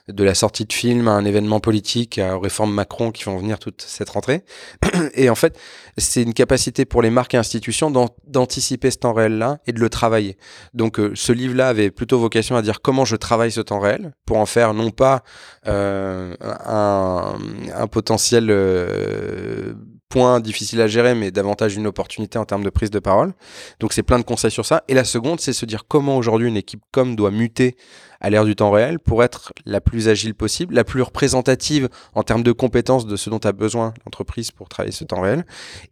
de 0.08 0.24
la 0.24 0.34
sortie 0.34 0.66
de 0.66 0.72
film 0.74 1.08
à 1.08 1.12
un 1.12 1.24
événement 1.24 1.58
politique, 1.58 2.18
à, 2.18 2.36
aux 2.36 2.40
réformes 2.40 2.74
Macron 2.74 3.12
qui 3.12 3.24
vont 3.24 3.38
venir 3.38 3.58
toute 3.58 3.80
cette 3.80 4.10
rentrée. 4.10 4.44
Et 5.14 5.30
en 5.30 5.34
fait, 5.34 5.58
c'est 5.96 6.22
une 6.22 6.34
capacité 6.34 6.84
pour 6.84 7.00
les 7.00 7.08
marques 7.08 7.32
et 7.32 7.38
institutions 7.38 7.90
d'anticiper 8.26 8.90
ce 8.90 8.98
temps 8.98 9.14
réel-là 9.14 9.58
et 9.66 9.72
de 9.72 9.80
le 9.80 9.88
travailler. 9.88 10.36
Donc 10.74 11.00
euh, 11.00 11.12
ce 11.14 11.32
livre-là 11.32 11.68
avait 11.68 11.90
plutôt 11.90 12.18
vocation 12.18 12.56
à 12.56 12.60
dire 12.60 12.82
comment 12.82 13.06
je 13.06 13.16
travaille 13.16 13.50
ce 13.50 13.62
temps 13.62 13.80
réel 13.80 14.12
pour 14.26 14.36
en 14.36 14.46
faire 14.46 14.74
non 14.74 14.90
pas 14.90 15.22
euh, 15.66 16.36
un, 16.42 17.38
un, 17.74 17.86
potentiel 17.86 18.48
euh, 18.50 19.72
point 20.08 20.40
difficile 20.40 20.80
à 20.80 20.86
gérer, 20.86 21.14
mais 21.14 21.30
davantage 21.30 21.76
une 21.76 21.86
opportunité 21.86 22.38
en 22.38 22.44
termes 22.44 22.64
de 22.64 22.70
prise 22.70 22.90
de 22.90 22.98
parole. 22.98 23.34
Donc 23.80 23.92
c'est 23.92 24.02
plein 24.02 24.18
de 24.18 24.24
conseils 24.24 24.50
sur 24.50 24.64
ça. 24.64 24.84
Et 24.88 24.94
la 24.94 25.04
seconde, 25.04 25.40
c'est 25.40 25.52
se 25.52 25.66
dire 25.66 25.84
comment 25.88 26.16
aujourd'hui 26.16 26.48
une 26.48 26.56
équipe 26.56 26.82
com 26.92 27.16
doit 27.16 27.30
muter 27.30 27.76
à 28.20 28.30
l'ère 28.30 28.44
du 28.44 28.56
temps 28.56 28.70
réel 28.70 28.98
pour 28.98 29.22
être 29.22 29.52
la 29.64 29.80
plus 29.80 30.08
agile 30.08 30.34
possible, 30.34 30.74
la 30.74 30.84
plus 30.84 31.02
représentative 31.02 31.88
en 32.14 32.22
termes 32.22 32.42
de 32.42 32.52
compétences 32.52 33.06
de 33.06 33.16
ce 33.16 33.30
dont 33.30 33.38
a 33.38 33.52
besoin 33.52 33.92
l'entreprise 34.04 34.50
pour 34.50 34.68
travailler 34.68 34.92
ce 34.92 35.04
temps 35.04 35.20
réel, 35.20 35.44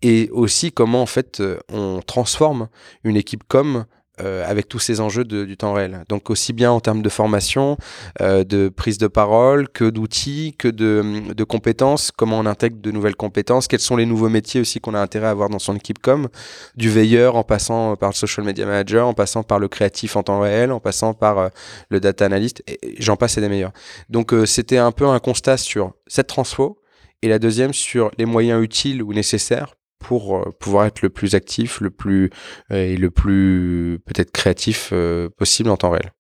et 0.03 0.31
aussi 0.33 0.73
comment 0.73 1.03
en 1.03 1.07
fait 1.07 1.41
euh, 1.41 1.59
on 1.73 2.01
transforme 2.01 2.69
une 3.03 3.17
équipe 3.17 3.45
com 3.47 3.85
euh, 4.21 4.49
avec 4.49 4.69
tous 4.69 4.79
ces 4.79 5.01
enjeux 5.01 5.25
de, 5.25 5.45
du 5.45 5.57
temps 5.57 5.73
réel. 5.73 6.05
Donc 6.09 6.31
aussi 6.31 6.53
bien 6.53 6.71
en 6.71 6.81
termes 6.81 7.03
de 7.03 7.09
formation, 7.09 7.77
euh, 8.21 8.45
de 8.45 8.69
prise 8.69 8.99
de 8.99 9.09
parole, 9.09 9.69
que 9.69 9.91
d'outils, 9.91 10.55
que 10.59 10.69
de, 10.69 11.33
de, 11.35 11.45
compétences, 11.45 12.13
comment 12.13 12.39
on 12.39 12.47
intègre 12.47 12.81
de 12.81 12.91
nouvelles 12.91 13.17
compétences, 13.17 13.67
quels 13.67 13.81
sont 13.81 13.97
les 13.97 14.07
nouveaux 14.07 14.29
métiers 14.29 14.61
aussi 14.61 14.81
qu'on 14.81 14.95
a 14.95 15.01
intérêt 15.01 15.27
à 15.27 15.31
avoir 15.31 15.49
dans 15.49 15.59
son 15.59 15.75
équipe 15.75 15.99
com, 16.01 16.29
du 16.77 16.91
veilleur 16.91 17.37
en 17.37 17.43
passant 17.43 17.97
par 17.97 18.11
le 18.11 18.15
social 18.15 18.47
media 18.47 18.67
manager, 18.67 19.07
en 19.09 19.15
passant 19.15 19.43
par 19.43 19.59
le 19.59 19.69
créatif 19.69 20.17
en 20.17 20.23
temps 20.23 20.41
réel, 20.41 20.71
en 20.71 20.81
passant 20.81 21.15
par 21.15 21.39
euh, 21.39 21.49
le 21.89 22.01
data 22.01 22.25
analyst, 22.25 22.63
et 22.67 22.79
j'en 22.99 23.17
passe 23.17 23.37
et 23.39 23.41
des 23.41 23.49
meilleurs. 23.49 23.73
Donc 24.11 24.33
euh, 24.33 24.47
c'était 24.47 24.79
un 24.79 24.93
peu 24.93 25.07
un 25.07 25.19
constat 25.19 25.57
sur 25.57 25.93
cette 26.07 26.29
transfo, 26.29 26.79
et 27.23 27.29
la 27.29 27.39
deuxième 27.39 27.73
sur 27.73 28.11
les 28.19 28.27
moyens 28.27 28.63
utiles 28.63 29.03
ou 29.03 29.13
nécessaires 29.13 29.75
pour 30.05 30.37
euh, 30.37 30.53
pouvoir 30.61 30.85
être 30.85 31.01
le 31.01 31.09
plus 31.09 31.35
actif, 31.35 31.81
le 31.81 31.91
plus 31.91 32.31
euh, 32.71 32.77
et 32.77 32.97
le 32.97 33.11
plus 33.11 33.99
peut-être 34.05 34.31
créatif 34.33 34.91
euh, 34.93 35.31
possible 35.31 35.71
en 35.71 35.77
temps 35.77 35.91
réel. 35.91 36.13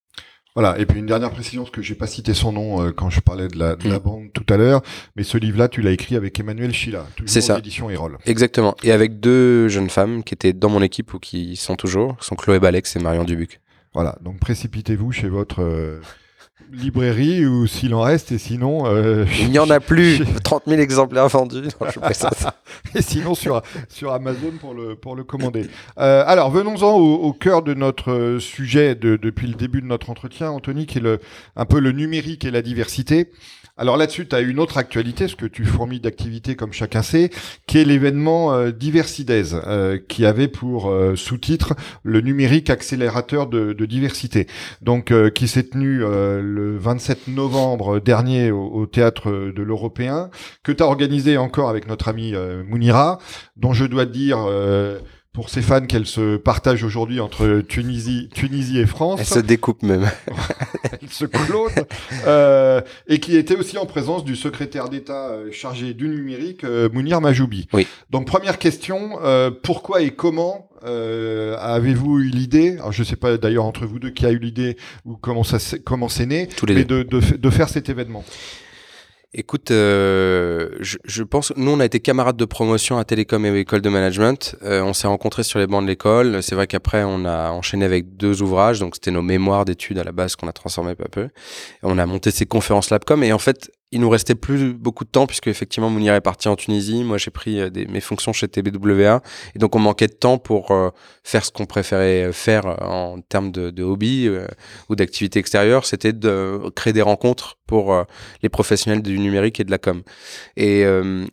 Voilà, 0.57 0.79
et 0.79 0.87
puis 0.87 1.01
une 1.01 1.07
dernière 1.07 1.33
précision, 1.33 1.63
parce 1.63 1.73
que 1.73 1.83
j'ai 1.83 1.97
pas 1.97 2.07
cité 2.07 2.33
son 2.33 2.53
nom 2.53 2.81
euh, 2.81 2.93
quand 2.93 3.11
je 3.11 3.19
parlais 3.19 3.49
de 3.49 3.59
la, 3.59 3.75
de 3.75 3.89
la 3.89 3.99
mm. 3.99 4.03
bande 4.03 4.33
tout 4.33 4.47
à 4.49 4.57
l'heure, 4.57 4.83
mais 5.17 5.25
ce 5.25 5.37
livre-là, 5.37 5.69
tu 5.69 5.83
l'as 5.83 5.91
écrit 5.91 6.15
avec 6.15 6.39
Emmanuel 6.39 6.73
Schilla, 6.73 7.07
C'est 7.27 7.41
ça. 7.41 7.59
édition 7.59 7.91
Erol. 7.91 8.19
Exactement, 8.25 8.77
et 8.85 8.93
avec 8.93 9.19
deux 9.19 9.67
jeunes 9.67 9.91
femmes 9.91 10.23
qui 10.23 10.33
étaient 10.33 10.53
dans 10.53 10.69
mon 10.69 10.81
équipe 10.81 11.13
ou 11.13 11.19
qui 11.19 11.57
sont 11.57 11.75
toujours, 11.75 12.17
sont 12.21 12.37
Chloé 12.37 12.61
Balex 12.61 12.95
et 12.95 13.01
Marion 13.01 13.25
Dubuc. 13.25 13.61
Voilà, 13.95 14.17
donc 14.21 14.39
précipitez-vous 14.39 15.11
chez 15.11 15.29
votre 15.29 15.63
euh, 15.63 16.01
librairie 16.75 17.47
ou 17.47 17.67
s'il 17.67 17.95
en 17.95 18.03
reste, 18.03 18.33
et 18.33 18.39
sinon... 18.39 18.87
Euh, 18.87 19.25
Il 19.41 19.51
n'y 19.51 19.59
en 19.59 19.71
a 19.71 19.81
plus 19.81 20.21
30 20.45 20.65
000 20.67 20.81
exemplaires 20.81 21.29
vendus. 21.29 21.69
et 22.95 23.03
sinon 23.03 23.35
sur, 23.35 23.63
sur 23.89 24.13
Amazon 24.13 24.53
pour 24.61 24.75
le, 24.75 24.95
pour 24.95 25.17
le 25.17 25.25
commander. 25.25 25.67
Euh, 25.99 26.25
alors, 26.27 26.51
venons-en 26.51 26.97
au, 26.97 27.33
cœur 27.33 27.63
de 27.63 27.75
notre 27.75 28.39
sujet 28.41 28.95
de, 28.95 29.17
depuis 29.17 29.47
le 29.47 29.55
début 29.55 29.81
de 29.81 29.87
notre 29.87 30.11
entretien, 30.11 30.51
Anthony, 30.51 30.87
qui 30.87 30.99
est 30.99 31.03
le, 31.03 31.21
un 31.57 31.65
peu 31.65 31.81
le 31.81 31.93
numérique 31.93 32.45
et 32.45 32.51
la 32.51 32.63
diversité. 32.63 33.31
Alors 33.77 33.97
là-dessus, 33.97 34.29
tu 34.29 34.37
as 34.37 34.41
une 34.41 34.61
autre 34.61 34.79
actualité, 34.79 35.27
ce 35.27 35.35
que 35.35 35.47
tu 35.47 35.65
fourmis 35.65 35.99
d'activités 35.99 36.55
comme 36.55 36.73
chacun 36.73 37.03
sait, 37.03 37.31
qui 37.67 37.79
est 37.79 37.85
l'événement 37.85 38.55
euh, 38.55 38.71
Diversides, 38.71 39.33
euh, 39.33 39.99
qui 39.99 40.25
avait 40.25 40.47
pour 40.47 40.91
euh, 40.91 41.17
sous-titre 41.17 41.75
le 42.05 42.21
numérique 42.21 42.71
accélérateur 42.71 43.49
de, 43.49 43.73
diversité. 43.85 44.47
Donc, 44.81 45.11
euh, 45.11 45.29
qui 45.29 45.49
s'est 45.49 45.65
tenu 45.65 45.99
le 45.99 46.79
27 46.79 47.27
novembre 47.27 47.99
dernier 47.99 48.53
au, 48.53 48.65
au 48.67 48.87
théâtre 48.87 49.29
de 49.31 49.63
l'Européen, 49.63 50.31
que 50.63 50.71
tu 50.71 50.81
as 50.85 50.87
organisé 50.87 51.37
encore 51.37 51.69
avec 51.69 51.89
notre 51.89 52.07
ami 52.07 52.33
Mounira, 52.69 53.19
dont 53.57 53.73
je 53.73 53.87
dois 53.87 54.07
dire 54.07 54.39
pour 55.35 55.51
ces 55.51 55.63
fans 55.63 55.85
qu'elle 55.85 56.07
se 56.07 56.37
partage 56.37 56.85
aujourd'hui 56.85 57.19
entre 57.19 57.61
Tunisie, 57.61 58.31
Tunisie 58.33 58.79
et 58.79 58.87
France. 58.87 59.19
Elle 59.21 59.27
se 59.27 59.41
découpe 59.41 59.83
même. 59.83 60.09
elle 61.03 61.11
se 61.11 61.25
clone. 61.25 61.73
Euh, 62.29 62.81
et 63.09 63.19
qui 63.19 63.37
était 63.37 63.57
aussi 63.57 63.77
en 63.77 63.85
présence 63.85 64.25
du 64.25 64.37
secrétaire 64.37 64.89
d'État 64.89 65.31
euh, 65.31 65.51
chargé 65.51 65.93
du 65.93 66.09
numérique, 66.09 66.63
euh, 66.63 66.89
Mounir 66.89 67.21
Majoubi. 67.21 67.67
Oui. 67.73 67.89
Donc 68.11 68.29
première 68.29 68.59
question, 68.59 69.19
euh, 69.25 69.51
pourquoi 69.51 70.03
et 70.03 70.13
comment 70.13 70.71
euh, 70.85 71.57
avez-vous 71.59 72.21
eu 72.21 72.29
l'idée 72.29 72.79
Je 72.91 73.03
ne 73.03 73.05
sais 73.07 73.17
pas 73.17 73.37
d'ailleurs 73.37 73.65
entre 73.65 73.87
vous 73.87 73.99
deux 73.99 74.11
qui 74.11 74.27
a 74.27 74.31
eu 74.31 74.39
l'idée 74.39 74.77
ou 75.05 75.17
comment 75.17 75.43
ça 75.43 75.59
comment 75.85 76.09
c'est 76.09 76.27
né, 76.27 76.47
Tous 76.47 76.67
les 76.67 76.75
mais 76.75 76.85
de, 76.85 77.03
de, 77.03 77.19
de 77.19 77.51
faire 77.51 77.69
cet 77.69 77.89
événement? 77.89 78.25
Écoute, 79.37 79.73
euh, 79.73 80.69
je, 80.79 80.97
je, 81.05 81.25
pense, 81.25 81.53
nous 81.57 81.73
on 81.73 81.81
a 81.81 81.85
été 81.85 81.99
camarades 81.99 82.37
de 82.37 82.45
promotion 82.45 82.99
à 82.99 83.05
Télécom 83.05 83.45
et 83.45 83.59
école 83.59 83.81
de 83.81 83.89
management. 83.89 84.55
Euh, 84.63 84.81
on 84.81 84.93
s'est 84.93 85.09
rencontrés 85.09 85.43
sur 85.43 85.59
les 85.59 85.67
bancs 85.67 85.83
de 85.83 85.89
l'école. 85.89 86.41
C'est 86.41 86.55
vrai 86.55 86.69
qu'après 86.69 87.03
on 87.03 87.25
a 87.25 87.51
enchaîné 87.51 87.85
avec 87.85 88.17
deux 88.17 88.43
ouvrages, 88.43 88.79
donc 88.79 88.95
c'était 88.95 89.11
nos 89.11 89.23
mémoires 89.23 89.65
d'études 89.65 89.99
à 89.99 90.05
la 90.05 90.13
base 90.13 90.37
qu'on 90.37 90.47
a 90.47 90.53
transformé 90.53 90.95
peu 90.95 91.03
à 91.03 91.09
peu. 91.09 91.29
on 91.83 91.99
a 91.99 92.07
monté 92.07 92.31
ces 92.31 92.47
conférences 92.47 92.91
Labcom 92.91 93.25
et 93.25 93.33
en 93.33 93.41
fait 93.41 93.73
il 93.95 94.01
nous 94.01 94.11
restait 94.11 94.35
plus 94.35 94.75
beaucoup 94.75 95.05
de 95.05 95.09
temps 95.09 95.27
puisque 95.27 95.47
effectivement 95.47 95.89
Mounir 95.89 96.15
est 96.15 96.21
parti 96.21 96.49
en 96.49 96.57
Tunisie. 96.57 97.05
Moi, 97.05 97.17
j'ai 97.17 97.31
pris 97.31 97.61
euh, 97.61 97.71
mes 97.89 98.01
fonctions 98.01 98.33
chez 98.33 98.49
TBWA 98.49 99.23
et 99.55 99.59
donc 99.61 99.77
on 99.77 99.79
manquait 99.79 100.09
de 100.09 100.13
temps 100.13 100.37
pour 100.37 100.73
euh, 100.73 100.91
faire 101.23 101.45
ce 101.45 101.53
qu'on 101.53 101.65
préférait 101.65 102.33
faire 102.33 102.67
euh, 102.67 102.75
en 102.85 103.21
termes 103.21 103.53
de, 103.53 103.71
de 103.71 103.83
hobby 103.85 104.29
ou 104.89 104.97
d'activité 104.97 105.39
extérieure. 105.39 105.87
C'était 105.87 106.13
de 106.13 106.61
créer 106.75 106.93
des 106.93 107.03
rencontres 107.03 107.59
pour 107.67 108.05
les 108.43 108.49
professionnels 108.49 109.01
du 109.01 109.19
numérique 109.19 109.61
et 109.61 109.65
de 109.65 109.71
la 109.71 109.79
com. 109.79 110.03
Et 110.57 110.85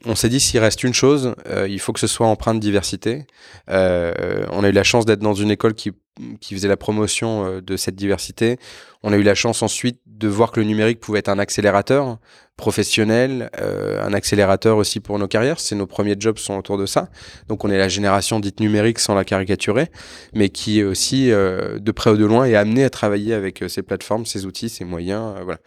on 0.05 0.16
s'est 0.16 0.30
dit 0.30 0.39
s'il 0.39 0.59
reste 0.59 0.84
une 0.84 0.93
chose, 0.93 1.36
il 1.68 1.80
faut 1.80 1.93
que 1.93 1.99
ce 1.99 2.07
soit 2.07 2.28
empreinte 2.28 2.59
diversité. 2.59 3.26
on 3.68 4.64
a 4.64 4.70
eu 4.70 4.72
la 4.72 4.84
chance 4.84 5.05
d'être 5.05 5.20
dans 5.20 5.34
une 5.34 5.51
école 5.51 5.74
qui 5.74 5.91
qui 6.39 6.55
faisait 6.55 6.68
la 6.68 6.78
promotion 6.78 7.45
euh, 7.45 7.62
de 7.62 7.78
cette 7.78 7.95
diversité. 7.95 8.57
On 9.03 9.14
a 9.14 9.18
eu 9.18 9.24
la 9.24 9.36
chance 9.36 9.62
ensuite 9.62 9.99
de 10.05 10.28
voir 10.28 10.51
que 10.51 10.59
le 10.59 10.66
numérique 10.66 10.99
pouvait 10.99 11.20
être 11.20 11.30
un 11.30 11.39
accélérateur 11.39 12.20
professionnel, 12.57 13.49
euh, 13.59 14.03
un 14.03 14.14
accélérateur 14.14 14.78
aussi 14.78 14.99
pour 14.99 15.18
nos 15.18 15.28
carrières. 15.28 15.59
C'est 15.59 15.76
nos 15.76 15.88
premiers 15.88 16.16
jobs 16.20 16.38
sont 16.38 16.57
autour 16.57 16.78
de 16.78 16.86
ça. 16.86 17.09
Donc 17.47 17.64
on 17.64 17.72
est 17.72 17.78
la 17.78 17.88
génération 17.88 18.39
dite 18.39 18.59
numérique 18.59 18.99
sans 18.99 19.16
la 19.16 19.24
caricaturer, 19.24 19.88
mais 20.34 20.49
qui 20.49 20.84
aussi 20.84 21.32
euh, 21.32 21.80
de 21.80 21.91
près 21.91 22.12
ou 22.12 22.18
de 22.18 22.26
loin 22.26 22.45
est 22.45 22.55
amené 22.55 22.84
à 22.84 22.89
travailler 22.89 23.34
avec 23.34 23.64
ces 23.68 23.82
plateformes, 23.82 24.26
ces 24.26 24.45
outils, 24.45 24.70
ces 24.70 24.86
moyens. 24.86 25.36
voilà. 25.43 25.59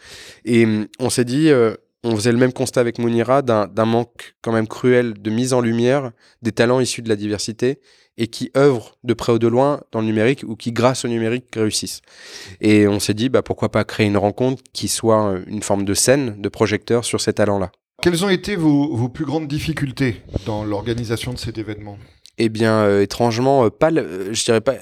Et 0.45 0.65
hum, 0.65 0.87
on 1.01 1.11
s'est 1.11 1.25
dit 1.25 1.51
on 2.05 2.15
faisait 2.15 2.33
le 2.33 2.39
même 2.39 2.53
constat 2.53 2.81
avec 2.81 2.99
Mounira 2.99 3.41
d'un 3.41 3.85
manque 3.87 4.37
quand 4.43 4.53
même 4.53 4.69
cruel 4.69 5.15
de 5.15 5.31
mise 5.31 5.55
en 5.55 5.63
lumière 5.63 6.13
des 6.43 6.53
talents 6.53 6.81
issus 6.81 7.01
de 7.01 7.09
la 7.09 7.17
diversité 7.17 7.81
et 8.17 8.29
qui 8.29 8.51
œuvrent 8.57 8.97
de 9.03 9.15
près 9.15 9.33
ou 9.33 9.39
de 9.39 9.49
loin 9.49 9.81
dans 9.93 10.01
le 10.01 10.07
numérique 10.07 10.45
ou 10.47 10.57
qui, 10.57 10.73
grâce 10.73 11.05
au 11.05 11.09
numérique, 11.09 11.47
réussissent. 11.55 12.01
Et 12.61 12.87
on 12.87 13.01
s'est 13.01 13.15
dit, 13.15 13.29
bah, 13.29 13.43
pourquoi 13.43 13.71
pas 13.71 13.85
créer 13.85 14.07
une 14.07 14.17
rencontre 14.17 14.63
qui 14.73 14.89
soit 14.89 15.29
euh, 15.29 15.45
une 15.47 15.63
forme 15.63 15.85
de 15.85 15.95
scène, 15.95 16.41
de 16.41 16.49
projecteur 16.49 17.05
sur 17.05 17.21
ces 17.21 17.33
talents-là. 17.33 17.73
Quelles 18.03 18.25
ont 18.25 18.29
été 18.29 18.57
vos, 18.57 19.09
plus 19.09 19.25
grandes 19.25 19.49
difficultés 19.49 20.23
dans 20.47 20.65
l'organisation 20.65 21.33
de 21.33 21.39
cet 21.39 21.59
événement? 21.59 21.99
Eh 22.39 22.49
bien, 22.49 22.81
euh, 22.81 23.03
étrangement, 23.03 23.65
euh, 23.65 23.71
pas, 23.71 23.91
je 23.91 24.45
dirais 24.45 24.61
pas. 24.61 24.75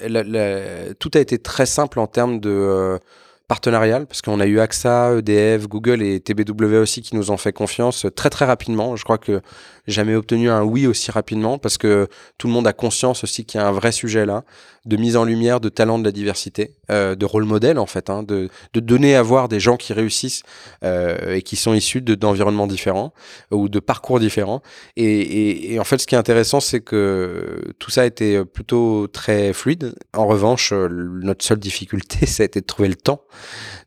tout 0.99 1.11
a 1.13 1.19
été 1.19 1.37
très 1.37 1.65
simple 1.65 1.99
en 1.99 2.07
termes 2.07 2.39
de 2.39 2.99
partenarial, 3.47 4.07
parce 4.07 4.21
qu'on 4.21 4.39
a 4.39 4.47
eu 4.47 4.59
AXA, 4.59 5.17
EDF, 5.17 5.67
Google 5.67 6.01
et 6.01 6.19
TBW 6.19 6.77
aussi 6.77 7.01
qui 7.01 7.15
nous 7.15 7.29
ont 7.29 7.37
fait 7.37 7.53
confiance 7.53 8.07
très 8.15 8.29
très 8.29 8.45
rapidement. 8.45 8.95
Je 8.95 9.03
crois 9.03 9.17
que 9.17 9.41
jamais 9.87 10.15
obtenu 10.15 10.49
un 10.49 10.63
oui 10.63 10.87
aussi 10.87 11.11
rapidement, 11.11 11.57
parce 11.57 11.77
que 11.77 12.07
tout 12.37 12.47
le 12.47 12.53
monde 12.53 12.67
a 12.67 12.73
conscience 12.73 13.23
aussi 13.23 13.45
qu'il 13.45 13.59
y 13.59 13.63
a 13.63 13.67
un 13.67 13.71
vrai 13.71 13.91
sujet 13.91 14.25
là, 14.25 14.43
de 14.85 14.97
mise 14.97 15.15
en 15.15 15.23
lumière 15.23 15.59
de 15.59 15.69
talents 15.69 15.99
de 15.99 16.03
la 16.03 16.11
diversité, 16.11 16.75
euh, 16.91 17.15
de 17.15 17.25
rôle 17.25 17.45
modèle 17.45 17.79
en 17.79 17.85
fait, 17.85 18.09
hein, 18.09 18.23
de, 18.23 18.49
de, 18.73 18.79
donner 18.79 19.15
à 19.15 19.21
voir 19.21 19.47
des 19.47 19.59
gens 19.59 19.77
qui 19.77 19.93
réussissent 19.93 20.43
euh, 20.83 21.35
et 21.35 21.41
qui 21.41 21.55
sont 21.55 21.73
issus 21.73 22.01
d'environnements 22.01 22.67
différents 22.67 23.13
ou 23.51 23.69
de 23.69 23.79
parcours 23.79 24.19
différents. 24.19 24.61
Et, 24.97 25.77
en 25.79 25.83
fait, 25.83 25.99
ce 25.99 26.07
qui 26.07 26.15
est 26.15 26.17
intéressant, 26.17 26.59
c'est 26.59 26.81
que 26.81 27.73
tout 27.79 27.91
ça 27.91 28.01
a 28.01 28.05
été 28.05 28.43
plutôt 28.45 29.07
très 29.07 29.53
fluide. 29.53 29.95
En 30.13 30.27
revanche, 30.27 30.73
notre 30.73 31.45
seule 31.45 31.59
difficulté, 31.59 32.25
ça 32.25 32.43
a 32.43 32.45
été 32.45 32.59
de 32.61 32.65
trouver 32.65 32.89
le 32.89 32.95
temps 32.95 33.21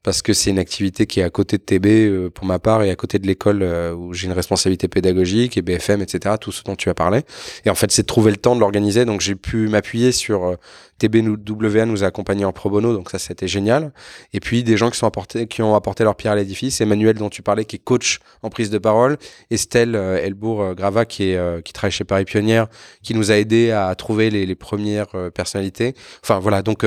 parce 0.06 0.22
que 0.22 0.32
c'est 0.32 0.50
une 0.50 0.60
activité 0.60 1.06
qui 1.06 1.18
est 1.18 1.24
à 1.24 1.30
côté 1.30 1.58
de 1.58 1.62
TB 1.64 1.86
euh, 1.86 2.30
pour 2.30 2.46
ma 2.46 2.60
part 2.60 2.84
et 2.84 2.90
à 2.90 2.94
côté 2.94 3.18
de 3.18 3.26
l'école 3.26 3.64
euh, 3.64 3.92
où 3.92 4.14
j'ai 4.14 4.28
une 4.28 4.32
responsabilité 4.32 4.86
pédagogique 4.86 5.56
et 5.56 5.62
Etc. 5.90 6.34
Tout 6.40 6.52
ce 6.52 6.62
dont 6.62 6.76
tu 6.76 6.88
as 6.88 6.94
parlé. 6.94 7.22
Et 7.64 7.70
en 7.70 7.74
fait, 7.74 7.90
c'est 7.90 8.02
de 8.02 8.06
trouver 8.06 8.30
le 8.30 8.36
temps 8.36 8.54
de 8.54 8.60
l'organiser. 8.60 9.04
Donc, 9.04 9.20
j'ai 9.20 9.34
pu 9.34 9.68
m'appuyer 9.68 10.12
sur 10.12 10.44
euh, 10.44 10.56
TBWA 10.98 11.86
nous 11.86 12.04
a 12.04 12.06
accompagnés 12.06 12.44
en 12.44 12.52
pro 12.52 12.70
bono, 12.70 12.94
donc 12.94 13.10
ça 13.10 13.18
c'était 13.18 13.48
génial. 13.48 13.92
Et 14.32 14.40
puis 14.40 14.64
des 14.64 14.76
gens 14.76 14.90
qui 14.90 15.62
ont 15.62 15.74
apporté 15.74 16.04
leur 16.04 16.16
pierre 16.16 16.32
à 16.32 16.36
l'édifice. 16.36 16.80
Emmanuel 16.80 17.16
dont 17.16 17.28
tu 17.28 17.42
parlais, 17.42 17.64
qui 17.64 17.76
est 17.76 17.84
coach 17.84 18.18
en 18.42 18.50
prise 18.50 18.70
de 18.70 18.78
parole. 18.78 19.18
Estelle 19.50 19.94
Elbourg 19.94 20.74
Grava 20.74 21.04
qui 21.04 21.24
est 21.24 21.62
qui 21.64 21.72
travaille 21.72 21.92
chez 21.92 22.04
Paris 22.04 22.24
Pionnière, 22.24 22.68
qui 23.02 23.14
nous 23.14 23.30
a 23.30 23.36
aidé 23.36 23.70
à 23.70 23.94
trouver 23.94 24.30
les, 24.30 24.54
premières 24.54 25.08
personnalités. 25.34 25.94
Enfin 26.22 26.38
voilà, 26.38 26.62
donc 26.62 26.84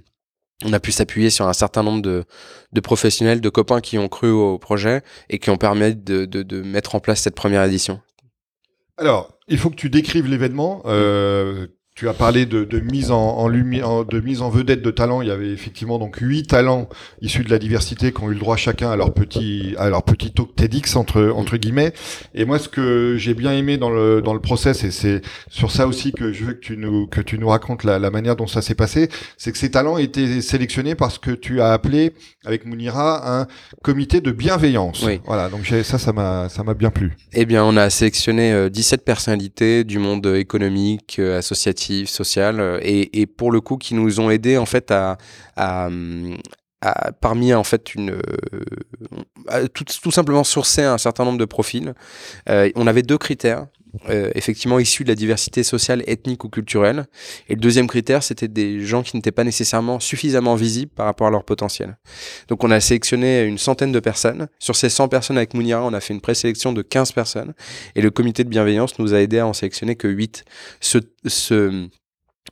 on 0.64 0.72
a 0.72 0.80
pu 0.80 0.92
s'appuyer 0.92 1.30
sur 1.30 1.46
un 1.46 1.52
certain 1.52 1.82
nombre 1.82 2.02
de, 2.02 2.24
professionnels, 2.80 3.40
de 3.40 3.48
copains 3.48 3.80
qui 3.80 3.98
ont 3.98 4.08
cru 4.08 4.30
au 4.30 4.58
projet 4.58 5.02
et 5.28 5.38
qui 5.38 5.50
ont 5.50 5.58
permis 5.58 5.94
de 5.94 6.62
mettre 6.62 6.94
en 6.94 7.00
place 7.00 7.20
cette 7.20 7.34
première 7.34 7.64
édition. 7.64 8.00
Alors, 8.96 9.38
il 9.48 9.58
faut 9.58 9.70
que 9.70 9.76
tu 9.76 9.90
décrives 9.90 10.26
l'événement. 10.26 10.82
Euh, 10.86 11.68
tu 12.02 12.08
as 12.08 12.14
parlé 12.14 12.46
de, 12.46 12.64
de 12.64 12.80
mise 12.80 13.12
en, 13.12 13.36
en 13.38 13.46
lumière, 13.46 14.04
de 14.04 14.18
mise 14.18 14.42
en 14.42 14.50
vedette 14.50 14.82
de 14.82 14.90
talents. 14.90 15.22
Il 15.22 15.28
y 15.28 15.30
avait 15.30 15.52
effectivement 15.52 16.00
donc 16.00 16.16
huit 16.16 16.48
talents 16.48 16.88
issus 17.20 17.44
de 17.44 17.50
la 17.50 17.60
diversité 17.60 18.10
qui 18.10 18.20
ont 18.24 18.28
eu 18.28 18.34
le 18.34 18.40
droit 18.40 18.56
chacun 18.56 18.90
à 18.90 18.96
leur 18.96 19.14
petit 19.14 19.76
à 19.78 19.88
leur 19.88 20.02
petit 20.02 20.32
talk 20.32 20.52
TEDx 20.56 20.96
entre 20.96 21.32
entre 21.32 21.56
guillemets. 21.58 21.92
Et 22.34 22.44
moi, 22.44 22.58
ce 22.58 22.68
que 22.68 23.14
j'ai 23.18 23.34
bien 23.34 23.52
aimé 23.52 23.76
dans 23.76 23.90
le 23.90 24.20
dans 24.20 24.34
le 24.34 24.40
process, 24.40 24.82
et 24.82 24.90
c'est 24.90 25.22
sur 25.48 25.70
ça 25.70 25.86
aussi 25.86 26.10
que 26.10 26.32
je 26.32 26.44
veux 26.44 26.54
que 26.54 26.58
tu 26.58 26.76
nous 26.76 27.06
que 27.06 27.20
tu 27.20 27.38
nous 27.38 27.46
racontes 27.46 27.84
la, 27.84 28.00
la 28.00 28.10
manière 28.10 28.34
dont 28.34 28.48
ça 28.48 28.62
s'est 28.62 28.74
passé, 28.74 29.08
c'est 29.38 29.52
que 29.52 29.58
ces 29.58 29.70
talents 29.70 29.96
étaient 29.96 30.40
sélectionnés 30.40 30.96
parce 30.96 31.20
que 31.20 31.30
tu 31.30 31.60
as 31.60 31.72
appelé 31.72 32.14
avec 32.44 32.66
Mounira 32.66 33.42
un 33.42 33.46
comité 33.84 34.20
de 34.20 34.32
bienveillance. 34.32 35.04
Oui. 35.06 35.20
Voilà, 35.24 35.48
donc 35.48 35.66
ça, 35.66 35.98
ça 35.98 36.12
m'a 36.12 36.48
ça 36.48 36.64
m'a 36.64 36.74
bien 36.74 36.90
plu. 36.90 37.12
Eh 37.32 37.46
bien, 37.46 37.64
on 37.64 37.76
a 37.76 37.90
sélectionné 37.90 38.68
17 38.70 39.00
euh, 39.00 39.04
personnalités 39.04 39.84
du 39.84 40.00
monde 40.00 40.26
économique, 40.26 41.18
euh, 41.20 41.38
associatif 42.00 42.10
sociales, 42.10 42.60
euh, 42.60 42.78
et, 42.82 43.26
pour 43.26 43.50
le 43.50 43.60
coup 43.60 43.76
qui 43.76 43.94
nous 43.94 44.20
ont 44.20 44.30
aidés 44.30 44.58
en 44.58 44.66
fait 44.66 44.90
à 44.90 45.18
parmi 47.20 47.54
en 47.54 47.64
fait 47.64 47.94
une 47.94 48.10
euh, 48.10 49.68
tout, 49.72 49.84
tout, 49.84 50.10
simplement 50.10 50.44
sourcer 50.44 50.82
un 50.82 50.98
certain 50.98 51.24
nombre 51.24 51.38
de 51.38 51.44
profils. 51.44 51.94
Euh, 52.48 52.70
on 52.74 52.86
avait 52.86 53.02
deux 53.02 53.18
critères. 53.18 53.66
Euh, 54.08 54.30
effectivement 54.34 54.78
issus 54.78 55.04
de 55.04 55.10
la 55.10 55.14
diversité 55.14 55.62
sociale, 55.62 56.02
ethnique 56.06 56.44
ou 56.44 56.48
culturelle. 56.48 57.04
Et 57.48 57.54
le 57.54 57.60
deuxième 57.60 57.86
critère, 57.86 58.22
c'était 58.22 58.48
des 58.48 58.80
gens 58.80 59.02
qui 59.02 59.16
n'étaient 59.16 59.32
pas 59.32 59.44
nécessairement 59.44 60.00
suffisamment 60.00 60.54
visibles 60.54 60.90
par 60.94 61.06
rapport 61.06 61.26
à 61.26 61.30
leur 61.30 61.44
potentiel. 61.44 61.98
Donc 62.48 62.64
on 62.64 62.70
a 62.70 62.80
sélectionné 62.80 63.42
une 63.42 63.58
centaine 63.58 63.92
de 63.92 64.00
personnes. 64.00 64.48
Sur 64.58 64.76
ces 64.76 64.88
100 64.88 65.08
personnes 65.08 65.36
avec 65.36 65.52
Mounira, 65.52 65.84
on 65.84 65.92
a 65.92 66.00
fait 66.00 66.14
une 66.14 66.22
présélection 66.22 66.72
de 66.72 66.80
15 66.80 67.12
personnes. 67.12 67.52
Et 67.94 68.00
le 68.00 68.10
comité 68.10 68.44
de 68.44 68.48
bienveillance 68.48 68.98
nous 68.98 69.12
a 69.12 69.20
aidé 69.20 69.40
à 69.40 69.46
en 69.46 69.52
sélectionner 69.52 69.94
que 69.94 70.08
8. 70.08 70.44
Ce, 70.80 70.98
ce, 71.26 71.88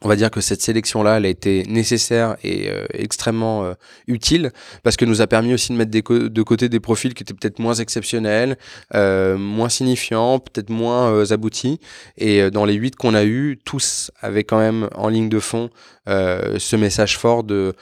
on 0.03 0.09
va 0.09 0.16
dire 0.16 0.30
que 0.30 0.40
cette 0.40 0.62
sélection-là, 0.62 1.18
elle 1.18 1.26
a 1.26 1.28
été 1.28 1.64
nécessaire 1.68 2.36
et 2.42 2.70
euh, 2.70 2.86
extrêmement 2.92 3.64
euh, 3.64 3.74
utile 4.07 4.51
parce 4.82 4.96
que 4.96 5.05
nous 5.05 5.20
a 5.20 5.26
permis 5.26 5.53
aussi 5.53 5.72
de 5.72 5.76
mettre 5.76 5.90
de 5.90 6.42
côté 6.42 6.68
des 6.68 6.80
profils 6.80 7.12
qui 7.14 7.22
étaient 7.22 7.34
peut-être 7.34 7.59
moins 7.59 7.74
exceptionnels, 7.74 8.57
euh, 8.94 9.36
moins 9.36 9.68
signifiants, 9.68 10.38
peut-être 10.38 10.70
moins 10.70 11.30
aboutis. 11.30 11.80
Et 12.16 12.51
dans 12.51 12.64
les 12.64 12.74
huit 12.74 12.96
qu'on 12.96 13.14
a 13.14 13.24
eus, 13.24 13.59
tous 13.64 14.11
avaient 14.20 14.44
quand 14.44 14.59
même 14.59 14.88
en 14.94 15.09
ligne 15.09 15.28
de 15.28 15.40
fond 15.40 15.70
ce 16.07 16.74
message 16.74 17.18
fort 17.18 17.44
de 17.44 17.74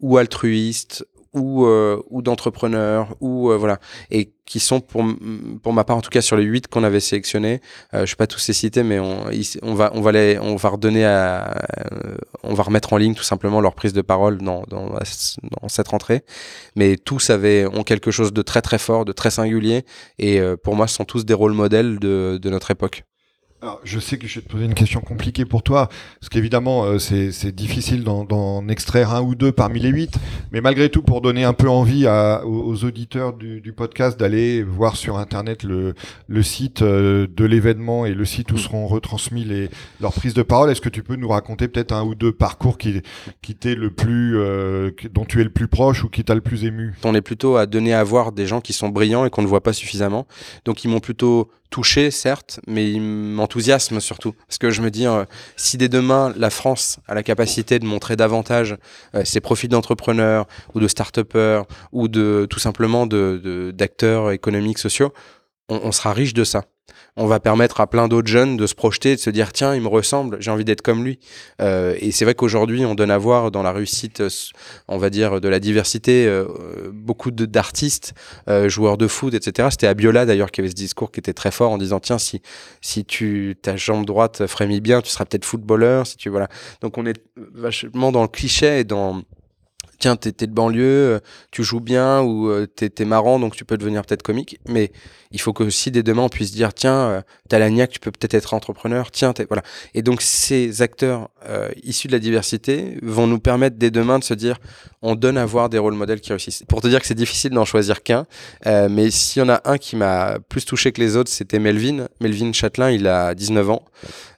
ou 0.00 0.16
altruiste 0.16 1.04
ou, 1.32 1.64
euh, 1.64 2.02
ou 2.10 2.22
d'entrepreneurs 2.22 3.16
ou 3.20 3.50
euh, 3.50 3.56
voilà 3.56 3.78
et 4.10 4.32
qui 4.46 4.58
sont 4.58 4.80
pour 4.80 5.04
pour 5.62 5.72
ma 5.72 5.84
part 5.84 5.96
en 5.96 6.00
tout 6.00 6.10
cas 6.10 6.20
sur 6.20 6.36
les 6.36 6.42
huit 6.42 6.66
qu'on 6.66 6.82
avait 6.82 6.98
sélectionnés 6.98 7.60
euh, 7.94 8.04
je 8.04 8.10
sais 8.10 8.16
pas 8.16 8.26
tous 8.26 8.48
les 8.48 8.54
citer 8.54 8.82
mais 8.82 8.98
on, 8.98 9.26
on 9.62 9.74
va 9.74 9.92
on 9.94 10.00
va 10.00 10.12
les 10.12 10.38
on 10.40 10.56
va 10.56 10.68
redonner 10.70 11.04
à 11.04 11.62
on 12.42 12.54
va 12.54 12.64
remettre 12.64 12.92
en 12.92 12.96
ligne 12.96 13.14
tout 13.14 13.22
simplement 13.22 13.60
leur 13.60 13.74
prise 13.74 13.92
de 13.92 14.02
parole 14.02 14.38
dans 14.38 14.64
dans, 14.68 14.90
dans 14.90 15.68
cette 15.68 15.88
rentrée. 15.88 16.24
Mais 16.74 16.96
tous 16.96 17.30
avaient 17.30 17.66
ont 17.66 17.84
quelque 17.84 18.10
chose 18.10 18.32
de 18.32 18.42
très 18.42 18.62
très 18.62 18.78
fort 18.78 19.04
de 19.04 19.12
très 19.12 19.30
singulier 19.30 19.84
et 20.18 20.40
pour 20.64 20.74
moi 20.74 20.88
ce 20.88 20.96
sont 20.96 21.04
tous 21.04 21.24
des 21.24 21.34
rôles 21.34 21.52
modèles 21.52 21.98
de 22.00 22.38
de 22.42 22.50
notre 22.50 22.70
époque 22.70 23.04
alors, 23.62 23.80
je 23.84 24.00
sais 24.00 24.16
que 24.16 24.26
je 24.26 24.36
vais 24.36 24.46
te 24.46 24.50
poser 24.50 24.64
une 24.64 24.74
question 24.74 25.00
compliquée 25.00 25.44
pour 25.44 25.62
toi, 25.62 25.88
parce 26.18 26.30
qu'évidemment, 26.30 26.84
euh, 26.84 26.98
c'est 26.98 27.54
difficile 27.54 28.04
d'en 28.04 28.68
extraire 28.68 29.12
un 29.12 29.20
ou 29.20 29.34
deux 29.34 29.52
parmi 29.52 29.80
les 29.80 29.90
huit, 29.90 30.14
mais 30.50 30.62
malgré 30.62 30.88
tout, 30.88 31.02
pour 31.02 31.20
donner 31.20 31.44
un 31.44 31.52
peu 31.52 31.68
envie 31.68 32.06
à, 32.06 32.42
aux, 32.46 32.84
auditeurs 32.84 33.34
du, 33.34 33.60
du 33.60 33.72
podcast 33.74 34.18
d'aller 34.18 34.62
voir 34.62 34.96
sur 34.96 35.18
Internet 35.18 35.62
le, 35.62 35.94
le 36.26 36.42
site 36.42 36.80
euh, 36.80 37.26
de 37.28 37.44
l'événement 37.44 38.06
et 38.06 38.14
le 38.14 38.24
site 38.24 38.50
où 38.50 38.56
seront 38.56 38.86
retransmis 38.86 39.44
les, 39.44 39.68
leurs 40.00 40.14
prises 40.14 40.34
de 40.34 40.42
parole, 40.42 40.70
est-ce 40.70 40.80
que 40.80 40.88
tu 40.88 41.02
peux 41.02 41.16
nous 41.16 41.28
raconter 41.28 41.68
peut-être 41.68 41.92
un 41.92 42.02
ou 42.02 42.14
deux 42.14 42.32
parcours 42.32 42.78
qui, 42.78 43.02
qui 43.42 43.54
t'est 43.54 43.74
le 43.74 43.90
plus, 43.90 44.38
euh, 44.38 44.90
dont 45.12 45.26
tu 45.26 45.40
es 45.40 45.44
le 45.44 45.50
plus 45.50 45.68
proche 45.68 46.02
ou 46.02 46.08
qui 46.08 46.24
t'a 46.24 46.34
le 46.34 46.40
plus 46.40 46.64
ému? 46.64 46.94
On 47.04 47.14
est 47.14 47.20
plutôt 47.20 47.56
à 47.56 47.66
donner 47.66 47.92
à 47.92 48.02
voir 48.04 48.32
des 48.32 48.46
gens 48.46 48.62
qui 48.62 48.72
sont 48.72 48.88
brillants 48.88 49.26
et 49.26 49.30
qu'on 49.30 49.42
ne 49.42 49.46
voit 49.46 49.62
pas 49.62 49.74
suffisamment, 49.74 50.26
donc 50.64 50.82
ils 50.84 50.88
m'ont 50.88 51.00
plutôt 51.00 51.50
touché, 51.70 52.10
certes, 52.10 52.60
mais 52.66 52.90
il 52.90 53.00
m'enthousiasme 53.00 54.00
surtout. 54.00 54.32
Parce 54.46 54.58
que 54.58 54.70
je 54.70 54.82
me 54.82 54.90
dis, 54.90 55.06
euh, 55.06 55.24
si 55.56 55.78
dès 55.78 55.88
demain, 55.88 56.32
la 56.36 56.50
France 56.50 56.98
a 57.06 57.14
la 57.14 57.22
capacité 57.22 57.78
de 57.78 57.86
montrer 57.86 58.16
davantage 58.16 58.76
euh, 59.14 59.24
ses 59.24 59.40
profits 59.40 59.68
d'entrepreneurs 59.68 60.46
ou 60.74 60.80
de 60.80 60.88
start-upers 60.88 61.64
ou 61.92 62.08
de 62.08 62.46
tout 62.50 62.58
simplement 62.58 63.06
d'acteurs 63.06 64.28
de, 64.28 64.32
économiques, 64.32 64.78
sociaux, 64.78 65.12
on, 65.68 65.92
sera 65.92 66.12
riche 66.12 66.34
de 66.34 66.44
ça 66.44 66.64
on 67.16 67.26
va 67.26 67.40
permettre 67.40 67.80
à 67.80 67.86
plein 67.86 68.08
d'autres 68.08 68.28
jeunes 68.28 68.56
de 68.56 68.66
se 68.66 68.74
projeter, 68.74 69.16
de 69.16 69.20
se 69.20 69.30
dire 69.30 69.52
tiens, 69.52 69.74
il 69.74 69.82
me 69.82 69.88
ressemble, 69.88 70.36
j'ai 70.40 70.50
envie 70.50 70.64
d'être 70.64 70.82
comme 70.82 71.04
lui. 71.04 71.18
Euh, 71.60 71.94
et 72.00 72.12
c'est 72.12 72.24
vrai 72.24 72.34
qu'aujourd'hui, 72.34 72.84
on 72.84 72.94
donne 72.94 73.10
à 73.10 73.18
voir 73.18 73.50
dans 73.50 73.62
la 73.62 73.72
réussite, 73.72 74.22
on 74.88 74.98
va 74.98 75.10
dire, 75.10 75.40
de 75.40 75.48
la 75.48 75.60
diversité, 75.60 76.26
euh, 76.26 76.46
beaucoup 76.92 77.30
d'artistes, 77.30 78.14
euh, 78.48 78.68
joueurs 78.68 78.96
de 78.96 79.06
foot, 79.06 79.34
etc. 79.34 79.68
C'était 79.70 79.86
Abiola 79.86 80.26
d'ailleurs 80.26 80.50
qui 80.50 80.60
avait 80.60 80.70
ce 80.70 80.74
discours 80.74 81.10
qui 81.10 81.20
était 81.20 81.32
très 81.32 81.50
fort 81.50 81.72
en 81.72 81.78
disant 81.78 82.00
tiens, 82.00 82.18
si 82.18 82.42
si 82.80 83.04
tu 83.04 83.56
ta 83.60 83.76
jambe 83.76 84.06
droite 84.06 84.46
frémit 84.46 84.80
bien, 84.80 85.00
tu 85.02 85.10
seras 85.10 85.24
peut-être 85.24 85.44
footballeur. 85.44 86.06
Si 86.06 86.16
tu 86.16 86.28
voilà. 86.28 86.48
Donc 86.80 86.98
on 86.98 87.06
est 87.06 87.22
vachement 87.36 88.12
dans 88.12 88.22
le 88.22 88.28
cliché 88.28 88.80
et 88.80 88.84
dans 88.84 89.22
tiens, 90.00 90.16
t'es 90.16 90.32
de 90.32 90.52
banlieue, 90.52 91.20
tu 91.52 91.62
joues 91.62 91.80
bien 91.80 92.22
ou 92.22 92.66
t'es 92.66 92.90
es 92.98 93.04
marrant, 93.04 93.38
donc 93.38 93.54
tu 93.54 93.64
peux 93.64 93.78
devenir 93.78 94.04
peut-être 94.04 94.22
comique. 94.22 94.58
Mais 94.68 94.90
il 95.32 95.40
faut 95.40 95.52
que 95.52 95.62
aussi 95.62 95.90
dès 95.90 96.02
demain 96.02 96.22
on 96.22 96.28
puisse 96.28 96.52
dire 96.52 96.74
tiens 96.74 96.94
euh, 96.94 97.22
t'as 97.48 97.58
la 97.58 97.70
niaque 97.70 97.90
tu 97.90 98.00
peux 98.00 98.10
peut-être 98.10 98.34
être 98.34 98.54
entrepreneur 98.54 99.10
tiens 99.10 99.32
voilà 99.48 99.62
et 99.94 100.02
donc 100.02 100.22
ces 100.22 100.82
acteurs 100.82 101.30
euh, 101.46 101.70
issus 101.82 102.08
de 102.08 102.12
la 102.12 102.18
diversité 102.18 102.98
vont 103.02 103.26
nous 103.26 103.38
permettre 103.38 103.76
dès 103.76 103.90
demain 103.90 104.18
de 104.18 104.24
se 104.24 104.34
dire 104.34 104.58
on 105.02 105.14
donne 105.14 105.38
à 105.38 105.46
voir 105.46 105.68
des 105.68 105.78
rôles 105.78 105.94
modèles 105.94 106.20
qui 106.20 106.30
réussissent. 106.30 106.64
Pour 106.68 106.80
te 106.80 106.88
dire 106.88 107.00
que 107.00 107.06
c'est 107.06 107.14
difficile 107.14 107.50
d'en 107.50 107.64
choisir 107.64 108.02
qu'un 108.02 108.26
euh, 108.66 108.88
mais 108.90 109.10
s'il 109.10 109.40
y 109.40 109.44
en 109.44 109.48
a 109.48 109.60
un 109.64 109.78
qui 109.78 109.96
m'a 109.96 110.38
plus 110.48 110.64
touché 110.64 110.92
que 110.92 111.00
les 111.00 111.16
autres 111.16 111.30
c'était 111.30 111.58
Melvin. 111.58 112.08
Melvin 112.20 112.52
Châtelain 112.52 112.90
il 112.90 113.06
a 113.06 113.34
19 113.34 113.70
ans. 113.70 113.84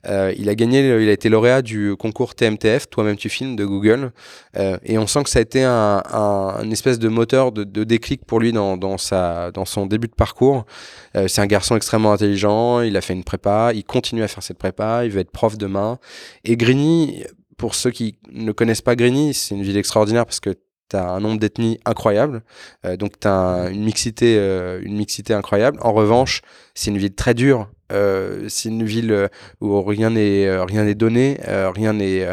Euh, 0.07 0.33
il 0.37 0.49
a 0.49 0.55
gagné 0.55 0.79
il 1.01 1.09
a 1.09 1.11
été 1.11 1.29
lauréat 1.29 1.61
du 1.61 1.95
concours 1.97 2.35
TMTF 2.35 2.89
toi-même 2.89 3.17
tu 3.17 3.29
filmes 3.29 3.55
de 3.55 3.65
Google. 3.65 4.11
Euh, 4.57 4.77
et 4.83 4.97
on 4.97 5.07
sent 5.07 5.23
que 5.23 5.29
ça 5.29 5.39
a 5.39 5.41
été 5.41 5.63
un, 5.63 6.01
un, 6.11 6.71
espèce 6.71 6.99
de 6.99 7.09
moteur 7.09 7.51
de, 7.51 7.63
de 7.63 7.83
déclic 7.83 8.25
pour 8.25 8.39
lui 8.39 8.53
dans, 8.53 8.77
dans 8.77 8.97
sa 8.97 9.51
dans 9.51 9.65
son 9.65 9.85
début 9.85 10.07
de 10.07 10.15
parcours. 10.15 10.65
Euh, 11.15 11.27
c'est 11.27 11.41
un 11.41 11.47
garçon 11.47 11.75
extrêmement 11.75 12.13
intelligent, 12.13 12.81
il 12.81 12.97
a 12.97 13.01
fait 13.01 13.13
une 13.13 13.23
prépa, 13.23 13.71
il 13.73 13.83
continue 13.83 14.23
à 14.23 14.27
faire 14.27 14.43
cette 14.43 14.57
prépa, 14.57 15.05
il 15.05 15.11
veut 15.11 15.21
être 15.21 15.31
prof 15.31 15.57
demain. 15.57 15.99
Et 16.43 16.57
Grigny, 16.57 17.23
pour 17.63 17.75
ceux 17.75 17.91
qui 17.91 18.17
ne 18.29 18.51
connaissent 18.51 18.81
pas 18.81 18.97
Grigny, 18.97 19.33
c'est 19.33 19.55
une 19.55 19.61
ville 19.61 19.77
extraordinaire 19.77 20.25
parce 20.25 20.41
que 20.41 20.49
tu 20.49 20.97
as 20.97 21.09
un 21.09 21.21
nombre 21.21 21.39
d'ethnies 21.39 21.79
incroyable, 21.85 22.43
euh, 22.85 22.97
donc 22.97 23.17
tu 23.21 23.25
as 23.25 23.69
une 23.71 23.85
mixité, 23.85 24.35
euh, 24.37 24.81
une 24.83 24.97
mixité 24.97 25.33
incroyable. 25.33 25.77
En 25.81 25.93
revanche, 25.93 26.41
c'est 26.75 26.91
une 26.91 26.97
ville 26.97 27.15
très 27.15 27.33
dure. 27.33 27.69
Euh, 27.93 28.45
c'est 28.49 28.69
une 28.69 28.83
ville 28.83 29.29
où 29.61 29.81
rien 29.81 30.09
n'est 30.09 30.49
rien 30.65 30.83
n'est 30.83 30.95
donné, 30.95 31.39
rien 31.47 31.93
n'est 31.93 32.27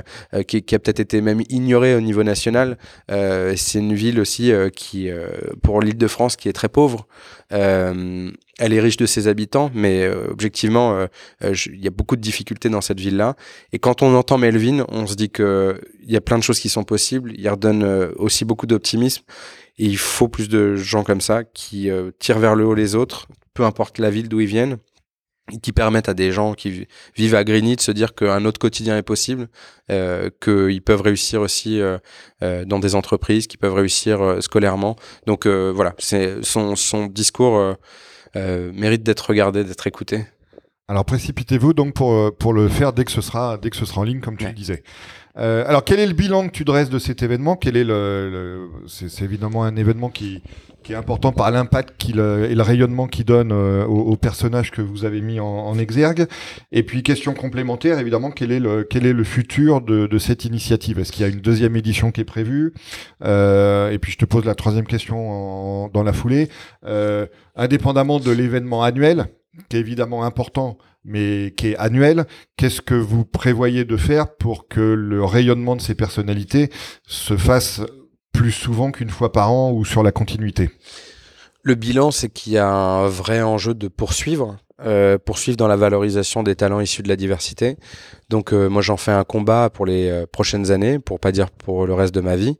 qui, 0.46 0.74
a 0.74 0.78
peut-être 0.78 1.00
été 1.00 1.20
même 1.20 1.42
ignoré 1.48 1.94
au 1.94 2.00
niveau 2.00 2.22
national. 2.22 2.78
c'est 3.08 3.78
une 3.78 3.94
ville 3.94 4.20
aussi 4.20 4.52
qui, 4.74 5.10
pour 5.62 5.80
l'Île-de-France, 5.80 6.36
qui 6.36 6.48
est 6.48 6.52
très 6.52 6.68
pauvre 6.68 7.06
elle 8.60 8.74
est 8.74 8.80
riche 8.80 8.98
de 8.98 9.06
ses 9.06 9.26
habitants, 9.26 9.70
mais 9.74 10.04
euh, 10.04 10.28
objectivement, 10.30 10.94
euh, 10.94 11.06
euh, 11.42 11.54
il 11.66 11.82
y 11.82 11.86
a 11.86 11.90
beaucoup 11.90 12.14
de 12.14 12.20
difficultés 12.20 12.68
dans 12.68 12.82
cette 12.82 13.00
ville-là. 13.00 13.34
Et 13.72 13.78
quand 13.78 14.02
on 14.02 14.14
entend 14.14 14.36
Melvin, 14.36 14.84
on 14.88 15.06
se 15.06 15.14
dit 15.14 15.30
que 15.30 15.80
il 16.02 16.12
y 16.12 16.16
a 16.16 16.20
plein 16.20 16.36
de 16.36 16.42
choses 16.42 16.60
qui 16.60 16.68
sont 16.68 16.84
possibles. 16.84 17.32
Il 17.36 17.48
redonne 17.48 17.82
aussi 18.16 18.44
beaucoup 18.44 18.66
d'optimisme. 18.66 19.22
Et 19.78 19.86
il 19.86 19.96
faut 19.96 20.28
plus 20.28 20.50
de 20.50 20.76
gens 20.76 21.04
comme 21.04 21.22
ça 21.22 21.42
qui 21.42 21.88
tirent 22.18 22.38
vers 22.38 22.54
le 22.54 22.66
haut 22.66 22.74
les 22.74 22.94
autres, 22.94 23.28
peu 23.54 23.64
importe 23.64 23.98
la 23.98 24.10
ville 24.10 24.28
d'où 24.28 24.40
ils 24.40 24.46
viennent, 24.46 24.76
qui 25.62 25.72
permettent 25.72 26.08
à 26.08 26.14
des 26.14 26.32
gens 26.32 26.54
qui 26.54 26.86
vivent 27.16 27.34
à 27.34 27.44
Grigny 27.44 27.76
de 27.76 27.80
se 27.80 27.92
dire 27.92 28.14
qu'un 28.14 28.44
autre 28.44 28.58
quotidien 28.58 28.96
est 28.96 29.02
possible, 29.02 29.48
euh, 29.90 30.30
qu'ils 30.42 30.82
peuvent 30.82 31.02
réussir 31.02 31.40
aussi 31.40 31.80
dans 32.40 32.78
des 32.78 32.94
entreprises, 32.94 33.46
qu'ils 33.46 33.58
peuvent 33.58 33.74
réussir 33.74 34.38
scolairement. 34.40 34.96
Donc 35.26 35.46
voilà, 35.46 35.94
c'est 35.98 36.42
son, 36.42 36.76
son 36.76 37.06
discours 37.06 37.76
euh, 38.36 38.70
mérite 38.72 39.02
d'être 39.02 39.20
regardé, 39.28 39.64
d'être 39.64 39.86
écouté. 39.86 40.24
Alors 40.86 41.04
précipitez-vous 41.04 41.72
donc 41.72 41.94
pour, 41.94 42.12
euh, 42.12 42.30
pour 42.30 42.52
le 42.52 42.68
faire 42.68 42.92
dès 42.92 43.04
que 43.04 43.10
ce 43.10 43.20
sera, 43.20 43.58
dès 43.58 43.70
que 43.70 43.76
ce 43.76 43.84
sera 43.84 44.02
en 44.02 44.04
ligne, 44.04 44.20
comme 44.20 44.36
tu 44.36 44.46
le 44.46 44.52
disais. 44.52 44.84
Euh, 45.36 45.64
alors 45.66 45.84
quel 45.84 45.98
est 45.98 46.06
le 46.06 46.12
bilan 46.12 46.46
que 46.46 46.52
tu 46.52 46.64
dresses 46.64 46.90
de 46.90 46.98
cet 46.98 47.22
événement? 47.22 47.56
Quel 47.56 47.76
est 47.76 47.84
le, 47.84 48.68
c'est 48.86 49.24
évidemment 49.24 49.64
un 49.64 49.74
événement 49.76 50.10
qui, 50.10 50.42
qui 50.82 50.92
est 50.92 50.96
important 50.96 51.32
par 51.32 51.50
l'impact 51.50 51.94
qu'il 51.98 52.18
et 52.18 52.54
le 52.54 52.62
rayonnement 52.62 53.06
qu'il 53.06 53.24
donne 53.24 53.52
euh, 53.52 53.84
personnages 54.20 54.70
que 54.70 54.82
vous 54.82 55.04
avez 55.04 55.20
mis 55.20 55.40
en, 55.40 55.46
en, 55.46 55.78
exergue. 55.78 56.26
Et 56.72 56.82
puis 56.82 57.02
question 57.02 57.34
complémentaire, 57.34 57.98
évidemment, 57.98 58.30
quel 58.30 58.52
est 58.52 58.60
le 58.60 58.84
quel 58.84 59.06
est 59.06 59.12
le 59.12 59.24
futur 59.24 59.80
de, 59.80 60.06
de 60.06 60.18
cette 60.18 60.44
initiative? 60.44 60.98
Est-ce 60.98 61.10
qu'il 61.10 61.22
y 61.22 61.24
a 61.24 61.32
une 61.32 61.40
deuxième 61.40 61.74
édition 61.76 62.12
qui 62.12 62.20
est 62.20 62.24
prévue? 62.24 62.72
Euh, 63.24 63.90
Et 63.90 63.98
puis 63.98 64.12
je 64.12 64.18
te 64.18 64.24
pose 64.24 64.44
la 64.44 64.54
troisième 64.54 64.86
question 64.86 65.30
en, 65.30 65.88
dans 65.88 66.02
la 66.02 66.12
foulée. 66.12 66.48
Euh, 66.86 67.26
indépendamment 67.56 68.20
de 68.20 68.30
l'événement 68.30 68.82
annuel, 68.82 69.26
qui 69.68 69.76
est 69.76 69.80
évidemment 69.80 70.24
important, 70.24 70.78
mais 71.04 71.52
qui 71.56 71.68
est 71.68 71.76
annuel. 71.76 72.26
Qu'est-ce 72.56 72.80
que 72.80 72.94
vous 72.94 73.24
prévoyez 73.24 73.84
de 73.84 73.96
faire 73.96 74.36
pour 74.36 74.68
que 74.68 74.80
le 74.80 75.24
rayonnement 75.24 75.76
de 75.76 75.80
ces 75.80 75.94
personnalités 75.94 76.70
se 77.06 77.36
fasse 77.36 77.82
plus 78.32 78.52
souvent 78.52 78.90
qu'une 78.92 79.10
fois 79.10 79.32
par 79.32 79.52
an 79.52 79.72
ou 79.72 79.84
sur 79.84 80.02
la 80.02 80.12
continuité? 80.12 80.70
Le 81.62 81.74
bilan, 81.74 82.10
c'est 82.10 82.30
qu'il 82.30 82.54
y 82.54 82.58
a 82.58 82.68
un 82.68 83.06
vrai 83.06 83.42
enjeu 83.42 83.74
de 83.74 83.88
poursuivre. 83.88 84.56
Euh, 84.82 85.18
poursuivre 85.18 85.58
dans 85.58 85.68
la 85.68 85.76
valorisation 85.76 86.42
des 86.42 86.56
talents 86.56 86.80
issus 86.80 87.02
de 87.02 87.08
la 87.08 87.16
diversité. 87.16 87.76
Donc 88.30 88.54
euh, 88.54 88.70
moi 88.70 88.80
j'en 88.80 88.96
fais 88.96 89.12
un 89.12 89.24
combat 89.24 89.68
pour 89.68 89.84
les 89.84 90.08
euh, 90.08 90.26
prochaines 90.26 90.70
années, 90.70 90.98
pour 90.98 91.20
pas 91.20 91.32
dire 91.32 91.50
pour 91.50 91.86
le 91.86 91.92
reste 91.92 92.14
de 92.14 92.22
ma 92.22 92.34
vie, 92.36 92.56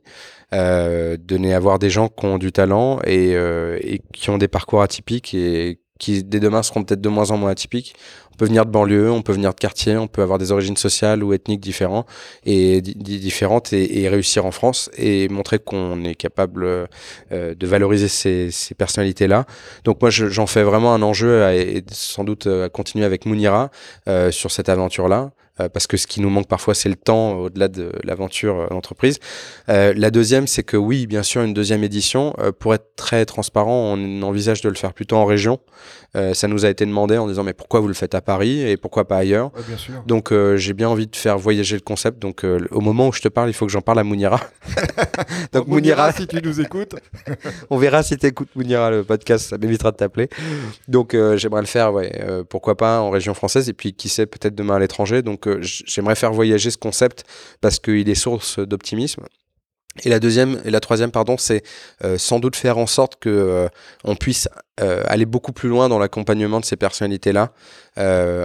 donner 0.51 1.55
à 1.55 1.59
voir 1.59 1.79
des 1.79 1.89
gens 1.89 2.09
qui 2.09 2.25
ont 2.27 2.37
du 2.37 2.51
talent 2.51 2.99
et, 3.05 3.31
et 3.31 4.01
qui 4.13 4.29
ont 4.29 4.37
des 4.37 4.49
parcours 4.49 4.81
atypiques 4.81 5.33
et 5.33 5.79
qui 6.01 6.23
dès 6.23 6.39
demain 6.39 6.63
seront 6.63 6.83
peut-être 6.83 6.99
de 6.99 7.09
moins 7.09 7.29
en 7.29 7.37
moins 7.37 7.51
atypiques. 7.51 7.93
On 8.33 8.35
peut 8.35 8.45
venir 8.45 8.65
de 8.65 8.71
banlieue, 8.71 9.11
on 9.11 9.21
peut 9.21 9.33
venir 9.33 9.53
de 9.53 9.59
quartier, 9.59 9.97
on 9.97 10.07
peut 10.07 10.23
avoir 10.23 10.39
des 10.39 10.51
origines 10.51 10.75
sociales 10.75 11.23
ou 11.23 11.31
ethniques 11.31 11.59
différentes 11.59 12.07
et 12.43 12.81
différentes 12.81 13.71
et, 13.71 14.09
réussir 14.09 14.47
en 14.47 14.51
France 14.51 14.89
et 14.97 15.29
montrer 15.29 15.59
qu'on 15.59 16.03
est 16.03 16.15
capable 16.15 16.63
euh, 16.65 16.87
de 17.29 17.67
valoriser 17.67 18.07
ces, 18.07 18.49
personnalités-là. 18.75 19.45
Donc 19.83 20.01
moi, 20.01 20.09
j'en 20.09 20.47
fais 20.47 20.63
vraiment 20.63 20.95
un 20.95 21.03
enjeu 21.03 21.47
et 21.53 21.83
sans 21.91 22.23
doute 22.23 22.47
à 22.47 22.69
continuer 22.69 23.05
avec 23.05 23.27
Mounira 23.27 23.69
euh, 24.07 24.31
sur 24.31 24.49
cette 24.49 24.69
aventure-là. 24.69 25.31
Parce 25.69 25.87
que 25.87 25.97
ce 25.97 26.07
qui 26.07 26.21
nous 26.21 26.29
manque 26.29 26.47
parfois, 26.47 26.73
c'est 26.73 26.89
le 26.89 26.95
temps 26.95 27.33
au-delà 27.33 27.67
de 27.67 27.91
l'aventure 28.03 28.67
d'entreprise. 28.69 29.19
la 29.67 30.11
deuxième, 30.11 30.47
c'est 30.47 30.63
que 30.63 30.77
oui, 30.77 31.07
bien 31.07 31.23
sûr, 31.23 31.41
une 31.41 31.53
deuxième 31.53 31.83
édition. 31.83 32.33
pour 32.59 32.73
être 32.73 32.95
très 32.95 33.25
transparent, 33.25 33.95
on 33.97 34.21
envisage 34.21 34.61
de 34.61 34.69
le 34.69 34.75
faire 34.75 34.93
plutôt 34.93 35.17
en 35.17 35.25
région. 35.25 35.59
ça 36.33 36.47
nous 36.47 36.65
a 36.65 36.69
été 36.69 36.85
demandé 36.85 37.17
en 37.17 37.27
disant 37.27 37.43
mais 37.43 37.53
pourquoi 37.53 37.79
vous 37.79 37.87
le 37.87 37.93
faites 37.93 38.15
à 38.15 38.21
Paris 38.21 38.61
et 38.61 38.77
pourquoi 38.77 39.07
pas 39.07 39.17
ailleurs 39.17 39.51
bien 39.67 39.77
sûr. 39.77 40.03
Donc 40.05 40.33
j'ai 40.55 40.73
bien 40.73 40.89
envie 40.89 41.07
de 41.07 41.15
faire 41.15 41.37
voyager 41.37 41.75
le 41.75 41.81
concept. 41.81 42.19
Donc 42.19 42.43
au 42.43 42.81
moment 42.81 43.07
où 43.07 43.13
je 43.13 43.21
te 43.21 43.27
parle, 43.27 43.49
il 43.49 43.53
faut 43.53 43.65
que 43.65 43.71
j'en 43.71 43.81
parle 43.81 43.99
à 43.99 44.03
Mounira. 44.03 44.39
Donc 45.53 45.67
Mounira, 45.67 46.11
si 46.11 46.27
tu 46.27 46.41
nous 46.41 46.61
écoutes, 46.61 46.95
on 47.69 47.77
verra 47.77 48.03
si 48.03 48.17
tu 48.17 48.25
écoutes 48.25 48.49
Mounira 48.55 48.91
le 48.91 49.03
podcast, 49.03 49.49
ça 49.49 49.57
m'évitera 49.57 49.91
de 49.91 49.97
t'appeler. 49.97 50.29
Donc 50.87 51.15
j'aimerais 51.35 51.61
le 51.61 51.67
faire, 51.67 51.93
ouais, 51.93 52.11
pourquoi 52.49 52.75
pas 52.75 52.99
en 52.99 53.09
région 53.09 53.33
française 53.33 53.69
et 53.69 53.73
puis 53.73 53.93
qui 53.93 54.09
sait 54.09 54.25
peut-être 54.25 54.55
demain 54.55 54.75
à 54.75 54.79
l'étranger. 54.79 55.21
Donc 55.21 55.47
j'aimerais 55.61 56.15
faire 56.15 56.31
voyager 56.31 56.71
ce 56.71 56.77
concept 56.77 57.23
parce 57.59 57.79
qu'il 57.79 58.09
est 58.09 58.15
source 58.15 58.59
d'optimisme. 58.59 59.25
Et 60.03 60.09
la 60.09 60.19
deuxième 60.19 60.61
et 60.63 60.69
la 60.69 60.79
troisième 60.79 61.11
pardon, 61.11 61.37
c'est 61.37 61.63
sans 62.17 62.39
doute 62.39 62.55
faire 62.55 62.77
en 62.77 62.87
sorte 62.87 63.17
que 63.19 63.67
on 64.05 64.15
puisse 64.15 64.47
aller 64.81 65.25
beaucoup 65.25 65.51
plus 65.51 65.69
loin 65.69 65.89
dans 65.89 65.99
l'accompagnement 65.99 66.59
de 66.59 66.65
ces 66.65 66.75
personnalités-là. 66.75 67.51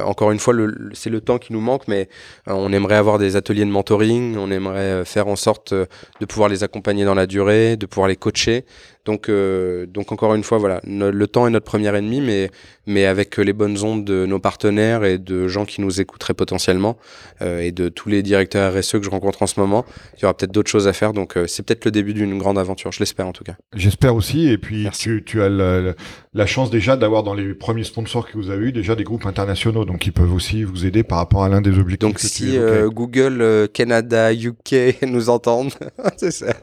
encore 0.05 0.31
une 0.31 0.39
fois, 0.39 0.55
c'est 0.93 1.11
le 1.11 1.21
temps 1.21 1.39
qui 1.39 1.53
nous 1.53 1.61
manque, 1.61 1.89
mais 1.89 2.09
on 2.47 2.73
aimerait 2.73 2.97
avoir 2.97 3.19
des 3.19 3.37
ateliers 3.37 3.65
de 3.65 3.71
mentoring, 3.71 4.37
on 4.37 4.51
aimerait 4.51 5.05
faire 5.05 5.29
en 5.29 5.37
sorte 5.37 5.73
de 5.75 6.27
pouvoir 6.27 6.49
les 6.49 6.65
accompagner 6.65 7.05
dans 7.05 7.15
la 7.15 7.27
durée, 7.27 7.77
de 7.77 7.87
pouvoir 7.87 8.09
les 8.09 8.17
coacher. 8.17 8.65
Donc, 9.05 9.31
donc 9.31 10.11
encore 10.11 10.35
une 10.35 10.43
fois, 10.43 10.59
voilà, 10.59 10.81
le 10.85 11.27
temps 11.27 11.47
est 11.47 11.51
notre 11.51 11.65
premier 11.65 11.95
ennemi, 11.97 12.21
mais, 12.21 12.51
mais 12.87 13.07
avec 13.07 13.37
les 13.37 13.53
bonnes 13.53 13.83
ondes 13.85 14.05
de 14.05 14.27
nos 14.27 14.41
partenaires 14.41 15.05
et 15.05 15.19
de 15.19 15.47
gens 15.47 15.65
qui 15.65 15.81
nous 15.81 16.01
écouteraient 16.01 16.35
potentiellement, 16.35 16.97
et 17.41 17.73
de 17.73 17.89
tous 17.89 18.09
les 18.09 18.23
directeurs 18.23 18.75
RSE 18.75 18.93
que 18.93 19.03
je 19.05 19.11
rencontre 19.11 19.43
en 19.43 19.47
ce 19.47 19.61
moment, 19.61 19.85
il 20.17 20.23
y 20.23 20.25
aura 20.25 20.35
peut-être 20.35 20.53
d'autres 20.53 20.71
choses 20.71 20.89
à 20.89 20.93
faire. 20.93 21.13
Donc, 21.13 21.35
c'est 21.47 21.63
peut-être 21.63 21.85
le 21.85 21.91
début 21.91 22.15
d'une 22.15 22.37
grande 22.39 22.59
aventure. 22.59 22.93
Je 22.93 22.99
l'espère 22.99 23.27
en 23.27 23.33
tout 23.33 23.45
cas. 23.45 23.55
J'espère 23.75 24.15
aussi. 24.15 24.49
Et 24.49 24.59
puis, 24.59 24.89
tu, 24.99 25.23
tu, 25.25 25.43
as 25.43 25.49
le, 25.49 25.95
la 26.37 26.45
chance 26.45 26.71
déjà 26.71 26.97
d'avoir 26.97 27.23
dans 27.23 27.33
les 27.33 27.55
premiers 27.55 27.83
sponsors 27.83 28.31
que 28.31 28.37
vous 28.37 28.51
avez 28.51 28.67
eu 28.67 28.73
déjà 28.73 28.95
des 28.95 29.05
groupes 29.05 29.25
internationaux, 29.25 29.87
donc 29.87 30.07
ils 30.07 30.13
peuvent 30.13 30.33
aussi 30.33 30.65
vous 30.65 30.85
aider 30.85 31.03
par 31.03 31.19
rapport 31.19 31.43
à 31.43 31.49
l'un 31.49 31.63
des 31.63 31.79
objectifs. 31.79 32.09
Donc 32.09 32.19
si 32.19 32.59
euh, 32.59 32.91
Google, 32.91 33.41
euh, 33.41 33.67
Canada, 33.67 34.33
UK 34.35 35.03
nous 35.07 35.31
entendent, 35.31 35.73
c'est 36.19 36.31
ça. 36.31 36.55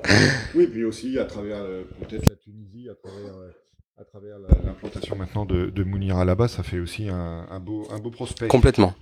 Oui, 0.54 0.68
puis 0.68 0.86
aussi 0.86 1.18
à 1.18 1.26
travers 1.26 1.58
euh, 1.58 1.84
peut-être 2.02 2.30
la 2.30 2.36
Tunisie, 2.36 2.88
à 2.88 2.94
travers 2.94 3.34
à 4.00 4.04
travers 4.04 4.38
l'implantation 4.66 5.16
maintenant 5.16 5.46
de, 5.46 5.68
de 5.68 5.84
Mounira 5.84 6.26
là-bas, 6.26 6.48
ça 6.48 6.62
fait 6.62 6.80
aussi 6.80 7.10
un, 7.10 7.46
un, 7.50 7.60
beau, 7.60 7.88
un 7.92 8.00
beau 8.00 8.10
prospect. 8.12 8.48
Complètement. 8.48 8.94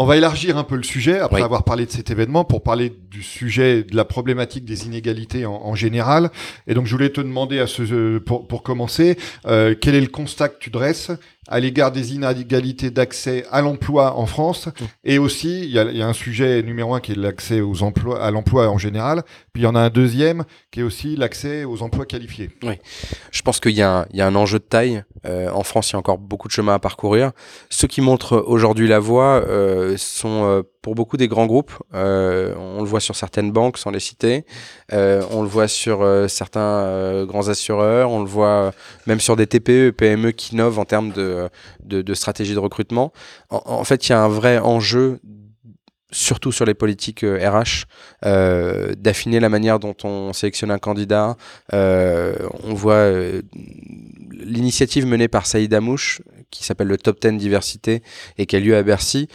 On 0.00 0.04
va 0.04 0.16
élargir 0.16 0.56
un 0.56 0.64
peu 0.64 0.76
le 0.76 0.84
sujet 0.84 1.18
après 1.18 1.42
avoir 1.42 1.64
parlé 1.64 1.84
de 1.84 1.90
cet 1.90 2.10
événement 2.10 2.44
pour 2.44 2.62
parler 2.62 2.92
du 3.10 3.22
sujet 3.22 3.82
de 3.82 3.96
la 3.96 4.04
problématique 4.04 4.64
des 4.64 4.86
inégalités 4.86 5.44
en, 5.44 5.54
en 5.54 5.74
général. 5.74 6.30
Et 6.68 6.74
donc 6.74 6.86
je 6.86 6.92
voulais 6.92 7.10
te 7.10 7.20
demander 7.20 7.58
à 7.58 7.66
ce, 7.66 8.18
pour, 8.18 8.46
pour 8.46 8.62
commencer, 8.62 9.18
euh, 9.46 9.74
quel 9.80 9.96
est 9.96 10.00
le 10.00 10.06
constat 10.06 10.50
que 10.50 10.58
tu 10.60 10.70
dresses 10.70 11.10
à 11.48 11.60
l'égard 11.60 11.92
des 11.92 12.14
inégalités 12.14 12.90
d'accès 12.90 13.44
à 13.50 13.62
l'emploi 13.62 14.16
en 14.16 14.26
France 14.26 14.68
et 15.04 15.18
aussi 15.18 15.62
il 15.64 15.70
y, 15.70 15.78
a, 15.78 16.06
un 16.06 16.12
sujet 16.12 16.62
numéro 16.62 16.94
un 16.94 17.00
qui 17.00 17.12
est 17.12 17.18
l'accès 17.18 17.60
aux 17.60 17.82
emplois 17.82 18.22
à 18.22 18.30
l'emploi 18.30 18.68
en 18.68 18.78
général 18.78 19.22
puis 19.52 19.62
il 19.62 19.64
y 19.64 19.68
en 19.68 19.74
a 19.74 19.80
un 19.80 19.90
deuxième 19.90 20.44
qui 20.70 20.80
est 20.80 20.82
aussi 20.82 21.16
l'accès 21.16 21.64
aux 21.64 21.82
emplois 21.82 22.06
qualifiés. 22.06 22.50
Oui, 22.62 22.74
je 23.30 23.42
pense 23.42 23.60
qu'il 23.60 23.72
y, 23.72 23.82
a 23.82 24.06
un 24.12 24.34
enjeu 24.34 24.58
de 24.58 24.64
taille 24.64 25.02
euh, 25.26 25.50
en 25.50 25.62
France 25.62 25.90
il 25.90 25.94
y 25.94 25.96
a 25.96 25.98
encore 25.98 26.18
beaucoup 26.18 26.48
de 26.48 26.52
chemin 26.52 26.74
à 26.74 26.78
parcourir. 26.78 27.32
Ceux 27.70 27.88
qui 27.88 28.00
montrent 28.00 28.36
aujourd'hui 28.46 28.88
la 28.88 28.98
voie 28.98 29.42
euh, 29.46 29.96
sont 29.96 30.44
euh, 30.44 30.62
pour 30.82 30.94
beaucoup 30.94 31.16
des 31.16 31.28
grands 31.28 31.46
groupes. 31.46 31.72
On 31.92 32.80
le 32.80 32.86
voit 32.86 33.00
sur 33.00 33.16
certaines 33.16 33.52
banques, 33.52 33.78
sans 33.78 33.90
les 33.90 34.00
citer. 34.00 34.46
On 34.92 35.42
le 35.42 35.48
voit 35.48 35.68
sur 35.68 36.06
certains 36.28 37.24
grands 37.26 37.48
assureurs. 37.48 38.10
On 38.10 38.20
le 38.20 38.28
voit 38.28 38.72
même 39.06 39.20
sur 39.20 39.36
des 39.36 39.46
TPE, 39.46 39.90
PME 39.90 40.30
qui 40.30 40.54
innovent 40.54 40.78
en 40.78 40.86
termes 40.86 41.10
de, 41.12 41.37
de, 41.82 42.02
de 42.02 42.14
stratégie 42.14 42.54
de 42.54 42.58
recrutement. 42.58 43.12
En, 43.50 43.62
en 43.66 43.84
fait, 43.84 44.08
il 44.08 44.12
y 44.12 44.14
a 44.14 44.20
un 44.20 44.28
vrai 44.28 44.58
enjeu 44.58 45.20
surtout 46.10 46.52
sur 46.52 46.64
les 46.64 46.74
politiques 46.74 47.20
RH, 47.22 47.84
euh, 48.24 48.94
d'affiner 48.96 49.40
la 49.40 49.48
manière 49.48 49.78
dont 49.78 49.96
on 50.04 50.32
sélectionne 50.32 50.70
un 50.70 50.78
candidat. 50.78 51.36
Euh, 51.74 52.34
on 52.64 52.74
voit 52.74 52.94
euh, 52.94 53.42
l'initiative 54.32 55.06
menée 55.06 55.28
par 55.28 55.46
Saïd 55.46 55.72
Amouche, 55.74 56.22
qui 56.50 56.64
s'appelle 56.64 56.86
le 56.86 56.96
Top 56.96 57.20
10 57.20 57.36
Diversité 57.36 58.02
et 58.38 58.46
qui 58.46 58.56
a 58.56 58.60
lieu 58.60 58.74
à 58.74 58.82
Bercy, 58.82 59.28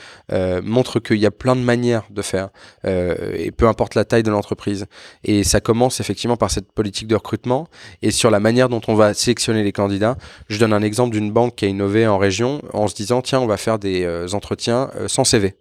montre 0.64 1.00
qu'il 1.00 1.18
y 1.18 1.28
a 1.28 1.32
plein 1.32 1.56
de 1.56 1.62
manières 1.62 2.06
de 2.10 2.24
faire, 2.24 2.50
et 2.84 3.52
peu 3.52 3.68
importe 3.68 3.94
la 3.94 4.04
taille 4.04 4.24
de 4.24 4.32
l'entreprise. 4.32 4.88
Et 5.24 5.44
ça 5.44 5.62
commence 5.62 6.00
effectivement 6.00 6.38
par 6.38 6.50
cette 6.50 6.72
politique 6.72 7.08
de 7.08 7.14
recrutement 7.14 7.68
et 8.02 8.10
sur 8.10 8.32
la 8.32 8.40
manière 8.40 8.68
dont 8.68 8.82
on 8.88 8.96
va 8.96 9.14
sélectionner 9.14 9.62
les 9.62 9.72
candidats. 9.72 10.18
Je 10.50 10.58
donne 10.58 10.74
un 10.74 10.82
exemple 10.82 11.12
d'une 11.12 11.32
banque 11.32 11.56
qui 11.56 11.66
a 11.66 11.68
innové 11.68 12.08
en 12.08 12.18
région 12.18 12.64
en 12.74 12.88
se 12.88 12.96
disant, 12.96 13.22
tiens, 13.22 13.42
on 13.42 13.48
va 13.48 13.58
faire 13.58 13.78
des 13.78 14.34
entretiens 14.34 14.90
sans 15.06 15.24
CV. 15.24 15.56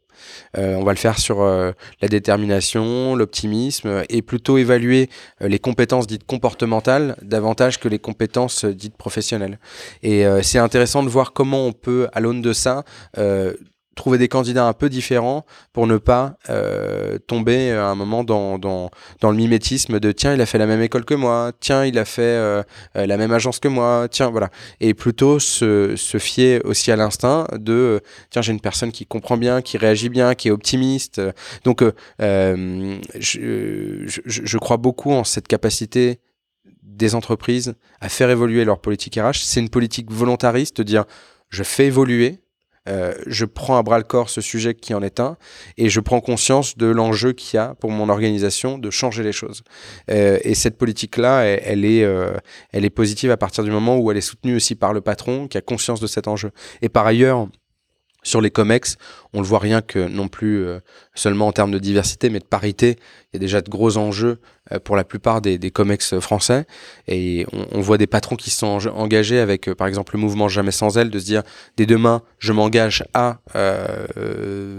Euh, 0.56 0.74
on 0.74 0.84
va 0.84 0.92
le 0.92 0.98
faire 0.98 1.18
sur 1.18 1.42
euh, 1.42 1.72
la 2.00 2.08
détermination, 2.08 3.14
l'optimisme 3.14 4.02
et 4.08 4.22
plutôt 4.22 4.58
évaluer 4.58 5.08
euh, 5.40 5.48
les 5.48 5.58
compétences 5.58 6.06
dites 6.06 6.26
comportementales 6.26 7.16
davantage 7.22 7.78
que 7.78 7.88
les 7.88 7.98
compétences 7.98 8.64
dites 8.64 8.96
professionnelles. 8.96 9.58
Et 10.02 10.24
c'est 10.42 10.58
intéressant 10.58 11.02
de 11.02 11.08
voir 11.08 11.32
comment 11.32 11.66
on 11.66 11.72
peut, 11.72 12.08
à 12.12 12.20
l'aune 12.20 12.42
de 12.42 12.52
ça, 12.52 12.84
trouver 13.94 14.18
des 14.18 14.28
candidats 14.28 14.66
un 14.66 14.72
peu 14.72 14.88
différents 14.88 15.44
pour 15.72 15.86
ne 15.86 15.98
pas 15.98 16.36
euh, 16.48 17.18
tomber 17.26 17.72
à 17.72 17.86
un 17.86 17.94
moment 17.94 18.24
dans, 18.24 18.58
dans, 18.58 18.90
dans, 19.20 19.30
le 19.30 19.36
mimétisme 19.36 20.00
de 20.00 20.12
tiens 20.12 20.34
il 20.34 20.40
a 20.40 20.46
fait 20.46 20.58
la 20.58 20.66
même 20.66 20.80
école 20.80 21.04
que 21.04 21.14
moi 21.14 21.52
tiens 21.60 21.84
il 21.84 21.98
a 21.98 22.04
fait 22.04 22.22
euh, 22.22 22.62
euh, 22.96 23.06
la 23.06 23.16
même 23.16 23.32
agence 23.32 23.58
que 23.58 23.68
moi 23.68 24.08
tiens 24.10 24.30
voilà. 24.30 24.50
Et 24.80 24.94
plutôt 24.94 25.38
se, 25.38 25.94
se 25.96 26.18
fier 26.18 26.60
aussi 26.64 26.90
à 26.90 26.96
l'instinct 26.96 27.46
de 27.52 28.00
tiens 28.30 28.42
j'ai 28.42 28.52
une 28.52 28.60
personne 28.60 28.92
qui 28.92 29.06
comprend 29.06 29.36
bien 29.36 29.62
qui 29.62 29.76
réagit 29.76 30.08
bien 30.08 30.34
qui 30.34 30.48
est 30.48 30.52
optimiste. 30.52 31.20
Donc 31.64 31.82
je, 32.18 32.98
je, 33.18 34.20
je 34.24 34.58
crois 34.58 34.76
beaucoup 34.76 35.12
en 35.12 35.24
cette 35.24 35.48
capacité 35.48 36.20
des 36.82 37.14
entreprises 37.14 37.74
à 38.00 38.08
faire 38.08 38.30
évoluer 38.30 38.64
leur 38.64 38.80
politique 38.80 39.16
RH 39.16 39.44
c'est 39.44 39.60
une 39.60 39.70
politique 39.70 40.10
volontariste 40.10 40.78
de 40.78 40.82
dire 40.82 41.04
je 41.50 41.62
fais 41.62 41.86
évoluer 41.86 42.40
euh, 42.88 43.14
je 43.26 43.44
prends 43.44 43.78
à 43.78 43.82
bras 43.82 43.98
le 43.98 44.04
corps 44.04 44.28
ce 44.28 44.40
sujet 44.40 44.74
qui 44.74 44.92
en 44.92 45.02
est 45.02 45.20
un 45.20 45.36
et 45.78 45.88
je 45.88 46.00
prends 46.00 46.20
conscience 46.20 46.76
de 46.76 46.86
l'enjeu 46.86 47.32
qu'il 47.32 47.56
y 47.56 47.60
a 47.60 47.74
pour 47.76 47.90
mon 47.92 48.08
organisation 48.08 48.76
de 48.76 48.90
changer 48.90 49.22
les 49.22 49.32
choses. 49.32 49.62
Euh, 50.10 50.38
et 50.42 50.54
cette 50.54 50.76
politique-là, 50.78 51.44
elle, 51.44 51.84
est, 51.84 52.02
euh, 52.02 52.34
elle 52.72 52.84
est 52.84 52.90
positive 52.90 53.30
à 53.30 53.36
partir 53.36 53.62
du 53.62 53.70
moment 53.70 53.98
où 53.98 54.10
elle 54.10 54.16
est 54.16 54.20
soutenue 54.20 54.56
aussi 54.56 54.74
par 54.74 54.92
le 54.92 55.00
patron 55.00 55.46
qui 55.46 55.58
a 55.58 55.60
conscience 55.60 56.00
de 56.00 56.08
cet 56.08 56.26
enjeu. 56.26 56.50
Et 56.80 56.88
par 56.88 57.06
ailleurs, 57.06 57.48
sur 58.22 58.40
les 58.40 58.50
COMEX, 58.50 58.96
on 59.32 59.40
le 59.40 59.46
voit 59.46 59.58
rien 59.58 59.82
que 59.82 59.98
non 59.98 60.28
plus 60.28 60.64
euh, 60.64 60.80
seulement 61.14 61.48
en 61.48 61.52
termes 61.52 61.72
de 61.72 61.78
diversité, 61.78 62.30
mais 62.30 62.38
de 62.38 62.44
parité. 62.44 62.96
Il 63.32 63.36
y 63.36 63.36
a 63.36 63.40
déjà 63.40 63.60
de 63.62 63.68
gros 63.68 63.96
enjeux 63.96 64.38
euh, 64.70 64.78
pour 64.78 64.94
la 64.94 65.04
plupart 65.04 65.40
des, 65.40 65.58
des 65.58 65.70
COMEX 65.70 66.20
français. 66.20 66.66
Et 67.08 67.46
on, 67.52 67.66
on, 67.72 67.80
voit 67.80 67.98
des 67.98 68.06
patrons 68.06 68.36
qui 68.36 68.50
sont 68.50 68.78
engagés 68.88 69.40
avec, 69.40 69.68
euh, 69.68 69.74
par 69.74 69.86
exemple, 69.86 70.14
le 70.14 70.20
mouvement 70.20 70.48
Jamais 70.48 70.70
sans 70.70 70.98
elle, 70.98 71.10
de 71.10 71.18
se 71.18 71.24
dire, 71.24 71.42
dès 71.76 71.86
demain, 71.86 72.22
je 72.38 72.52
m'engage 72.52 73.04
à 73.14 73.38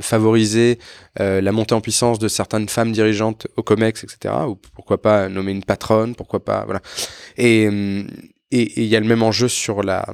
favoriser 0.01 0.77
la 1.17 1.51
montée 1.51 1.73
en 1.73 1.81
puissance 1.81 2.19
de 2.19 2.27
certaines 2.27 2.69
femmes 2.69 2.91
dirigeantes 2.91 3.47
au 3.57 3.63
COMEX, 3.63 4.03
etc. 4.03 4.33
Ou 4.47 4.55
pourquoi 4.75 5.01
pas 5.01 5.29
nommer 5.29 5.51
une 5.51 5.63
patronne, 5.63 6.15
pourquoi 6.15 6.43
pas, 6.43 6.63
voilà. 6.65 6.81
Et 7.37 7.67
hum, 7.67 8.07
et 8.55 8.83
il 8.83 8.85
y 8.85 8.95
a 8.95 8.99
le 8.99 9.07
même 9.07 9.23
enjeu 9.23 9.47
sur 9.47 9.81
la, 9.81 10.05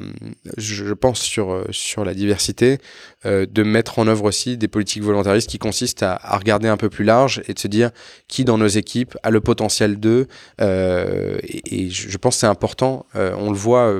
je 0.57 0.93
pense 0.93 1.19
sur 1.19 1.51
euh, 1.51 1.65
sur 1.71 2.05
la 2.05 2.13
diversité, 2.13 2.77
euh, 3.25 3.45
de 3.45 3.63
mettre 3.63 3.99
en 3.99 4.07
œuvre 4.07 4.23
aussi 4.23 4.55
des 4.55 4.69
politiques 4.69 5.03
volontaristes 5.03 5.49
qui 5.49 5.59
consistent 5.59 6.03
à, 6.03 6.15
regarder 6.37 6.69
un 6.69 6.77
peu 6.77 6.89
plus 6.89 7.03
large 7.03 7.41
et 7.49 7.53
de 7.53 7.59
se 7.59 7.67
dire 7.67 7.91
qui 8.29 8.45
dans 8.45 8.57
nos 8.57 8.67
équipes 8.67 9.17
a 9.23 9.29
le 9.29 9.41
potentiel 9.41 9.99
d'eux. 9.99 10.27
Euh, 10.61 11.37
et, 11.43 11.89
je 11.89 12.17
pense 12.17 12.37
c'est 12.37 12.47
important. 12.47 13.05
On 13.13 13.51
le 13.51 13.57
voit 13.57 13.99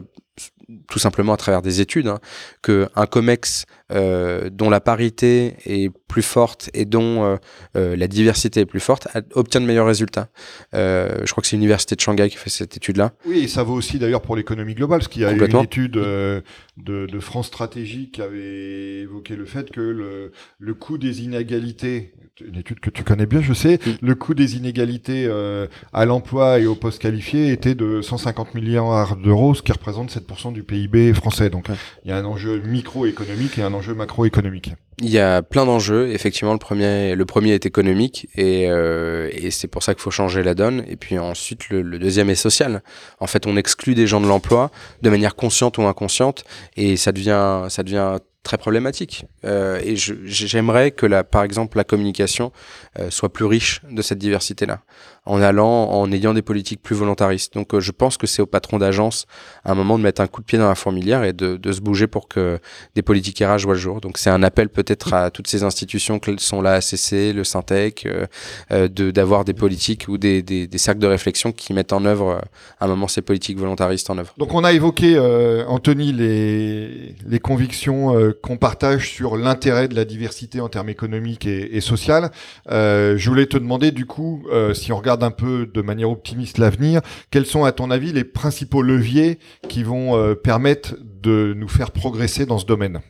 tout 0.90 1.00
simplement 1.00 1.34
à 1.34 1.38
travers 1.38 1.62
des 1.62 1.82
études, 1.82 2.08
hein, 2.08 2.20
qu'un 2.64 3.06
COMEX 3.08 3.66
euh, 3.92 4.52
dont 4.52 4.70
la 4.70 4.80
parité 4.82 5.56
est 5.66 5.92
plus 6.08 6.22
forte 6.22 6.70
et 6.76 6.86
dont 6.86 7.24
euh, 7.24 7.38
euh, 7.76 7.96
la 7.96 8.08
diversité 8.08 8.60
est 8.60 8.66
plus 8.68 8.80
forte 8.80 9.08
obtient 9.34 9.62
de 9.62 9.66
meilleurs 9.66 9.88
résultats. 9.88 10.30
Je 10.74 11.32
crois 11.32 11.42
que 11.42 11.48
c'est 11.48 11.56
l'université 11.56 11.96
de 11.96 12.02
Shanghai 12.02 12.30
qui 12.30 12.38
fait 12.38 12.52
cette 12.52 12.78
étude-là. 12.78 13.14
Oui, 13.26 13.40
et 13.40 13.48
ça 13.48 13.64
vaut 13.64 13.74
aussi 13.74 13.98
d'ailleurs 13.98 14.22
pour 14.22 14.36
l'économie 14.36 14.76
globale, 14.76 15.00
parce 15.00 15.08
qu'il 15.08 15.24
y 15.24 15.26
a 15.26 15.32
une 15.32 15.56
étude 15.56 15.94
de, 15.94 16.44
de, 16.78 17.20
France 17.20 17.48
Stratégie 17.48 18.12
qui 18.12 18.22
avait 18.22 19.02
évoqué 19.02 19.36
le 19.36 19.46
fait 19.46 19.72
que 19.72 19.82
le, 19.82 20.32
le 20.60 20.74
coût 20.74 20.98
des 20.98 21.24
inégalités, 21.24 22.14
une 22.46 22.58
étude 22.58 22.80
que 22.80 22.90
tu 22.90 23.04
connais 23.04 23.26
bien, 23.26 23.42
je 23.42 23.54
sais, 23.54 23.80
mm. 23.86 24.06
le 24.06 24.16
coût 24.16 24.34
des 24.34 24.56
inégalités 24.56 25.30
à 25.94 26.06
l'emploi 26.06 26.60
et 26.60 26.68
au 26.68 26.76
poste 26.76 27.02
qualifié 27.02 27.52
était 27.52 27.76
de 27.76 28.02
150 28.02 28.54
milliards 28.54 29.16
d'euros, 29.16 29.56
ce 29.56 29.64
qui 29.64 29.72
représente 29.72 30.12
7% 30.12 30.54
du 30.54 30.64
PIB 30.64 31.14
français. 31.14 31.50
Donc 31.50 31.68
il 32.06 32.10
y 32.10 32.12
a 32.12 32.18
un 32.18 32.26
enjeu 32.26 32.62
microéconomique 32.62 33.58
et 33.58 33.64
un 33.64 33.74
enjeu 33.74 33.79
macroéconomique. 33.88 34.76
Il 35.02 35.10
y 35.10 35.20
a 35.20 35.42
plein 35.42 35.66
d'enjeux. 35.66 36.10
Effectivement, 36.12 36.54
le 36.54 36.60
premier, 36.60 37.16
le 37.16 37.26
premier 37.26 37.54
est 37.54 37.66
économique 37.66 38.28
et, 38.36 38.70
euh, 38.70 39.30
c'est 39.52 39.68
pour 39.68 39.84
ça 39.84 39.94
qu'il 39.94 40.02
faut 40.02 40.12
changer 40.12 40.44
la 40.44 40.54
donne. 40.54 40.84
Et 40.88 40.96
puis 40.96 41.18
ensuite, 41.18 41.70
le, 41.70 42.00
deuxième 42.00 42.30
est 42.30 42.36
social. 42.36 42.84
En 43.20 43.28
fait, 43.28 43.48
on 43.48 43.58
exclut 43.58 43.96
des 43.96 44.08
gens 44.08 44.22
de 44.22 44.28
l'emploi 44.28 44.72
de 45.02 45.10
manière 45.10 45.36
consciente 45.36 45.78
ou 45.78 45.84
inconsciente 45.84 46.44
et 46.76 46.98
ça 46.98 47.12
devient, 47.12 47.66
ça 47.70 47.84
devient 47.84 48.18
très 48.44 48.58
problématique. 48.58 49.26
Euh, 49.46 49.80
et 49.84 49.96
j'aimerais 49.96 50.92
que, 50.92 51.06
la, 51.06 51.24
par 51.24 51.44
exemple, 51.44 51.78
la 51.78 51.84
communication 51.84 52.52
euh, 52.98 53.10
soit 53.10 53.32
plus 53.32 53.46
riche 53.46 53.82
de 53.90 54.02
cette 54.02 54.18
diversité-là, 54.18 54.82
en 55.26 55.42
allant, 55.42 55.90
en 55.92 56.12
ayant 56.12 56.34
des 56.34 56.42
politiques 56.42 56.82
plus 56.82 56.96
volontaristes. 56.96 57.54
Donc, 57.54 57.78
je 57.78 57.92
pense 57.92 58.18
que 58.18 58.28
c'est 58.28 58.42
au 58.42 58.46
patron 58.46 58.78
d'agence, 58.78 59.28
à 59.66 59.72
un 59.72 59.76
moment, 59.76 59.98
de 59.98 60.04
mettre 60.04 60.22
un 60.22 60.28
coup 60.28 60.42
de 60.42 60.46
pied 60.46 60.58
dans 60.58 60.70
la 60.70 60.76
fourmilière 60.76 61.24
et 61.24 61.34
de, 61.34 61.58
de 61.58 61.72
se 61.72 61.82
bouger 61.82 62.08
pour 62.08 62.28
que 62.28 62.60
des 62.96 63.02
politiques 63.02 63.40
RH 63.40 63.64
voient 63.64 63.74
le 63.74 63.80
jour. 63.80 64.02
Donc, 64.02 64.18
c'est 64.18 64.30
un 64.30 64.42
appel 64.42 64.70
peut-être 64.70 64.89
à 65.12 65.30
toutes 65.32 65.48
ces 65.48 65.64
institutions 65.64 66.20
que 66.20 66.38
sont 66.38 66.62
la 66.62 66.76
ACC, 66.76 67.34
le 67.34 67.44
Syntec, 67.44 68.06
euh, 68.06 68.26
euh, 68.72 68.88
d'avoir 68.88 69.46
des 69.46 69.54
politiques 69.54 70.06
ou 70.08 70.18
des, 70.18 70.42
des, 70.42 70.78
cercles 70.78 71.00
de 71.00 71.08
réflexion 71.08 71.52
qui 71.52 71.74
mettent 71.74 71.94
en 71.94 72.06
œuvre, 72.06 72.42
à 72.80 72.86
un 72.86 72.88
moment, 72.88 73.08
ces 73.08 73.22
politiques 73.22 73.58
volontaristes 73.58 74.10
en 74.10 74.18
œuvre. 74.18 74.34
Donc, 74.38 74.54
on 74.54 74.64
a 74.64 74.74
évoqué, 74.74 75.20
Anthony, 75.68 76.14
les, 76.14 77.16
les 77.26 77.40
convictions 77.40 78.14
qu'on 78.42 78.58
partage 78.58 79.10
sur 79.10 79.38
l'intérêt 79.38 79.88
de 79.88 79.96
la 79.96 80.06
diversité 80.06 80.62
en 80.62 80.70
termes 80.70 80.90
économiques 80.90 81.46
et, 81.46 81.76
et 81.76 81.82
social. 81.82 82.32
Euh, 82.72 83.18
je 83.18 83.30
voulais 83.30 83.46
te 83.46 83.58
demander 83.58 83.92
du 83.92 84.06
coup, 84.06 84.44
euh, 84.52 84.74
si 84.74 84.92
on 84.92 84.98
regarde 84.98 85.24
un 85.24 85.32
peu 85.32 85.66
de 85.72 85.82
manière 85.82 86.10
optimiste 86.10 86.58
l'avenir, 86.58 87.02
quels 87.32 87.46
sont 87.46 87.64
à 87.64 87.72
ton 87.72 87.92
avis 87.92 88.12
les 88.14 88.24
principaux 88.24 88.82
leviers 88.82 89.40
qui 89.68 89.84
vont 89.84 90.18
euh, 90.18 90.36
permettre 90.36 90.96
de 91.22 91.54
nous 91.56 91.68
faire 91.68 91.92
progresser 91.92 92.46
dans 92.46 92.58
ce 92.58 92.66
domaine? 92.66 93.02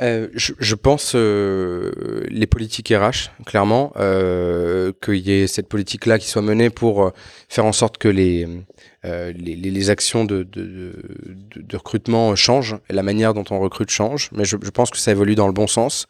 Euh, 0.00 0.28
je, 0.34 0.52
je, 0.58 0.74
pense 0.74 1.12
euh, 1.14 2.24
les 2.28 2.46
politiques 2.46 2.88
RH, 2.88 3.30
clairement, 3.44 3.92
euh, 3.96 4.92
qu'il 5.02 5.16
y 5.16 5.32
ait 5.32 5.46
cette 5.46 5.68
politique-là 5.68 6.18
qui 6.18 6.26
soit 6.28 6.42
menée 6.42 6.70
pour 6.70 7.04
euh, 7.04 7.10
faire 7.48 7.66
en 7.66 7.72
sorte 7.72 7.98
que 7.98 8.08
les, 8.08 8.46
euh, 9.04 9.32
les, 9.36 9.54
les, 9.56 9.90
actions 9.90 10.24
de, 10.24 10.42
de, 10.42 10.62
de, 10.62 11.62
de, 11.62 11.76
recrutement 11.76 12.34
changent, 12.34 12.76
la 12.88 13.02
manière 13.02 13.34
dont 13.34 13.44
on 13.50 13.60
recrute 13.60 13.90
change, 13.90 14.30
mais 14.32 14.44
je, 14.44 14.56
je 14.62 14.70
pense 14.70 14.90
que 14.90 14.98
ça 14.98 15.10
évolue 15.10 15.34
dans 15.34 15.46
le 15.46 15.52
bon 15.52 15.66
sens. 15.66 16.06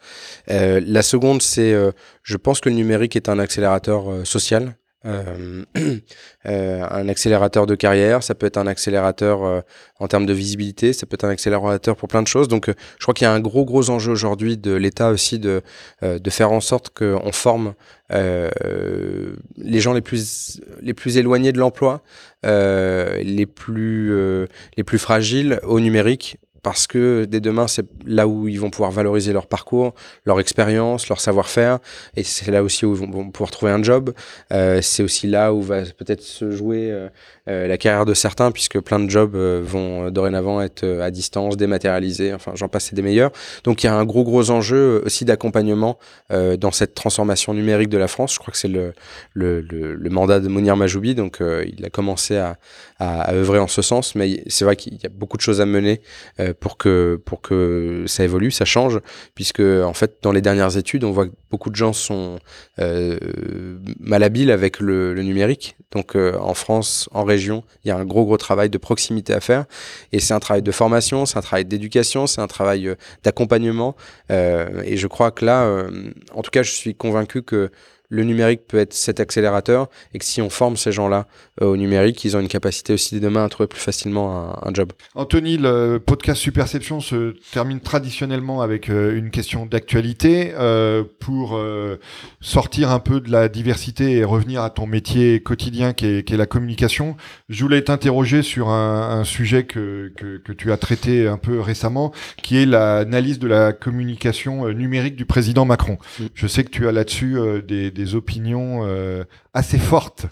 la 0.47 1.01
seconde, 1.01 1.41
c'est, 1.41 1.75
je 2.23 2.37
pense 2.37 2.61
que 2.61 2.69
le 2.69 2.75
numérique 2.75 3.15
est 3.15 3.29
un 3.29 3.39
accélérateur 3.39 4.25
social 4.25 4.75
euh, 5.05 5.65
euh, 6.45 6.83
un 6.89 7.09
accélérateur 7.09 7.65
de 7.65 7.75
carrière, 7.75 8.23
ça 8.23 8.35
peut 8.35 8.45
être 8.45 8.57
un 8.57 8.67
accélérateur 8.67 9.43
euh, 9.43 9.61
en 9.99 10.07
termes 10.07 10.25
de 10.25 10.33
visibilité, 10.33 10.93
ça 10.93 11.05
peut 11.05 11.15
être 11.15 11.23
un 11.23 11.29
accélérateur 11.29 11.95
pour 11.95 12.07
plein 12.07 12.21
de 12.21 12.27
choses. 12.27 12.47
Donc, 12.47 12.69
euh, 12.69 12.73
je 12.99 13.03
crois 13.03 13.13
qu'il 13.13 13.25
y 13.25 13.27
a 13.27 13.33
un 13.33 13.39
gros 13.39 13.65
gros 13.65 13.89
enjeu 13.89 14.11
aujourd'hui 14.11 14.57
de 14.57 14.73
l'État 14.73 15.09
aussi 15.09 15.39
de 15.39 15.61
de 16.01 16.29
faire 16.29 16.51
en 16.51 16.61
sorte 16.61 16.89
qu'on 16.89 17.31
forme 17.31 17.73
les 18.09 19.79
gens 19.79 19.93
les 19.93 20.01
plus 20.01 20.61
les 20.81 20.93
plus 20.93 21.17
éloignés 21.17 21.51
de 21.51 21.59
l'emploi, 21.59 22.01
les 22.43 23.45
plus 23.45 24.45
les 24.77 24.83
plus 24.83 24.99
fragiles 24.99 25.59
au 25.63 25.79
numérique 25.79 26.37
parce 26.63 26.87
que 26.87 27.25
dès 27.25 27.39
demain, 27.39 27.67
c'est 27.67 27.85
là 28.05 28.27
où 28.27 28.47
ils 28.47 28.59
vont 28.59 28.69
pouvoir 28.69 28.91
valoriser 28.91 29.33
leur 29.33 29.47
parcours, 29.47 29.93
leur 30.25 30.39
expérience, 30.39 31.09
leur 31.09 31.19
savoir-faire, 31.19 31.79
et 32.15 32.23
c'est 32.23 32.51
là 32.51 32.63
aussi 32.63 32.85
où 32.85 32.93
ils 32.93 33.11
vont 33.11 33.31
pouvoir 33.31 33.51
trouver 33.51 33.71
un 33.71 33.81
job. 33.81 34.13
Euh, 34.53 34.79
c'est 34.81 35.03
aussi 35.03 35.27
là 35.27 35.53
où 35.53 35.61
va 35.61 35.81
peut-être 35.81 36.21
se 36.21 36.51
jouer 36.51 36.91
euh, 36.91 37.09
euh, 37.47 37.67
la 37.67 37.77
carrière 37.77 38.05
de 38.05 38.13
certains, 38.13 38.51
puisque 38.51 38.79
plein 38.79 38.99
de 38.99 39.09
jobs 39.09 39.35
vont 39.35 40.11
dorénavant 40.11 40.61
être 40.61 40.85
à 40.85 41.09
distance, 41.09 41.57
dématérialisés, 41.57 42.33
enfin 42.33 42.51
j'en 42.55 42.67
passe, 42.67 42.85
c'est 42.85 42.95
des 42.95 43.01
meilleurs. 43.01 43.31
Donc 43.63 43.83
il 43.83 43.87
y 43.87 43.89
a 43.89 43.95
un 43.95 44.05
gros 44.05 44.23
gros 44.23 44.51
enjeu 44.51 45.01
aussi 45.05 45.25
d'accompagnement 45.25 45.97
dans 46.29 46.71
cette 46.71 46.93
transformation 46.93 47.53
numérique 47.53 47.89
de 47.89 47.97
la 47.97 48.07
France. 48.07 48.33
Je 48.33 48.39
crois 48.39 48.51
que 48.51 48.57
c'est 48.57 48.67
le, 48.67 48.93
le, 49.33 50.09
mandat 50.09 50.39
de 50.39 50.47
Mounir 50.47 50.75
Majoubi, 50.75 51.15
donc 51.15 51.39
il 51.41 51.85
a 51.85 51.89
commencé 51.89 52.37
à, 52.37 52.57
à, 52.99 53.33
œuvrer 53.33 53.59
en 53.59 53.67
ce 53.67 53.81
sens, 53.81 54.15
mais 54.15 54.43
c'est 54.47 54.65
vrai 54.65 54.75
qu'il 54.75 54.93
y 55.01 55.05
a 55.05 55.09
beaucoup 55.09 55.37
de 55.37 55.41
choses 55.41 55.61
à 55.61 55.65
mener 55.65 56.01
pour 56.59 56.77
que 56.77 57.19
pour 57.25 57.41
que 57.41 58.03
ça 58.07 58.23
évolue, 58.23 58.51
ça 58.51 58.65
change, 58.65 58.99
puisque 59.35 59.61
en 59.61 59.93
fait 59.93 60.17
dans 60.21 60.31
les 60.31 60.41
dernières 60.41 60.77
études, 60.77 61.03
on 61.03 61.11
voit 61.11 61.27
que 61.27 61.33
beaucoup 61.49 61.69
de 61.69 61.75
gens 61.75 61.93
sont 61.93 62.39
euh, 62.79 63.17
malhabiles 63.99 64.51
avec 64.51 64.79
le, 64.79 65.13
numérique. 65.21 65.75
Donc 65.91 66.15
en 66.15 66.53
France, 66.53 67.09
en 67.11 67.23
région, 67.23 67.63
il 67.83 67.89
y 67.89 67.91
a 67.91 67.97
un 67.97 68.05
gros 68.05 68.25
gros 68.25 68.37
travail 68.37 68.69
de 68.69 68.77
proximité 68.77 69.33
à 69.33 69.39
faire 69.39 69.65
et 70.11 70.19
c'est 70.19 70.33
un 70.33 70.39
travail 70.39 70.61
de 70.61 70.71
formation, 70.71 71.25
c'est 71.25 71.37
un 71.37 71.41
travail 71.41 71.65
d'éducation, 71.65 72.27
c'est 72.27 72.41
un 72.41 72.47
travail 72.47 72.87
euh, 72.87 72.95
d'accompagnement 73.23 73.95
euh, 74.31 74.81
et 74.85 74.97
je 74.97 75.07
crois 75.07 75.31
que 75.31 75.45
là, 75.45 75.63
euh, 75.63 76.11
en 76.33 76.41
tout 76.41 76.51
cas, 76.51 76.63
je 76.63 76.71
suis 76.71 76.95
convaincu 76.95 77.43
que 77.43 77.71
le 78.11 78.23
numérique 78.25 78.67
peut 78.67 78.77
être 78.77 78.93
cet 78.93 79.19
accélérateur 79.19 79.87
et 80.13 80.19
que 80.19 80.25
si 80.25 80.41
on 80.41 80.49
forme 80.49 80.75
ces 80.75 80.91
gens-là 80.91 81.27
euh, 81.61 81.67
au 81.67 81.77
numérique, 81.77 82.23
ils 82.25 82.35
ont 82.35 82.41
une 82.41 82.49
capacité 82.49 82.93
aussi 82.93 83.19
demain 83.19 83.45
à 83.45 83.49
trouver 83.49 83.67
plus 83.67 83.79
facilement 83.79 84.61
un, 84.63 84.69
un, 84.69 84.73
job. 84.73 84.91
Anthony, 85.15 85.57
le 85.57 85.97
podcast 85.97 86.41
Superception 86.41 86.99
se 86.99 87.35
termine 87.53 87.79
traditionnellement 87.79 88.61
avec 88.61 88.89
euh, 88.89 89.17
une 89.17 89.31
question 89.31 89.65
d'actualité 89.65 90.51
euh, 90.55 91.03
pour 91.19 91.59
sortir 92.41 92.91
un 92.91 92.99
peu 92.99 93.21
de 93.21 93.31
la 93.31 93.47
diversité 93.47 94.17
et 94.17 94.23
revenir 94.25 94.61
à 94.61 94.69
ton 94.69 94.85
métier 94.87 95.41
quotidien 95.41 95.93
qui 95.93 96.05
est, 96.05 96.31
la 96.31 96.45
communication. 96.45 97.15
Je 97.47 97.63
voulais 97.63 97.81
t'interroger 97.81 98.41
sur 98.41 98.69
un, 98.69 99.19
un 99.19 99.23
sujet 99.23 99.63
que, 99.63 100.11
que, 100.17 100.37
que, 100.37 100.51
tu 100.51 100.71
as 100.71 100.77
traité 100.77 101.27
un 101.27 101.37
peu 101.37 101.61
récemment, 101.61 102.11
qui 102.41 102.57
est 102.57 102.65
l'analyse 102.65 103.39
de 103.39 103.47
la 103.47 103.71
communication 103.71 104.67
numérique 104.69 105.15
du 105.15 105.25
président 105.25 105.63
Macron. 105.65 105.97
Mm. 106.19 106.23
Je 106.33 106.47
sais 106.47 106.63
que 106.63 106.69
tu 106.69 106.87
as 106.87 106.91
là-dessus 106.91 107.37
des, 107.67 107.91
des 107.91 108.00
des 108.01 108.15
opinions 108.15 108.81
euh, 108.83 109.23
assez 109.53 109.77
fortes. 109.77 110.25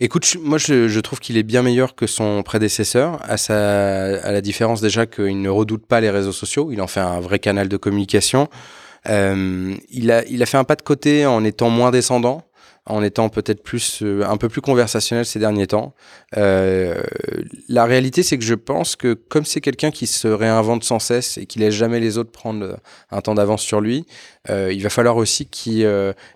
Écoute, 0.00 0.36
moi 0.40 0.58
je, 0.58 1.00
trouve 1.00 1.18
qu'il 1.18 1.36
est 1.36 1.42
bien 1.42 1.62
meilleur 1.62 1.96
que 1.96 2.06
son 2.06 2.42
prédécesseur, 2.44 3.18
à, 3.28 3.36
sa, 3.36 4.20
à 4.22 4.30
la 4.30 4.40
différence 4.40 4.80
déjà 4.80 5.06
qu'il 5.06 5.40
ne 5.40 5.48
redoute 5.48 5.86
pas 5.86 6.00
les 6.00 6.10
réseaux 6.10 6.32
sociaux, 6.32 6.70
il 6.70 6.80
en 6.80 6.86
fait 6.86 7.00
un 7.00 7.20
vrai 7.20 7.40
canal 7.40 7.68
de 7.68 7.76
communication. 7.76 8.48
Euh, 9.08 9.74
il, 9.90 10.12
a, 10.12 10.24
il 10.26 10.42
a 10.42 10.46
fait 10.46 10.56
un 10.56 10.64
pas 10.64 10.76
de 10.76 10.82
côté 10.82 11.26
en 11.26 11.42
étant 11.44 11.70
moins 11.70 11.90
descendant, 11.90 12.44
en 12.88 13.02
étant 13.02 13.28
peut-être 13.28 13.62
plus 13.62 14.02
euh, 14.02 14.24
un 14.26 14.36
peu 14.36 14.48
plus 14.48 14.60
conversationnel 14.60 15.26
ces 15.26 15.38
derniers 15.38 15.66
temps. 15.66 15.94
Euh, 16.36 17.02
la 17.68 17.84
réalité, 17.84 18.22
c'est 18.22 18.38
que 18.38 18.44
je 18.44 18.54
pense 18.54 18.96
que 18.96 19.12
comme 19.14 19.44
c'est 19.44 19.60
quelqu'un 19.60 19.90
qui 19.90 20.06
se 20.06 20.26
réinvente 20.26 20.84
sans 20.84 20.98
cesse 20.98 21.36
et 21.36 21.46
qui 21.46 21.58
laisse 21.58 21.74
jamais 21.74 22.00
les 22.00 22.18
autres 22.18 22.30
prendre 22.30 22.64
euh, 22.64 22.76
un 23.10 23.20
temps 23.20 23.34
d'avance 23.34 23.62
sur 23.62 23.80
lui, 23.80 24.06
il 24.50 24.82
va 24.82 24.88
falloir 24.88 25.18
aussi 25.18 25.44
qu'il 25.44 25.86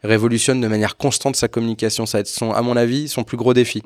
révolutionne 0.04 0.60
de 0.60 0.68
manière 0.68 0.98
constante 0.98 1.34
sa 1.34 1.48
communication. 1.48 2.04
Ça 2.04 2.18
va 2.18 2.20
être 2.20 2.26
son, 2.26 2.52
à 2.52 2.60
mon 2.60 2.76
avis, 2.76 3.08
son 3.08 3.24
plus 3.24 3.38
gros 3.38 3.54
défi. 3.54 3.82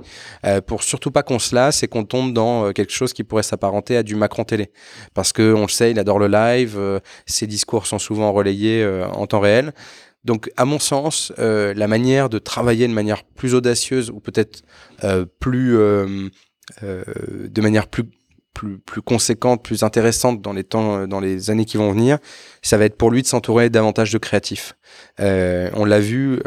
Pour 0.66 0.82
surtout 0.82 1.12
pas 1.12 1.22
qu'on 1.22 1.38
se 1.38 1.54
lasse 1.54 1.84
et 1.84 1.86
qu'on 1.86 2.04
tombe 2.04 2.32
dans 2.32 2.72
quelque 2.72 2.92
chose 2.92 3.12
qui 3.12 3.22
pourrait 3.22 3.44
s'apparenter 3.44 3.96
à 3.96 4.02
du 4.02 4.16
Macron 4.16 4.42
télé, 4.42 4.72
parce 5.14 5.32
que 5.32 5.54
on 5.54 5.62
le 5.62 5.68
sait, 5.68 5.92
il 5.92 5.98
adore 6.00 6.18
le 6.18 6.26
live. 6.26 7.00
ses 7.26 7.46
discours 7.46 7.86
sont 7.86 8.00
souvent 8.00 8.32
relayés 8.32 8.84
en 9.12 9.28
temps 9.28 9.38
réel. 9.38 9.72
Donc, 10.26 10.50
à 10.56 10.64
mon 10.64 10.80
sens, 10.80 11.32
euh, 11.38 11.72
la 11.74 11.86
manière 11.86 12.28
de 12.28 12.38
travailler 12.38 12.88
de 12.88 12.92
manière 12.92 13.22
plus 13.22 13.54
audacieuse 13.54 14.10
ou 14.10 14.18
peut-être 14.18 14.62
euh, 15.04 15.24
plus, 15.38 15.78
euh, 15.78 16.28
euh, 16.82 17.04
de 17.48 17.60
manière 17.60 17.86
plus, 17.86 18.02
plus, 18.52 18.78
plus 18.78 19.02
conséquente, 19.02 19.62
plus 19.62 19.84
intéressante 19.84 20.42
dans 20.42 20.52
les 20.52 20.64
temps, 20.64 21.06
dans 21.06 21.20
les 21.20 21.50
années 21.50 21.64
qui 21.64 21.76
vont 21.76 21.92
venir, 21.92 22.18
ça 22.60 22.76
va 22.76 22.86
être 22.86 22.96
pour 22.96 23.12
lui 23.12 23.22
de 23.22 23.28
s'entourer 23.28 23.70
davantage 23.70 24.12
de 24.12 24.18
créatifs. 24.18 24.74
Euh, 25.20 25.70
on 25.74 25.84
l'a 25.84 26.00
vu, 26.00 26.40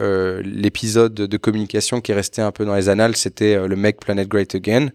l'épisode 0.43 1.13
de 1.13 1.38
communication 1.38 2.01
qui 2.01 2.11
est 2.11 2.15
resté 2.15 2.41
un 2.41 2.51
peu 2.51 2.65
dans 2.65 2.75
les 2.75 2.89
annales, 2.89 3.15
c'était 3.15 3.65
le 3.65 3.75
Make 3.77 4.01
Planet 4.01 4.27
Great 4.27 4.55
Again 4.55 4.89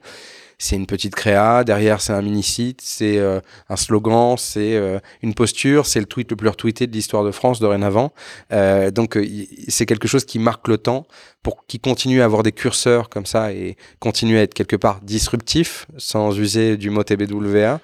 c'est 0.65 0.77
une 0.77 0.87
petite 0.87 1.15
créa, 1.15 1.63
derrière 1.63 2.01
c'est 2.01 2.15
un 2.15 2.23
mini-site, 2.23 2.81
c'est 2.83 3.19
euh, 3.19 3.41
un 3.69 3.77
slogan, 3.77 4.37
c'est 4.39 4.77
euh, 4.77 4.99
une 5.23 5.35
posture, 5.35 5.85
c'est 5.85 6.01
le 6.01 6.07
tweet 6.07 6.31
le 6.31 6.37
plus 6.37 6.49
retweeté 6.49 6.87
de 6.87 6.93
l'histoire 6.93 7.23
de 7.23 7.31
France 7.33 7.61
dorénavant. 7.61 8.13
Euh, 8.51 8.91
donc 8.91 9.19
euh, 9.19 9.27
c'est 9.69 9.85
quelque 9.85 10.09
chose 10.09 10.25
qui 10.25 10.39
marque 10.39 10.67
le 10.69 10.79
temps 10.79 11.07
pour 11.43 11.67
qu'il 11.67 11.81
continue 11.81 12.23
à 12.23 12.25
avoir 12.25 12.43
des 12.43 12.53
curseurs 12.53 13.11
comme 13.11 13.27
ça 13.27 13.53
et 13.53 13.77
continue 13.99 14.39
à 14.39 14.43
être 14.43 14.55
quelque 14.55 14.77
part 14.77 15.03
disruptif 15.03 15.87
sans 15.99 16.39
user 16.39 16.79
du 16.79 16.89
mot 16.89 17.05
TBWA. 17.05 17.81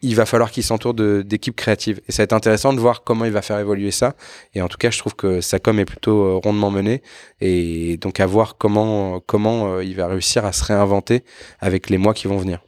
Il 0.00 0.14
va 0.14 0.24
falloir 0.26 0.52
qu'il 0.52 0.62
s'entoure 0.62 0.94
d'équipes 0.94 1.56
créatives 1.56 2.00
et 2.06 2.12
ça 2.12 2.22
va 2.22 2.24
être 2.24 2.32
intéressant 2.32 2.72
de 2.72 2.78
voir 2.78 3.02
comment 3.02 3.24
il 3.24 3.32
va 3.32 3.42
faire 3.42 3.58
évoluer 3.58 3.90
ça. 3.90 4.14
Et 4.54 4.62
en 4.62 4.68
tout 4.68 4.78
cas, 4.78 4.92
je 4.92 4.98
trouve 4.98 5.16
que 5.16 5.40
sa 5.40 5.58
com 5.58 5.80
est 5.80 5.84
plutôt 5.84 6.38
rondement 6.38 6.70
menée 6.70 7.02
et 7.40 7.96
donc 7.96 8.20
à 8.20 8.26
voir 8.26 8.56
comment 8.56 9.18
comment 9.26 9.80
il 9.80 9.96
va 9.96 10.06
réussir 10.06 10.44
à 10.44 10.52
se 10.52 10.62
réinventer 10.62 11.24
avec 11.58 11.90
les 11.90 11.98
mois 11.98 12.14
qui 12.14 12.19
vont 12.28 12.38
venir. 12.38 12.60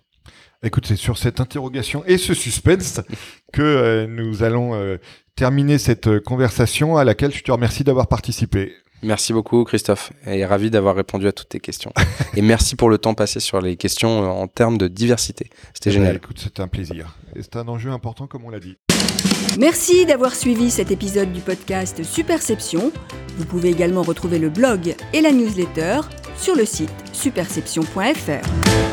Écoute, 0.65 0.87
c'est 0.87 0.97
sur 0.97 1.19
cette 1.19 1.41
interrogation 1.41 2.05
et 2.07 2.19
ce 2.19 2.35
suspense 2.35 3.01
que 3.53 3.63
euh, 3.63 4.07
nous 4.07 4.45
allons 4.45 4.75
euh, 4.75 4.99
terminer 5.35 5.79
cette 5.79 6.21
conversation 6.21 6.97
à 6.97 7.05
laquelle 7.05 7.33
je 7.35 7.43
te 7.43 7.51
remercie 7.51 7.83
d'avoir 7.83 8.07
participé. 8.07 8.73
Merci 9.05 9.33
beaucoup 9.33 9.65
Christophe 9.65 10.13
et 10.29 10.47
ravi 10.47 10.71
d'avoir 10.71 10.95
répondu 10.95 11.27
à 11.27 11.33
toutes 11.33 11.49
tes 11.49 11.59
questions. 11.59 11.93
et 12.37 12.43
merci 12.43 12.77
pour 12.77 12.89
le 12.89 12.99
temps 12.99 13.15
passé 13.15 13.41
sur 13.41 13.61
les 13.61 13.77
questions 13.77 14.21
en 14.41 14.47
termes 14.47 14.79
de 14.79 14.87
diversité. 14.87 15.51
C'était 15.75 15.91
Eh 15.91 15.95
ben, 15.95 15.99
génial. 15.99 16.17
écoute, 16.17 16.39
c'était 16.39 16.63
un 16.63 16.69
plaisir. 16.69 17.17
Et 17.35 17.43
c'est 17.43 17.57
un 17.57 17.67
enjeu 17.67 17.91
important 17.91 18.29
comme 18.29 18.45
on 18.45 18.51
l'a 18.51 18.61
dit. 18.61 18.77
Merci 19.59 20.07
d'avoir 20.07 20.37
suivi 20.37 20.71
cet 20.71 20.93
épisode 20.93 21.33
du 21.33 21.41
podcast 21.41 22.05
Superception. 22.05 22.93
Vous 23.37 23.45
pouvez 23.45 23.71
également 23.71 24.03
retrouver 24.03 24.39
le 24.39 24.49
blog 24.51 24.95
et 25.13 25.21
la 25.21 25.33
newsletter 25.33 26.03
sur 26.37 26.55
le 26.55 26.65
site 26.65 26.93
superception.fr. 27.13 28.92